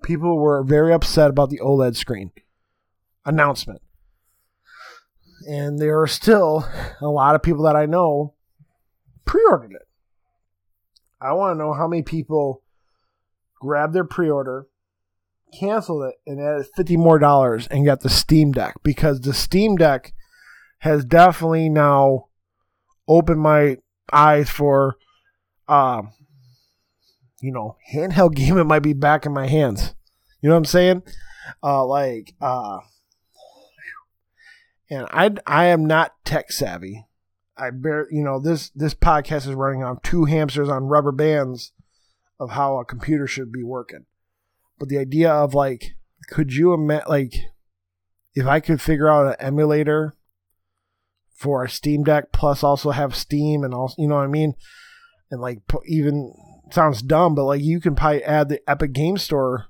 people 0.02 0.38
were 0.38 0.62
very 0.62 0.92
upset 0.92 1.30
about 1.30 1.48
the 1.48 1.60
OLED 1.60 1.96
screen 1.96 2.32
announcement, 3.24 3.80
and 5.46 5.78
there 5.78 6.00
are 6.00 6.06
still 6.06 6.66
a 7.00 7.08
lot 7.08 7.34
of 7.34 7.42
people 7.42 7.64
that 7.64 7.76
I 7.76 7.86
know 7.86 8.34
pre-ordered 9.24 9.72
it. 9.72 9.88
I 11.20 11.32
want 11.32 11.54
to 11.54 11.58
know 11.58 11.72
how 11.72 11.86
many 11.86 12.02
people 12.02 12.62
grabbed 13.60 13.92
their 13.92 14.04
pre-order, 14.04 14.66
canceled 15.58 16.04
it, 16.04 16.14
and 16.26 16.40
added 16.40 16.66
fifty 16.74 16.96
more 16.96 17.18
dollars 17.18 17.66
and 17.68 17.84
got 17.84 18.00
the 18.00 18.08
Steam 18.08 18.52
Deck 18.52 18.76
because 18.82 19.20
the 19.20 19.34
Steam 19.34 19.76
Deck 19.76 20.12
has 20.78 21.04
definitely 21.04 21.68
now 21.68 22.28
opened 23.06 23.40
my 23.40 23.76
eyes 24.12 24.48
for, 24.48 24.96
uh, 25.68 26.02
you 27.40 27.52
know, 27.52 27.76
handheld 27.92 28.34
gaming 28.34 28.66
might 28.66 28.80
be 28.80 28.94
back 28.94 29.26
in 29.26 29.32
my 29.32 29.46
hands. 29.46 29.94
You 30.40 30.48
know 30.48 30.54
what 30.54 30.60
I'm 30.60 30.64
saying? 30.64 31.02
Uh, 31.62 31.84
like, 31.84 32.34
uh, 32.40 32.78
and 34.90 35.06
I 35.10 35.30
I 35.46 35.66
am 35.66 35.86
not 35.86 36.12
tech 36.24 36.50
savvy. 36.50 37.06
I 37.56 37.70
bear, 37.70 38.08
you 38.10 38.24
know, 38.24 38.40
this 38.40 38.70
this 38.70 38.94
podcast 38.94 39.46
is 39.46 39.54
running 39.54 39.84
on 39.84 40.00
two 40.02 40.24
hamsters 40.24 40.68
on 40.68 40.84
rubber 40.84 41.12
bands 41.12 41.72
of 42.38 42.50
how 42.50 42.78
a 42.78 42.84
computer 42.84 43.26
should 43.26 43.52
be 43.52 43.62
working. 43.62 44.06
But 44.78 44.88
the 44.88 44.98
idea 44.98 45.30
of 45.30 45.54
like, 45.54 45.94
could 46.28 46.54
you 46.54 46.72
imagine, 46.72 47.08
like, 47.08 47.34
if 48.34 48.46
I 48.46 48.60
could 48.60 48.80
figure 48.80 49.08
out 49.08 49.26
an 49.26 49.46
emulator 49.46 50.14
for 51.34 51.64
a 51.64 51.70
Steam 51.70 52.02
Deck 52.02 52.32
plus 52.32 52.64
also 52.64 52.90
have 52.90 53.14
Steam 53.14 53.62
and 53.62 53.74
also, 53.74 53.94
you 53.98 54.08
know 54.08 54.16
what 54.16 54.24
I 54.24 54.28
mean? 54.28 54.54
And 55.30 55.40
like, 55.40 55.60
even 55.86 56.32
sounds 56.70 57.02
dumb, 57.02 57.34
but 57.34 57.44
like, 57.44 57.62
you 57.62 57.80
can 57.80 57.94
probably 57.94 58.24
add 58.24 58.48
the 58.48 58.60
Epic 58.68 58.92
Game 58.92 59.18
Store 59.18 59.66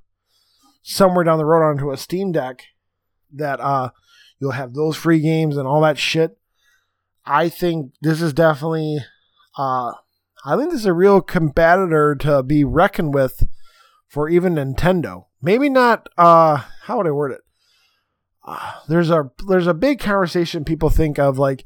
somewhere 0.82 1.24
down 1.24 1.38
the 1.38 1.44
road 1.44 1.68
onto 1.68 1.90
a 1.90 1.96
Steam 1.96 2.32
Deck 2.32 2.62
that, 3.32 3.60
uh, 3.60 3.90
you'll 4.40 4.52
have 4.52 4.74
those 4.74 4.96
free 4.96 5.20
games 5.20 5.56
and 5.56 5.68
all 5.68 5.82
that 5.82 5.98
shit 5.98 6.36
I 7.24 7.48
think 7.48 7.92
this 8.00 8.20
is 8.20 8.32
definitely, 8.32 8.98
uh, 9.58 9.92
I 10.44 10.56
think 10.56 10.70
this 10.70 10.80
is 10.80 10.86
a 10.86 10.92
real 10.92 11.20
competitor 11.20 12.14
to 12.16 12.42
be 12.42 12.64
reckoned 12.64 13.14
with 13.14 13.44
for 14.08 14.28
even 14.28 14.54
Nintendo. 14.54 15.26
Maybe 15.42 15.68
not. 15.68 16.08
Uh, 16.16 16.64
how 16.82 16.96
would 16.96 17.06
I 17.06 17.12
word 17.12 17.32
it? 17.32 17.40
Uh, 18.44 18.72
there's 18.88 19.10
a 19.10 19.30
there's 19.46 19.66
a 19.66 19.74
big 19.74 20.00
conversation 20.00 20.64
people 20.64 20.90
think 20.90 21.18
of 21.18 21.38
like, 21.38 21.64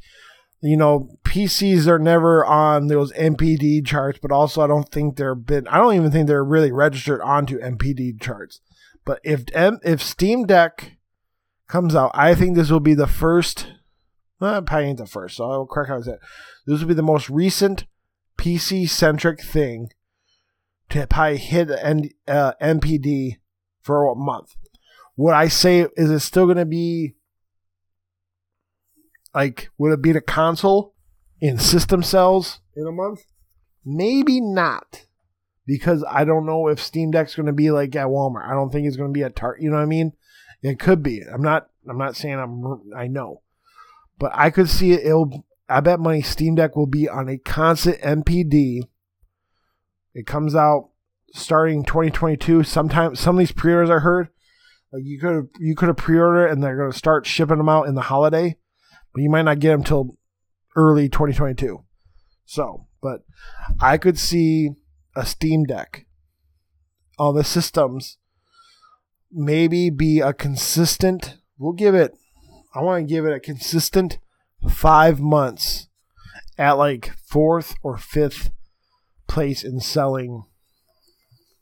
you 0.60 0.76
know, 0.76 1.16
PCs 1.24 1.86
are 1.86 1.98
never 1.98 2.44
on 2.44 2.88
those 2.88 3.12
NPD 3.12 3.86
charts, 3.86 4.18
but 4.20 4.32
also 4.32 4.60
I 4.60 4.66
don't 4.66 4.88
think 4.90 5.16
they're 5.16 5.34
been. 5.34 5.68
I 5.68 5.78
don't 5.78 5.94
even 5.94 6.10
think 6.10 6.26
they're 6.26 6.44
really 6.44 6.72
registered 6.72 7.20
onto 7.20 7.60
NPD 7.60 8.20
charts. 8.20 8.60
But 9.04 9.20
if 9.22 9.44
if 9.54 10.02
Steam 10.02 10.46
Deck 10.46 10.98
comes 11.68 11.94
out, 11.94 12.10
I 12.14 12.34
think 12.34 12.54
this 12.54 12.70
will 12.70 12.80
be 12.80 12.94
the 12.94 13.06
first 13.06 13.66
well, 14.40 14.60
probably 14.62 14.88
ain't 14.88 14.98
the 14.98 15.06
first, 15.06 15.36
so 15.36 15.50
I'll 15.50 15.66
correct 15.66 15.88
how 15.88 15.98
I 15.98 16.02
said. 16.02 16.18
This 16.66 16.80
will 16.80 16.88
be 16.88 16.94
the 16.94 17.02
most 17.02 17.30
recent 17.30 17.86
PC 18.36 18.88
centric 18.88 19.42
thing 19.42 19.90
to 20.90 21.06
probably 21.06 21.38
hit 21.38 21.70
N, 21.70 22.10
uh, 22.26 22.52
NPD 22.60 23.38
for 23.80 24.04
a 24.06 24.14
month. 24.14 24.56
What 25.14 25.34
I 25.34 25.48
say 25.48 25.86
is 25.96 26.10
it 26.10 26.20
still 26.20 26.44
going 26.44 26.58
to 26.58 26.64
be 26.64 27.14
like, 29.34 29.70
would 29.78 29.92
it 29.92 30.02
be 30.02 30.12
the 30.12 30.20
console 30.20 30.94
in 31.40 31.58
system 31.58 32.02
cells 32.02 32.60
in 32.76 32.86
a 32.86 32.92
month? 32.92 33.20
Maybe 33.84 34.40
not. 34.40 35.06
Because 35.66 36.04
I 36.06 36.24
don't 36.24 36.44
know 36.44 36.68
if 36.68 36.80
Steam 36.80 37.12
Deck's 37.12 37.34
going 37.34 37.46
to 37.46 37.52
be 37.52 37.70
like 37.70 37.96
at 37.96 38.08
Walmart. 38.08 38.46
I 38.46 38.52
don't 38.52 38.70
think 38.70 38.86
it's 38.86 38.98
going 38.98 39.08
to 39.08 39.18
be 39.18 39.22
at 39.22 39.34
Target. 39.34 39.62
You 39.62 39.70
know 39.70 39.76
what 39.76 39.82
I 39.82 39.86
mean? 39.86 40.12
It 40.64 40.78
could 40.78 41.02
be. 41.02 41.20
I'm 41.20 41.42
not. 41.42 41.68
I'm 41.86 41.98
not 41.98 42.16
saying 42.16 42.38
I'm. 42.38 42.90
I 42.96 43.06
know. 43.06 43.42
But 44.18 44.32
I 44.34 44.48
could 44.48 44.70
see 44.70 44.92
it. 44.92 45.04
It'll. 45.04 45.44
I 45.68 45.80
bet 45.80 46.00
money 46.00 46.22
Steam 46.22 46.54
Deck 46.54 46.74
will 46.74 46.86
be 46.86 47.06
on 47.06 47.28
a 47.28 47.36
constant 47.36 48.00
NPD. 48.00 48.80
It 50.14 50.26
comes 50.26 50.54
out 50.54 50.88
starting 51.34 51.84
2022. 51.84 52.62
Sometimes 52.62 53.20
some 53.20 53.36
of 53.36 53.40
these 53.40 53.52
pre-orders 53.52 53.90
I 53.90 53.98
heard, 53.98 54.28
like 54.90 55.04
you 55.04 55.20
could 55.20 55.50
you 55.58 55.74
could 55.74 55.88
have 55.88 55.98
pre-ordered 55.98 56.46
and 56.46 56.62
they're 56.62 56.78
going 56.78 56.92
to 56.92 56.96
start 56.96 57.26
shipping 57.26 57.58
them 57.58 57.68
out 57.68 57.86
in 57.86 57.94
the 57.94 58.00
holiday, 58.00 58.56
but 59.12 59.20
you 59.20 59.28
might 59.28 59.42
not 59.42 59.58
get 59.58 59.68
them 59.68 59.84
till 59.84 60.16
early 60.76 61.10
2022. 61.10 61.84
So, 62.46 62.86
but 63.02 63.24
I 63.80 63.98
could 63.98 64.18
see 64.18 64.70
a 65.14 65.26
Steam 65.26 65.64
Deck 65.64 66.06
on 67.18 67.34
the 67.34 67.44
systems 67.44 68.16
maybe 69.34 69.90
be 69.90 70.20
a 70.20 70.32
consistent. 70.32 71.36
We'll 71.58 71.72
give 71.72 71.94
it 71.94 72.16
I 72.74 72.82
want 72.82 73.06
to 73.06 73.14
give 73.14 73.24
it 73.24 73.32
a 73.32 73.40
consistent 73.40 74.18
five 74.68 75.20
months 75.20 75.88
at 76.58 76.72
like 76.72 77.12
fourth 77.24 77.76
or 77.82 77.96
fifth 77.96 78.50
place 79.28 79.62
in 79.62 79.78
selling. 79.78 80.42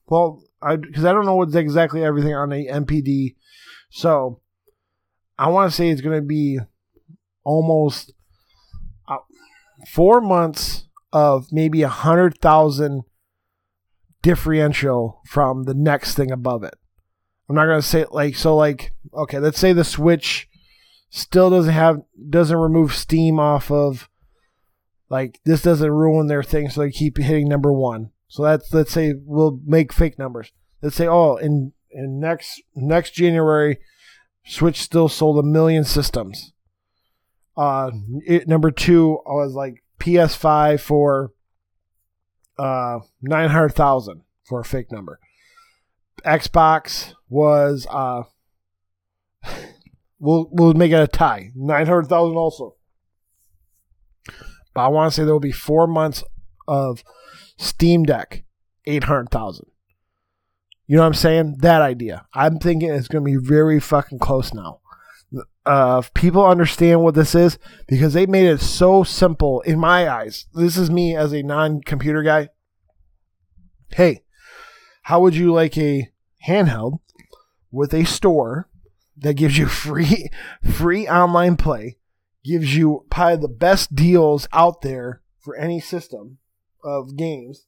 Well, 0.07 0.43
I 0.63 0.77
because 0.77 1.05
I 1.05 1.13
don't 1.13 1.27
know 1.27 1.37
what's 1.37 1.55
exactly 1.55 2.03
everything 2.03 2.35
on 2.35 2.49
the 2.49 2.67
NPD, 2.67 3.37
so 3.91 4.41
I 5.39 5.49
want 5.49 5.71
to 5.71 5.77
say 5.77 5.91
it's 5.91 6.01
going 6.01 6.19
to 6.19 6.27
be 6.27 6.59
almost 7.45 8.15
uh, 9.07 9.17
four 9.93 10.23
months 10.23 10.87
of 11.13 11.49
maybe 11.53 11.83
a 11.83 11.89
hundred 11.89 12.39
thousand 12.39 13.03
differential 14.23 15.21
from 15.27 15.65
the 15.65 15.75
next 15.75 16.15
thing 16.15 16.31
above 16.31 16.65
it. 16.65 16.75
I'm 17.53 17.69
not 17.69 17.75
to 17.75 17.83
say 17.83 18.07
like 18.11 18.35
so 18.35 18.57
like 18.57 18.95
okay, 19.13 19.39
let's 19.39 19.59
say 19.59 19.75
the 19.75 19.85
Switch 19.85 20.49
still 21.11 21.51
doesn't 21.51 21.75
have 21.75 22.01
doesn't 22.31 22.57
remove 22.57 22.95
steam 22.95 23.39
off 23.39 23.71
of 23.71 24.09
like 25.11 25.39
this 25.45 25.61
doesn't 25.61 25.91
ruin 25.91 26.29
their 26.29 26.43
thing 26.43 26.71
so 26.71 26.81
they 26.81 26.91
keep 26.91 27.19
hitting 27.19 27.49
number 27.49 27.71
one. 27.71 28.11
So 28.27 28.43
that's 28.43 28.73
let's 28.73 28.91
say 28.91 29.13
we'll 29.15 29.61
make 29.67 29.93
fake 29.93 30.19
numbers. 30.19 30.51
Let's 30.81 30.97
say 30.97 31.07
oh 31.07 31.37
in 31.37 31.75
in 31.91 32.19
next 32.19 32.63
next 32.75 33.11
january 33.11 33.81
switch 34.47 34.81
still 34.81 35.11
sold 35.11 35.39
a 35.39 35.47
million 35.47 35.85
systems. 35.85 36.55
Uh 37.55 37.91
it, 38.25 38.49
number 38.49 38.71
two 38.71 39.19
was 39.27 39.53
like 39.53 39.85
ps5 40.01 40.81
for 40.81 41.33
uh 42.57 43.01
900000 43.21 44.23
for 44.43 44.61
a 44.61 44.65
fake 44.65 44.91
number 44.91 45.21
xbox 46.25 47.15
was 47.29 47.87
uh 47.91 48.23
We'll 50.23 50.47
we'll 50.53 50.75
make 50.75 50.93
it 50.93 51.01
a 51.01 51.09
tie. 51.09 51.51
Nine 51.57 51.87
hundred 51.87 52.07
thousand 52.07 52.37
also. 52.37 52.77
But 54.73 54.85
I 54.85 54.87
want 54.87 55.13
to 55.13 55.17
say 55.17 55.25
there 55.25 55.35
will 55.35 55.41
be 55.41 55.51
four 55.51 55.89
months 55.89 56.23
of 56.69 57.03
Steam 57.59 58.05
Deck, 58.05 58.45
eight 58.87 59.05
hundred 59.05 59.31
thousand. 59.31 59.67
You 60.87 60.97
know 60.97 61.03
what 61.03 61.09
I'm 61.09 61.15
saying? 61.15 61.57
That 61.63 61.83
idea. 61.83 62.25
I'm 62.35 62.61
thinking 62.61 62.91
it's 62.91 63.09
going 63.09 63.25
to 63.25 63.31
be 63.33 63.37
very 63.37 63.81
fucking 63.81 64.21
close 64.21 64.55
now. 64.55 64.79
Uh, 65.67 66.01
if 66.05 66.15
people 66.15 66.47
understand 66.47 67.03
what 67.03 67.17
this 67.17 67.35
is, 67.35 67.59
because 67.89 68.13
they 68.13 68.27
made 68.27 68.47
it 68.47 68.61
so 68.61 69.03
simple 69.03 69.61
in 69.63 69.81
my 69.81 70.09
eyes. 70.09 70.47
This 70.55 70.77
is 70.77 70.89
me 70.89 71.17
as 71.17 71.33
a 71.33 71.43
non-computer 71.43 72.23
guy. 72.23 72.51
Hey, 73.89 74.23
how 75.03 75.21
would 75.21 75.35
you 75.35 75.53
like 75.53 75.77
a 75.77 76.12
handheld 76.47 77.01
with 77.71 77.95
a 77.95 78.05
store 78.05 78.69
that 79.17 79.35
gives 79.35 79.59
you 79.59 79.67
free 79.69 80.29
free 80.63 81.09
online 81.09 81.57
play, 81.57 81.97
gives 82.45 82.77
you 82.77 83.05
probably 83.11 83.37
the 83.37 83.49
best 83.49 83.95
deals 83.95 84.49
out 84.53 84.83
there 84.83 85.23
for 85.39 85.57
any 85.57 85.81
system 85.81 86.39
of 86.85 87.17
games. 87.17 87.67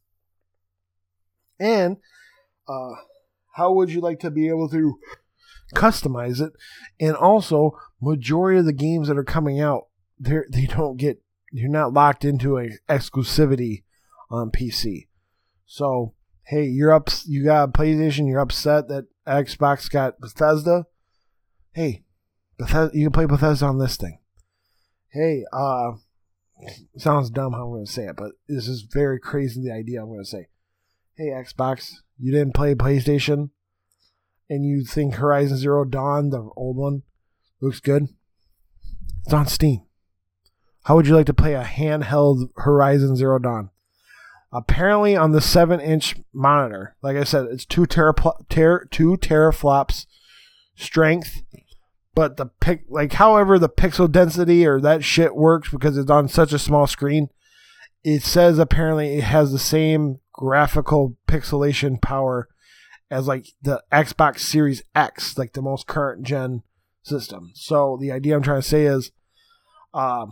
And 1.58 1.98
uh, 2.68 2.94
how 3.54 3.72
would 3.72 3.90
you 3.90 4.00
like 4.00 4.20
to 4.20 4.30
be 4.30 4.48
able 4.48 4.68
to 4.70 4.98
customize 5.74 6.40
it? 6.40 6.52
And 6.98 7.16
also, 7.16 7.78
majority 8.00 8.58
of 8.58 8.64
the 8.64 8.72
games 8.72 9.08
that 9.08 9.18
are 9.18 9.24
coming 9.24 9.60
out, 9.60 9.86
they 10.18 10.38
they 10.50 10.66
don't 10.66 10.96
get 10.96 11.20
you're 11.52 11.70
not 11.70 11.92
locked 11.92 12.24
into 12.24 12.58
a 12.58 12.70
exclusivity 12.88 13.84
on 14.30 14.50
PC. 14.50 15.06
So 15.66 16.14
hey, 16.46 16.64
you're 16.64 16.92
up, 16.92 17.10
you 17.26 17.44
got 17.44 17.72
PlayStation, 17.72 18.28
you're 18.28 18.40
upset 18.40 18.88
that 18.88 19.06
Xbox 19.26 19.90
got 19.90 20.20
Bethesda 20.20 20.86
hey, 21.74 22.04
Bethesda, 22.56 22.96
you 22.96 23.06
can 23.06 23.12
play 23.12 23.26
Bethesda 23.26 23.66
on 23.66 23.78
this 23.78 23.96
thing. 23.96 24.20
Hey, 25.08 25.44
uh, 25.52 25.92
sounds 26.96 27.30
dumb 27.30 27.52
how 27.52 27.64
I'm 27.64 27.72
going 27.72 27.86
to 27.86 27.92
say 27.92 28.06
it, 28.06 28.16
but 28.16 28.32
this 28.48 28.68
is 28.68 28.82
very 28.82 29.18
crazy 29.20 29.60
the 29.60 29.72
idea 29.72 30.00
I'm 30.00 30.08
going 30.08 30.20
to 30.20 30.24
say. 30.24 30.48
Hey, 31.16 31.30
Xbox, 31.30 31.96
you 32.18 32.32
didn't 32.32 32.54
play 32.54 32.74
PlayStation? 32.74 33.50
and 34.50 34.66
you 34.66 34.84
think 34.84 35.14
Horizon 35.14 35.56
Zero 35.56 35.86
Dawn, 35.86 36.28
the 36.28 36.50
old 36.54 36.76
one, 36.76 37.02
looks 37.62 37.80
good, 37.80 38.08
it's 39.24 39.32
on 39.32 39.46
Steam. 39.46 39.82
How 40.84 40.96
would 40.96 41.06
you 41.06 41.16
like 41.16 41.26
to 41.26 41.34
play 41.34 41.54
a 41.54 41.64
handheld 41.64 42.50
Horizon 42.56 43.16
Zero 43.16 43.38
Dawn? 43.38 43.70
Apparently, 44.54 45.16
on 45.16 45.32
the 45.32 45.40
seven-inch 45.40 46.14
monitor, 46.32 46.94
like 47.02 47.16
I 47.16 47.24
said, 47.24 47.46
it's 47.50 47.64
two 47.64 47.86
terapl- 47.86 48.48
ter- 48.48 48.84
two 48.84 49.16
teraflops 49.16 50.06
strength, 50.76 51.42
but 52.14 52.36
the 52.36 52.46
pic, 52.46 52.84
like 52.88 53.14
however 53.14 53.58
the 53.58 53.68
pixel 53.68 54.10
density 54.10 54.64
or 54.64 54.80
that 54.80 55.02
shit 55.02 55.34
works 55.34 55.70
because 55.70 55.98
it's 55.98 56.10
on 56.10 56.28
such 56.28 56.52
a 56.52 56.58
small 56.60 56.86
screen. 56.86 57.30
It 58.04 58.22
says 58.22 58.60
apparently 58.60 59.18
it 59.18 59.24
has 59.24 59.50
the 59.50 59.58
same 59.58 60.20
graphical 60.32 61.16
pixelation 61.26 62.00
power 62.00 62.48
as 63.10 63.26
like 63.26 63.46
the 63.60 63.82
Xbox 63.90 64.40
Series 64.40 64.84
X, 64.94 65.36
like 65.36 65.54
the 65.54 65.62
most 65.62 65.88
current 65.88 66.22
gen 66.22 66.62
system. 67.02 67.50
So 67.54 67.98
the 68.00 68.12
idea 68.12 68.36
I'm 68.36 68.42
trying 68.42 68.62
to 68.62 68.68
say 68.68 68.84
is, 68.86 69.10
uh, 69.92 70.26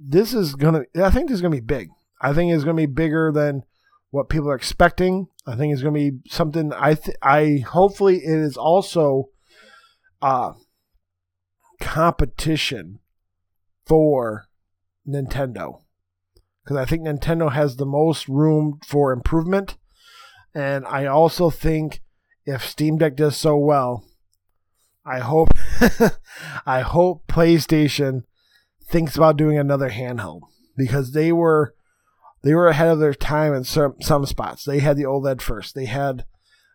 this 0.00 0.34
is 0.34 0.54
gonna. 0.54 0.84
I 0.96 1.10
think 1.10 1.28
this 1.28 1.36
is 1.36 1.42
gonna 1.42 1.54
be 1.54 1.60
big. 1.60 1.90
I 2.20 2.32
think 2.32 2.52
it's 2.52 2.64
gonna 2.64 2.74
be 2.74 2.86
bigger 2.86 3.30
than 3.32 3.64
what 4.10 4.28
people 4.28 4.50
are 4.50 4.56
expecting. 4.56 5.28
I 5.46 5.56
think 5.56 5.72
it's 5.72 5.82
gonna 5.82 5.92
be 5.92 6.18
something. 6.28 6.72
I 6.72 6.94
th- 6.94 7.16
I 7.22 7.64
hopefully 7.68 8.16
it 8.18 8.38
is 8.38 8.56
also, 8.56 9.30
uh, 10.22 10.52
competition 11.80 13.00
for 13.84 14.46
Nintendo 15.06 15.82
because 16.66 16.76
I 16.76 16.84
think 16.84 17.02
Nintendo 17.02 17.52
has 17.52 17.76
the 17.76 17.86
most 17.86 18.28
room 18.28 18.80
for 18.84 19.12
improvement. 19.12 19.76
And 20.52 20.84
I 20.86 21.06
also 21.06 21.48
think 21.48 22.02
if 22.44 22.66
Steam 22.66 22.98
Deck 22.98 23.14
does 23.14 23.36
so 23.36 23.56
well, 23.56 24.04
I 25.04 25.20
hope 25.20 25.48
I 26.66 26.80
hope 26.80 27.28
PlayStation 27.28 28.24
thinks 28.88 29.16
about 29.16 29.36
doing 29.36 29.58
another 29.58 29.90
handheld 29.90 30.40
because 30.76 31.12
they 31.12 31.30
were 31.30 31.75
they 32.42 32.54
were 32.54 32.68
ahead 32.68 32.88
of 32.88 32.98
their 32.98 33.14
time 33.14 33.54
in 33.54 33.64
some 33.64 33.94
some 34.00 34.26
spots. 34.26 34.64
They 34.64 34.80
had 34.80 34.96
the 34.96 35.04
OLED 35.04 35.40
first. 35.40 35.74
They 35.74 35.86
had 35.86 36.24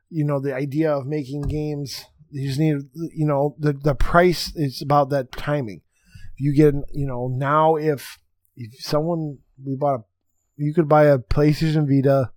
you 0.09 0.25
know 0.25 0.39
the 0.39 0.53
idea 0.53 0.91
of 0.91 1.05
making 1.05 1.43
games. 1.43 2.05
You 2.29 2.47
just 2.47 2.59
need 2.59 2.77
you 2.95 3.25
know 3.25 3.55
the 3.59 3.73
the 3.73 3.95
price 3.95 4.51
is 4.55 4.81
about 4.81 5.09
that 5.09 5.31
timing. 5.31 5.81
You 6.37 6.55
get 6.55 6.73
you 6.93 7.07
know 7.07 7.27
now 7.27 7.75
if 7.75 8.19
if 8.55 8.73
someone 8.83 9.39
we 9.63 9.75
bought 9.75 9.99
a 9.99 10.03
you 10.57 10.73
could 10.73 10.87
buy 10.87 11.05
a 11.05 11.17
PlayStation 11.17 11.87
Vita 11.87 12.31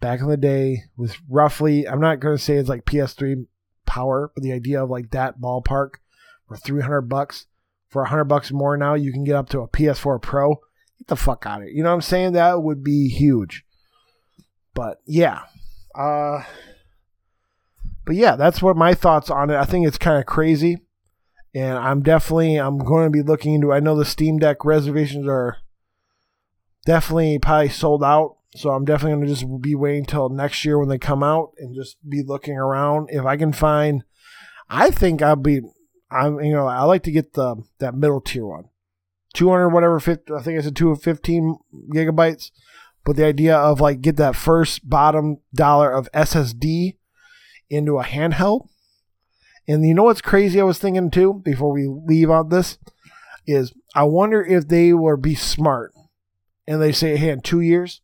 back 0.00 0.20
in 0.20 0.28
the 0.28 0.36
day 0.36 0.84
with 0.96 1.16
roughly 1.28 1.86
I'm 1.86 2.00
not 2.00 2.20
going 2.20 2.36
to 2.36 2.42
say 2.42 2.56
it's 2.56 2.68
like 2.68 2.84
PS3 2.84 3.46
power, 3.86 4.32
but 4.34 4.42
the 4.42 4.52
idea 4.52 4.82
of 4.82 4.90
like 4.90 5.10
that 5.10 5.40
ballpark 5.40 5.90
for 6.48 6.56
300 6.56 7.02
bucks 7.02 7.46
for 7.88 8.02
100 8.02 8.24
bucks 8.24 8.50
more 8.50 8.76
now 8.76 8.94
you 8.94 9.12
can 9.12 9.24
get 9.24 9.36
up 9.36 9.48
to 9.50 9.60
a 9.60 9.68
PS4 9.68 10.20
Pro. 10.20 10.60
Get 10.98 11.08
the 11.08 11.16
fuck 11.16 11.46
out 11.46 11.62
of 11.62 11.68
it. 11.68 11.74
You 11.74 11.82
know 11.82 11.90
what 11.90 11.96
I'm 11.96 12.02
saying? 12.02 12.32
That 12.32 12.62
would 12.62 12.82
be 12.82 13.08
huge. 13.08 13.64
But 14.74 14.98
yeah. 15.06 15.42
Uh 15.94 16.42
but 18.04 18.16
yeah, 18.16 18.36
that's 18.36 18.60
what 18.60 18.76
my 18.76 18.94
thoughts 18.94 19.30
on 19.30 19.50
it. 19.50 19.56
I 19.56 19.64
think 19.64 19.86
it's 19.86 19.98
kind 19.98 20.18
of 20.18 20.26
crazy. 20.26 20.78
And 21.54 21.78
I'm 21.78 22.02
definitely 22.02 22.56
I'm 22.56 22.78
going 22.78 23.06
to 23.06 23.10
be 23.10 23.22
looking 23.22 23.54
into 23.54 23.72
I 23.72 23.80
know 23.80 23.96
the 23.96 24.04
Steam 24.04 24.38
Deck 24.38 24.64
reservations 24.64 25.26
are 25.28 25.58
definitely 26.84 27.38
probably 27.38 27.68
sold 27.68 28.02
out. 28.02 28.36
So 28.56 28.70
I'm 28.70 28.84
definitely 28.84 29.16
going 29.16 29.26
to 29.26 29.34
just 29.34 29.62
be 29.62 29.74
waiting 29.74 30.02
until 30.02 30.28
next 30.28 30.64
year 30.64 30.78
when 30.78 30.88
they 30.88 30.98
come 30.98 31.22
out 31.24 31.52
and 31.58 31.74
just 31.74 31.96
be 32.08 32.22
looking 32.22 32.56
around. 32.56 33.08
If 33.10 33.24
I 33.24 33.36
can 33.36 33.52
find, 33.52 34.04
I 34.68 34.90
think 34.90 35.22
I'll 35.22 35.34
be, 35.34 35.60
I'm 36.10 36.40
you 36.40 36.52
know 36.52 36.66
I 36.66 36.82
like 36.82 37.02
to 37.04 37.10
get 37.10 37.32
the 37.32 37.56
that 37.78 37.94
middle 37.94 38.20
tier 38.20 38.46
one, 38.46 38.66
200 39.34 39.68
whatever 39.68 40.00
50, 40.00 40.32
I 40.32 40.42
think 40.42 40.58
I 40.58 40.62
said 40.62 40.76
215 40.76 41.56
gigabytes. 41.92 42.50
But 43.04 43.16
the 43.16 43.26
idea 43.26 43.56
of 43.56 43.80
like 43.80 44.00
get 44.00 44.16
that 44.16 44.34
first 44.34 44.88
bottom 44.88 45.38
dollar 45.54 45.92
of 45.92 46.10
SSD 46.12 46.96
into 47.68 47.98
a 47.98 48.04
handheld. 48.04 48.68
And 49.68 49.86
you 49.86 49.94
know 49.94 50.04
what's 50.04 50.22
crazy? 50.22 50.60
I 50.60 50.64
was 50.64 50.78
thinking 50.78 51.10
too 51.10 51.34
before 51.44 51.72
we 51.72 51.86
leave 51.86 52.30
on 52.30 52.48
this 52.48 52.78
is 53.46 53.74
I 53.94 54.04
wonder 54.04 54.42
if 54.42 54.68
they 54.68 54.92
will 54.92 55.16
be 55.16 55.34
smart 55.34 55.92
and 56.66 56.80
they 56.80 56.92
say, 56.92 57.16
hey, 57.16 57.30
in 57.30 57.40
two 57.40 57.60
years, 57.60 58.00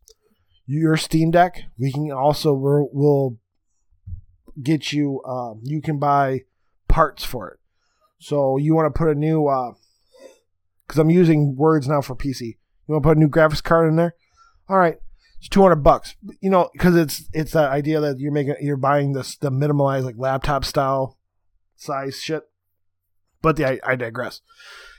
your 0.66 0.97
Steam 0.97 1.31
Deck, 1.31 1.62
we 1.78 1.93
can 1.93 2.12
also 2.12 2.53
we'll 2.55 3.39
get 4.62 4.93
you. 4.93 5.20
Uh, 5.22 5.55
you 5.62 5.81
can 5.81 5.99
buy 5.99 6.43
parts 6.89 7.24
for 7.24 7.49
it. 7.51 7.59
So 8.18 8.59
you 8.59 8.74
want 8.74 8.93
to 8.93 8.99
put 8.99 9.09
a 9.09 9.14
new 9.14 9.49
because 10.91 10.99
I'm 10.99 11.11
using 11.11 11.55
words 11.55 11.86
now 11.86 12.01
for 12.01 12.16
PC. 12.16 12.41
You 12.41 12.57
want 12.88 13.05
to 13.05 13.09
put 13.09 13.16
a 13.16 13.20
new 13.20 13.28
graphics 13.28 13.62
card 13.62 13.88
in 13.88 13.95
there? 13.95 14.16
All 14.68 14.76
right, 14.76 14.97
it's 15.38 15.49
two 15.49 15.62
hundred 15.62 15.84
bucks. 15.84 16.16
You 16.41 16.51
know, 16.51 16.68
because 16.72 16.97
it's 16.97 17.28
it's 17.32 17.53
that 17.53 17.70
idea 17.70 18.01
that 18.01 18.18
you're 18.18 18.32
making 18.32 18.57
you're 18.61 18.76
buying 18.76 19.12
this 19.12 19.36
the 19.36 19.53
minimalized 19.53 20.03
like 20.03 20.16
laptop 20.18 20.64
style 20.64 21.16
size 21.76 22.20
shit. 22.20 22.43
But 23.41 23.55
the 23.55 23.66
I, 23.66 23.78
I 23.86 23.95
digress. 23.95 24.41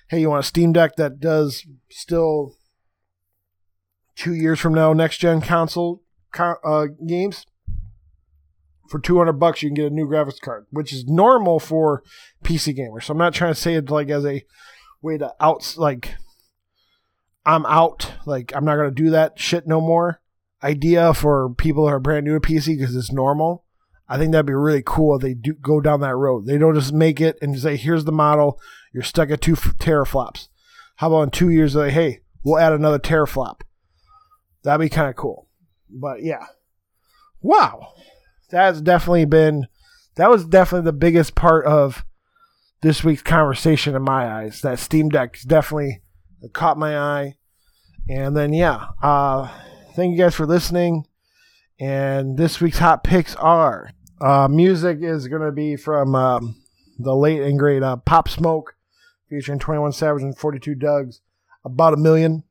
Hey, 0.07 0.21
you 0.21 0.29
want 0.29 0.45
a 0.45 0.47
Steam 0.47 0.71
Deck 0.71 0.95
that 0.95 1.19
does 1.19 1.65
still 1.89 2.55
two 4.15 4.33
years 4.33 4.61
from 4.61 4.73
now, 4.73 4.93
next 4.93 5.17
gen 5.17 5.41
console 5.41 6.03
uh, 6.39 6.87
games. 7.05 7.45
For 8.87 8.99
200 8.99 9.33
bucks, 9.33 9.61
you 9.61 9.69
can 9.69 9.75
get 9.75 9.91
a 9.91 9.95
new 9.95 10.05
graphics 10.05 10.41
card, 10.41 10.67
which 10.69 10.91
is 10.91 11.05
normal 11.05 11.59
for 11.59 12.03
PC 12.43 12.77
gamers. 12.77 13.03
So 13.03 13.13
I'm 13.13 13.17
not 13.17 13.33
trying 13.33 13.53
to 13.53 13.59
say 13.59 13.75
it 13.75 13.89
like 13.89 14.09
as 14.09 14.25
a 14.25 14.43
way 15.01 15.17
to 15.17 15.33
out, 15.39 15.75
like, 15.77 16.15
I'm 17.45 17.65
out. 17.65 18.13
Like, 18.25 18.53
I'm 18.55 18.65
not 18.65 18.75
to 18.93 19.03
do 19.03 19.09
that 19.11 19.39
shit 19.39 19.67
no 19.67 19.81
more. 19.81 20.21
Idea 20.63 21.13
for 21.13 21.49
people 21.49 21.87
who 21.87 21.93
are 21.93 21.99
brand 21.99 22.25
new 22.25 22.39
to 22.39 22.39
PC 22.39 22.77
because 22.77 22.95
it's 22.95 23.11
normal. 23.11 23.65
I 24.07 24.17
think 24.17 24.31
that'd 24.31 24.45
be 24.45 24.53
really 24.53 24.83
cool 24.85 25.15
if 25.15 25.21
they 25.21 25.33
do 25.33 25.53
go 25.53 25.79
down 25.79 26.01
that 26.01 26.15
road. 26.15 26.45
They 26.45 26.57
don't 26.57 26.75
just 26.75 26.93
make 26.93 27.21
it 27.21 27.37
and 27.41 27.57
say, 27.57 27.77
here's 27.77 28.05
the 28.05 28.11
model, 28.11 28.59
you're 28.93 29.03
stuck 29.03 29.31
at 29.31 29.41
two 29.41 29.55
teraflops. 29.55 30.49
How 30.97 31.07
about 31.07 31.23
in 31.23 31.29
two 31.31 31.49
years, 31.49 31.73
They 31.73 31.83
like, 31.83 31.93
hey, 31.93 32.19
we'll 32.43 32.59
add 32.59 32.73
another 32.73 32.99
teraflop. 32.99 33.61
That'd 34.63 34.81
be 34.81 34.89
kind 34.89 35.09
of 35.09 35.15
cool. 35.15 35.47
But 35.89 36.23
yeah. 36.23 36.45
Wow. 37.41 37.93
That's 38.49 38.81
definitely 38.81 39.25
been 39.25 39.67
that 40.15 40.29
was 40.29 40.45
definitely 40.45 40.85
the 40.85 40.93
biggest 40.93 41.35
part 41.35 41.65
of 41.65 42.03
this 42.81 43.03
week's 43.03 43.21
conversation 43.21 43.95
in 43.95 44.01
my 44.01 44.27
eyes. 44.27 44.61
That 44.61 44.79
Steam 44.79 45.09
Deck 45.09 45.37
definitely 45.45 46.01
caught 46.53 46.77
my 46.77 46.97
eye. 46.97 47.35
And 48.09 48.35
then 48.35 48.53
yeah, 48.53 48.87
uh 49.01 49.49
thank 49.95 50.11
you 50.11 50.17
guys 50.17 50.35
for 50.35 50.45
listening. 50.45 51.05
And 51.79 52.37
this 52.37 52.59
week's 52.61 52.79
hot 52.79 53.03
picks 53.03 53.35
are 53.35 53.91
uh 54.19 54.47
music 54.47 54.99
is 55.01 55.27
gonna 55.27 55.51
be 55.51 55.75
from 55.75 56.15
um, 56.15 56.55
the 56.99 57.15
late 57.15 57.41
and 57.41 57.57
great 57.57 57.83
uh, 57.83 57.97
Pop 57.97 58.29
Smoke 58.29 58.75
featuring 59.29 59.59
21 59.59 59.93
Savage 59.93 60.23
and 60.23 60.37
42 60.37 60.75
Dugg, 60.75 61.13
About 61.63 61.93
a 61.93 61.97
million. 61.97 62.43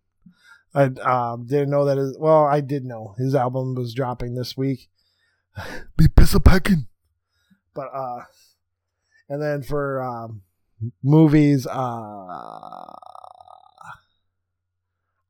I 0.74 0.84
uh, 0.84 1.36
didn't 1.36 1.70
know 1.70 1.84
that. 1.84 1.98
His, 1.98 2.16
well, 2.18 2.44
I 2.44 2.60
did 2.60 2.84
know 2.84 3.14
his 3.18 3.34
album 3.34 3.74
was 3.74 3.92
dropping 3.92 4.34
this 4.34 4.56
week. 4.56 4.88
Be 5.96 6.08
pistol 6.08 6.40
packing, 6.40 6.86
but 7.74 7.88
uh, 7.92 8.20
and 9.30 9.40
then 9.40 9.62
for 9.62 10.02
um, 10.02 10.42
movies, 11.02 11.66
uh, 11.66 11.70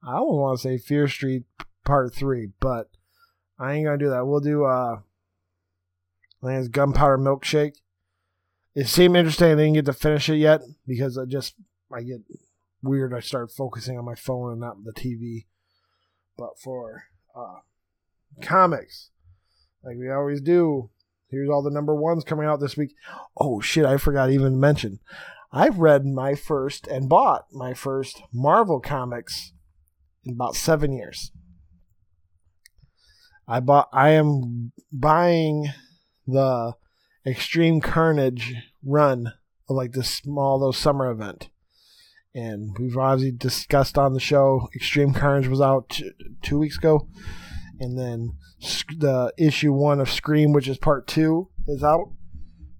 I 0.03 0.15
don't 0.15 0.33
want 0.33 0.59
to 0.59 0.63
say 0.63 0.79
Fear 0.79 1.07
Street 1.07 1.45
Part 1.85 2.15
Three, 2.15 2.49
but 2.61 2.89
I 3.59 3.75
ain't 3.75 3.85
gonna 3.85 3.99
do 3.99 4.09
that. 4.09 4.27
We'll 4.27 4.41
do 4.41 4.65
uh, 4.65 5.01
Gunpowder 6.43 7.19
Milkshake. 7.19 7.75
It 8.75 8.87
seemed 8.87 9.17
interesting. 9.17 9.49
I 9.49 9.55
didn't 9.57 9.75
get 9.75 9.85
to 9.85 9.93
finish 9.93 10.31
it 10.31 10.37
yet 10.37 10.63
because 10.87 11.19
I 11.19 11.27
just 11.27 11.55
I 11.95 12.03
get 12.03 12.23
weird 12.83 13.13
I 13.13 13.21
start 13.21 13.53
focusing 13.53 13.99
on 13.99 14.07
my 14.07 14.15
phone 14.15 14.53
and 14.53 14.61
not 14.61 14.83
the 14.83 14.93
TV. 14.93 15.45
But 16.39 16.59
for 16.59 17.05
uh, 17.37 17.59
comics, 18.41 19.11
like 19.85 19.99
we 19.99 20.09
always 20.09 20.41
do, 20.41 20.89
here's 21.31 21.49
all 21.49 21.63
the 21.63 21.71
number 21.71 21.95
ones 21.95 22.25
coming 22.25 22.47
out 22.47 22.61
this 22.61 22.77
week. 22.77 22.95
Oh 23.37 23.61
shit, 23.61 23.85
I 23.85 23.97
forgot 23.97 24.31
even 24.31 24.53
to 24.53 24.59
mention. 24.59 25.01
I've 25.53 25.79
read 25.79 26.05
my 26.07 26.35
first 26.35 26.87
and 26.87 27.09
bought 27.09 27.47
my 27.53 27.75
first 27.75 28.23
Marvel 28.33 28.81
comics 28.81 29.53
in 30.25 30.35
about 30.35 30.55
seven 30.55 30.93
years. 30.93 31.33
I 33.49 33.61
bought 33.61 33.89
I 33.93 34.11
am 34.11 34.73
buying 34.93 35.69
the 36.27 36.75
Extreme 37.27 37.81
Carnage 37.81 38.55
run 38.85 39.33
of 39.69 39.77
like 39.77 39.93
this 39.93 40.09
small 40.09 40.59
little 40.59 40.73
summer 40.73 41.11
event 41.11 41.51
and 42.35 42.77
we've 42.79 42.97
obviously 42.97 43.37
discussed 43.37 43.99
on 43.99 44.15
the 44.15 44.21
show. 44.21 44.69
Extreme 44.75 45.15
Carnage 45.15 45.49
was 45.49 45.61
out 45.61 45.89
t- 45.91 46.13
two 46.43 46.59
weeks 46.59 46.79
ago, 46.79 47.09
and 47.81 47.99
then 47.99 48.35
the 48.97 49.33
issue 49.39 49.73
one 49.73 50.01
of 50.01 50.11
Scream, 50.11 50.53
which 50.53 50.69
is 50.69 50.79
part 50.79 51.07
two, 51.09 51.49
is 51.67 51.83
out. 51.83 52.13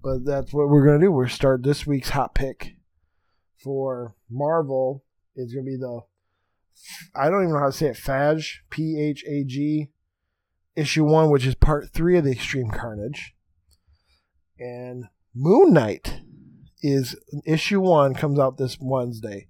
But 0.03 0.25
that's 0.25 0.53
what 0.53 0.69
we're 0.69 0.85
gonna 0.85 0.99
do. 0.99 1.11
We're 1.11 1.27
start 1.27 1.63
this 1.63 1.85
week's 1.85 2.09
hot 2.09 2.33
pick 2.33 2.75
for 3.63 4.15
Marvel. 4.29 5.03
Is 5.35 5.53
gonna 5.53 5.65
be 5.65 5.77
the 5.77 6.01
I 7.15 7.29
don't 7.29 7.43
even 7.43 7.53
know 7.53 7.59
how 7.59 7.67
to 7.67 7.71
say 7.71 7.87
it. 7.87 7.97
Phage, 7.97 8.57
P 8.69 8.99
H 8.99 9.23
A 9.27 9.43
G, 9.43 9.89
issue 10.75 11.03
one, 11.03 11.29
which 11.29 11.45
is 11.45 11.55
part 11.55 11.89
three 11.93 12.17
of 12.17 12.23
the 12.23 12.31
Extreme 12.31 12.71
Carnage, 12.71 13.35
and 14.59 15.05
Moon 15.33 15.73
Knight 15.73 16.21
is 16.81 17.15
issue 17.45 17.79
one 17.79 18.13
comes 18.13 18.39
out 18.39 18.57
this 18.57 18.77
Wednesday. 18.79 19.47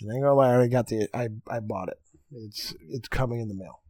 And 0.00 0.10
I 0.10 0.14
ain't 0.14 0.22
gonna 0.22 0.34
lie, 0.34 0.48
I 0.48 0.54
already 0.54 0.70
got 0.70 0.86
the 0.86 1.08
I 1.14 1.28
I 1.48 1.60
bought 1.60 1.88
it. 1.88 1.98
It's 2.30 2.74
it's 2.88 3.08
coming 3.08 3.40
in 3.40 3.48
the 3.48 3.54
mail. 3.54 3.81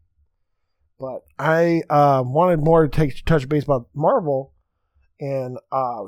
But 1.03 1.25
I 1.37 1.83
uh, 1.91 2.23
wanted 2.25 2.61
more 2.61 2.87
to 2.87 2.89
take 2.89 3.25
touch 3.25 3.49
base 3.49 3.65
about 3.65 3.89
Marvel 3.93 4.55
and 5.19 5.59
uh, 5.73 6.05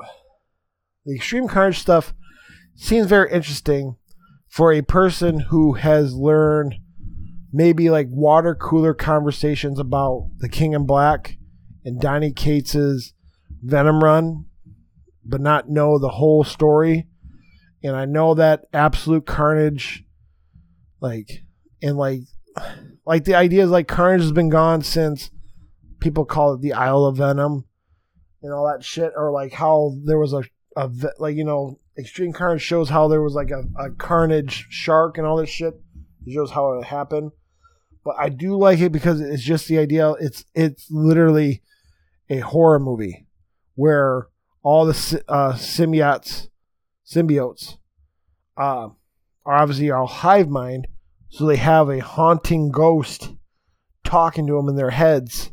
the 1.05 1.17
Extreme 1.17 1.49
Carnage 1.49 1.81
stuff 1.81 2.15
seems 2.77 3.09
very 3.09 3.33
interesting 3.33 3.97
for 4.47 4.73
a 4.73 4.83
person 4.83 5.41
who 5.41 5.73
has 5.73 6.15
learned 6.15 6.77
maybe 7.53 7.91
like 7.91 8.07
water 8.09 8.55
cooler 8.55 8.95
conversations 8.95 9.81
about 9.81 10.31
the 10.39 10.49
King 10.49 10.75
in 10.75 10.87
Black 10.87 11.39
and 11.85 12.01
Donny 12.01 12.33
Cates's 12.33 13.15
Venom 13.65 13.99
run, 13.99 14.45
but 15.25 15.41
not 15.41 15.69
know 15.69 15.99
the 15.99 16.11
whole 16.11 16.45
story. 16.45 17.09
And 17.83 17.97
I 17.97 18.05
know 18.05 18.35
that 18.35 18.67
Absolute 18.73 19.27
Carnage, 19.27 20.05
like, 21.01 21.43
and 21.83 21.97
like, 21.97 22.21
like 23.07 23.25
the 23.25 23.35
idea 23.35 23.65
is 23.65 23.71
like 23.71 23.89
Carnage 23.89 24.23
has 24.23 24.33
been 24.33 24.49
gone 24.49 24.83
since 24.83 25.31
people 26.01 26.25
call 26.25 26.55
it 26.55 26.61
the 26.61 26.73
Isle 26.73 27.05
of 27.05 27.17
Venom 27.19 27.65
and 28.43 28.53
all 28.53 28.67
that 28.67 28.85
shit, 28.85 29.13
or 29.17 29.31
like 29.31 29.53
how 29.53 29.95
there 30.05 30.19
was 30.19 30.33
a, 30.33 30.43
a 30.77 30.91
like 31.19 31.37
you 31.37 31.45
know 31.45 31.79
Extreme 31.97 32.33
Carnage 32.33 32.63
shows 32.63 32.89
how 32.89 33.09
there 33.09 33.23
was 33.23 33.35
like 33.35 33.51
a, 33.51 33.65
a 33.79 33.91
Carnage 33.91 34.67
shark 34.71 35.19
and 35.19 35.27
all 35.27 35.37
this 35.37 35.51
shit. 35.51 35.75
It 36.27 36.33
shows 36.33 36.51
how 36.51 36.79
it 36.79 36.85
happened. 36.85 37.33
But 38.05 38.17
I 38.19 38.29
do 38.29 38.57
like 38.57 38.81
it 38.81 38.93
because 38.93 39.21
it's 39.21 39.43
just 39.43 39.69
the 39.69 39.79
idea. 39.79 40.13
It's 40.13 40.45
it's 40.55 40.91
literally 40.91 41.63
a 42.29 42.41
horror 42.41 42.79
movie 42.79 43.27
where 43.75 44.29
all 44.63 44.87
the 44.87 45.23
uh, 45.29 45.53
symbiotes 45.53 46.49
symbiotes 47.07 47.77
uh, 48.57 48.89
are 49.45 49.55
obviously 49.55 49.91
all 49.91 50.07
hive 50.07 50.49
mind, 50.49 50.87
so 51.35 51.47
they 51.47 51.57
have 51.57 51.89
a 51.89 51.99
haunting 51.99 52.71
ghost 52.71 53.33
talking 54.05 54.47
to 54.47 54.53
them 54.53 54.69
in 54.69 54.77
their 54.77 54.91
heads 54.91 55.51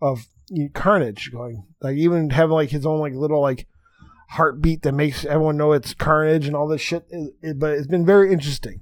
of 0.00 0.26
carnage 0.74 1.32
going 1.32 1.64
like 1.80 1.96
even 1.96 2.30
having 2.30 2.54
like 2.54 2.70
his 2.70 2.86
own 2.86 3.00
like 3.00 3.14
little 3.14 3.40
like 3.40 3.66
heartbeat 4.30 4.82
that 4.82 4.92
makes 4.92 5.24
everyone 5.24 5.56
know 5.56 5.72
it's 5.72 5.92
carnage 5.92 6.46
and 6.46 6.54
all 6.54 6.68
this 6.68 6.80
shit 6.80 7.04
it, 7.10 7.32
it, 7.42 7.58
but 7.58 7.72
it's 7.72 7.88
been 7.88 8.06
very 8.06 8.32
interesting. 8.32 8.80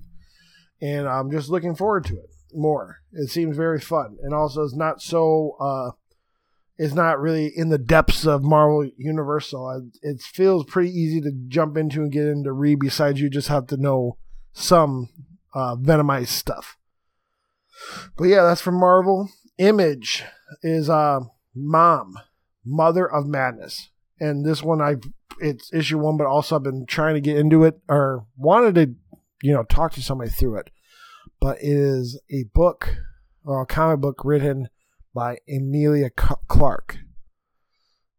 And 0.82 1.08
i'm 1.08 1.30
just 1.30 1.48
looking 1.48 1.74
forward 1.74 2.04
to 2.06 2.14
it 2.14 2.30
more. 2.52 2.98
It 3.12 3.30
seems 3.30 3.56
very 3.56 3.80
fun. 3.80 4.18
And 4.22 4.34
also 4.34 4.62
it's 4.62 4.76
not 4.76 5.00
so 5.00 5.56
uh 5.58 5.92
it's 6.76 6.94
not 6.94 7.18
really 7.18 7.50
in 7.54 7.70
the 7.70 7.78
depths 7.78 8.26
of 8.26 8.42
marvel 8.42 8.90
universal. 8.98 9.88
It 10.02 10.20
feels 10.20 10.66
pretty 10.66 10.90
easy 10.90 11.22
to 11.22 11.32
jump 11.48 11.78
into 11.78 12.02
and 12.02 12.12
get 12.12 12.26
into 12.26 12.52
read 12.52 12.78
besides 12.78 13.20
you 13.20 13.30
just 13.30 13.48
have 13.48 13.66
to 13.68 13.78
know 13.78 14.18
some 14.52 15.08
uh 15.54 15.76
venomized 15.76 16.28
stuff 16.28 16.76
but 18.16 18.24
yeah 18.24 18.42
that's 18.42 18.60
from 18.60 18.78
marvel 18.78 19.28
image 19.58 20.24
is 20.62 20.88
uh 20.88 21.20
Mom, 21.54 22.14
Mother 22.64 23.10
of 23.10 23.26
Madness. 23.26 23.90
And 24.18 24.44
this 24.44 24.62
one, 24.62 24.80
I 24.80 24.96
it's 25.40 25.72
issue 25.72 25.98
one, 25.98 26.16
but 26.16 26.26
also 26.26 26.56
I've 26.56 26.62
been 26.62 26.86
trying 26.86 27.14
to 27.14 27.20
get 27.20 27.38
into 27.38 27.64
it 27.64 27.80
or 27.88 28.26
wanted 28.36 28.74
to, 28.74 28.94
you 29.42 29.52
know, 29.52 29.62
talk 29.64 29.92
to 29.92 30.02
somebody 30.02 30.30
through 30.30 30.58
it. 30.58 30.70
But 31.40 31.58
it 31.58 31.76
is 31.76 32.20
a 32.30 32.44
book 32.52 32.96
or 33.44 33.62
a 33.62 33.66
comic 33.66 34.00
book 34.00 34.22
written 34.24 34.68
by 35.14 35.38
Emilia 35.48 36.10
Clarke, 36.10 36.98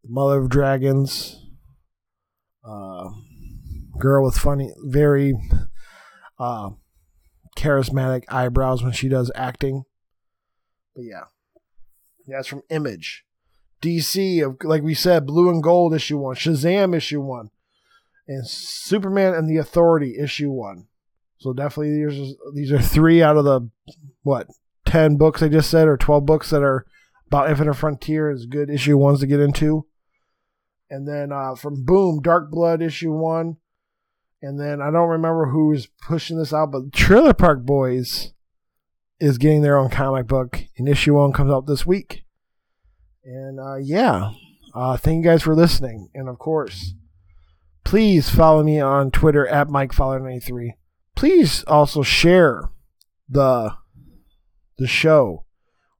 Mother 0.04 0.40
of 0.40 0.50
Dragons, 0.50 1.40
uh, 2.64 3.10
girl 3.98 4.24
with 4.24 4.36
funny, 4.36 4.72
very 4.84 5.34
uh, 6.40 6.70
charismatic 7.56 8.24
eyebrows 8.28 8.82
when 8.82 8.92
she 8.92 9.08
does 9.08 9.30
acting. 9.34 9.84
But 10.94 11.04
yeah, 11.04 11.24
yeah, 12.26 12.40
it's 12.40 12.48
from 12.48 12.62
Image. 12.70 13.24
DC, 13.80 14.44
of 14.46 14.56
like 14.62 14.82
we 14.82 14.94
said, 14.94 15.26
Blue 15.26 15.50
and 15.50 15.62
Gold 15.62 15.94
issue 15.94 16.18
one, 16.18 16.36
Shazam 16.36 16.94
issue 16.94 17.20
one, 17.20 17.50
and 18.28 18.46
Superman 18.46 19.34
and 19.34 19.48
the 19.48 19.56
Authority 19.56 20.16
issue 20.18 20.50
one. 20.50 20.86
So 21.38 21.52
definitely 21.52 22.04
these 22.06 22.30
are, 22.30 22.52
these 22.54 22.72
are 22.72 22.80
three 22.80 23.22
out 23.22 23.36
of 23.36 23.44
the 23.44 23.68
what 24.22 24.46
ten 24.86 25.16
books 25.16 25.42
I 25.42 25.48
just 25.48 25.70
said, 25.70 25.88
or 25.88 25.96
twelve 25.96 26.24
books 26.24 26.50
that 26.50 26.62
are 26.62 26.86
about 27.26 27.50
Infinite 27.50 27.74
Frontier 27.74 28.30
is 28.30 28.46
good 28.46 28.70
issue 28.70 28.96
ones 28.96 29.20
to 29.20 29.26
get 29.26 29.40
into. 29.40 29.86
And 30.88 31.08
then 31.08 31.32
uh, 31.32 31.54
from 31.54 31.84
Boom, 31.84 32.20
Dark 32.20 32.50
Blood 32.50 32.82
issue 32.82 33.12
one, 33.12 33.56
and 34.42 34.58
then 34.58 34.82
I 34.82 34.90
don't 34.90 35.08
remember 35.08 35.46
who 35.46 35.72
is 35.72 35.88
pushing 36.06 36.36
this 36.36 36.52
out, 36.52 36.72
but 36.72 36.92
Trailer 36.92 37.32
Park 37.32 37.64
Boys 37.64 38.32
is 39.20 39.38
getting 39.38 39.62
their 39.62 39.78
own 39.78 39.88
comic 39.88 40.26
book, 40.26 40.64
and 40.76 40.88
issue 40.88 41.14
one 41.14 41.32
comes 41.32 41.52
out 41.52 41.66
this 41.66 41.86
week. 41.86 42.24
And 43.24 43.60
uh, 43.60 43.76
yeah, 43.76 44.32
uh, 44.74 44.96
thank 44.96 45.24
you 45.24 45.30
guys 45.30 45.42
for 45.42 45.54
listening. 45.54 46.10
And 46.12 46.28
of 46.28 46.40
course, 46.40 46.94
please 47.84 48.28
follow 48.28 48.64
me 48.64 48.80
on 48.80 49.12
Twitter 49.12 49.46
at 49.46 49.68
MikeFowler93. 49.68 50.70
Please 51.14 51.62
also 51.64 52.02
share 52.02 52.70
the 53.28 53.74
the 54.78 54.88
show 54.88 55.44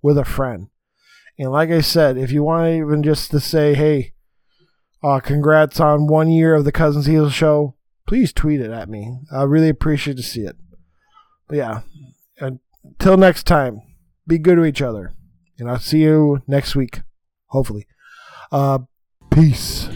with 0.03 0.19
a 0.19 0.25
friend. 0.25 0.69
And 1.39 1.53
like 1.53 1.71
I 1.71 1.81
said, 1.81 2.19
if 2.19 2.33
you 2.33 2.43
want 2.43 2.75
even 2.75 3.05
just 3.05 3.31
to 3.31 3.39
say, 3.39 3.75
hey, 3.75 4.15
uh, 5.03 5.21
congrats 5.21 5.79
on 5.79 6.09
one 6.09 6.29
year 6.31 6.55
of 6.55 6.65
the 6.65 6.73
Cousins 6.73 7.07
Heels 7.07 7.33
show, 7.33 7.77
please 8.07 8.33
tweet 8.33 8.61
it 8.61 8.71
at 8.71 8.89
me. 8.89 9.19
I 9.33 9.43
really 9.45 9.69
appreciate 9.69 10.17
to 10.17 10.23
see 10.23 10.43
it. 10.43 10.57
But 11.49 11.57
yeah, 11.57 11.81
until 12.39 13.17
next 13.17 13.45
time, 13.45 13.83
be 14.27 14.39
good 14.39 14.57
to 14.57 14.65
each 14.65 14.83
other. 14.83 15.13
And 15.59 15.71
I'll 15.71 15.79
see 15.79 16.03
you 16.03 16.43
next 16.47 16.75
week, 16.75 17.03
hopefully. 17.47 17.87
Uh, 18.51 18.81
peace. 19.31 19.89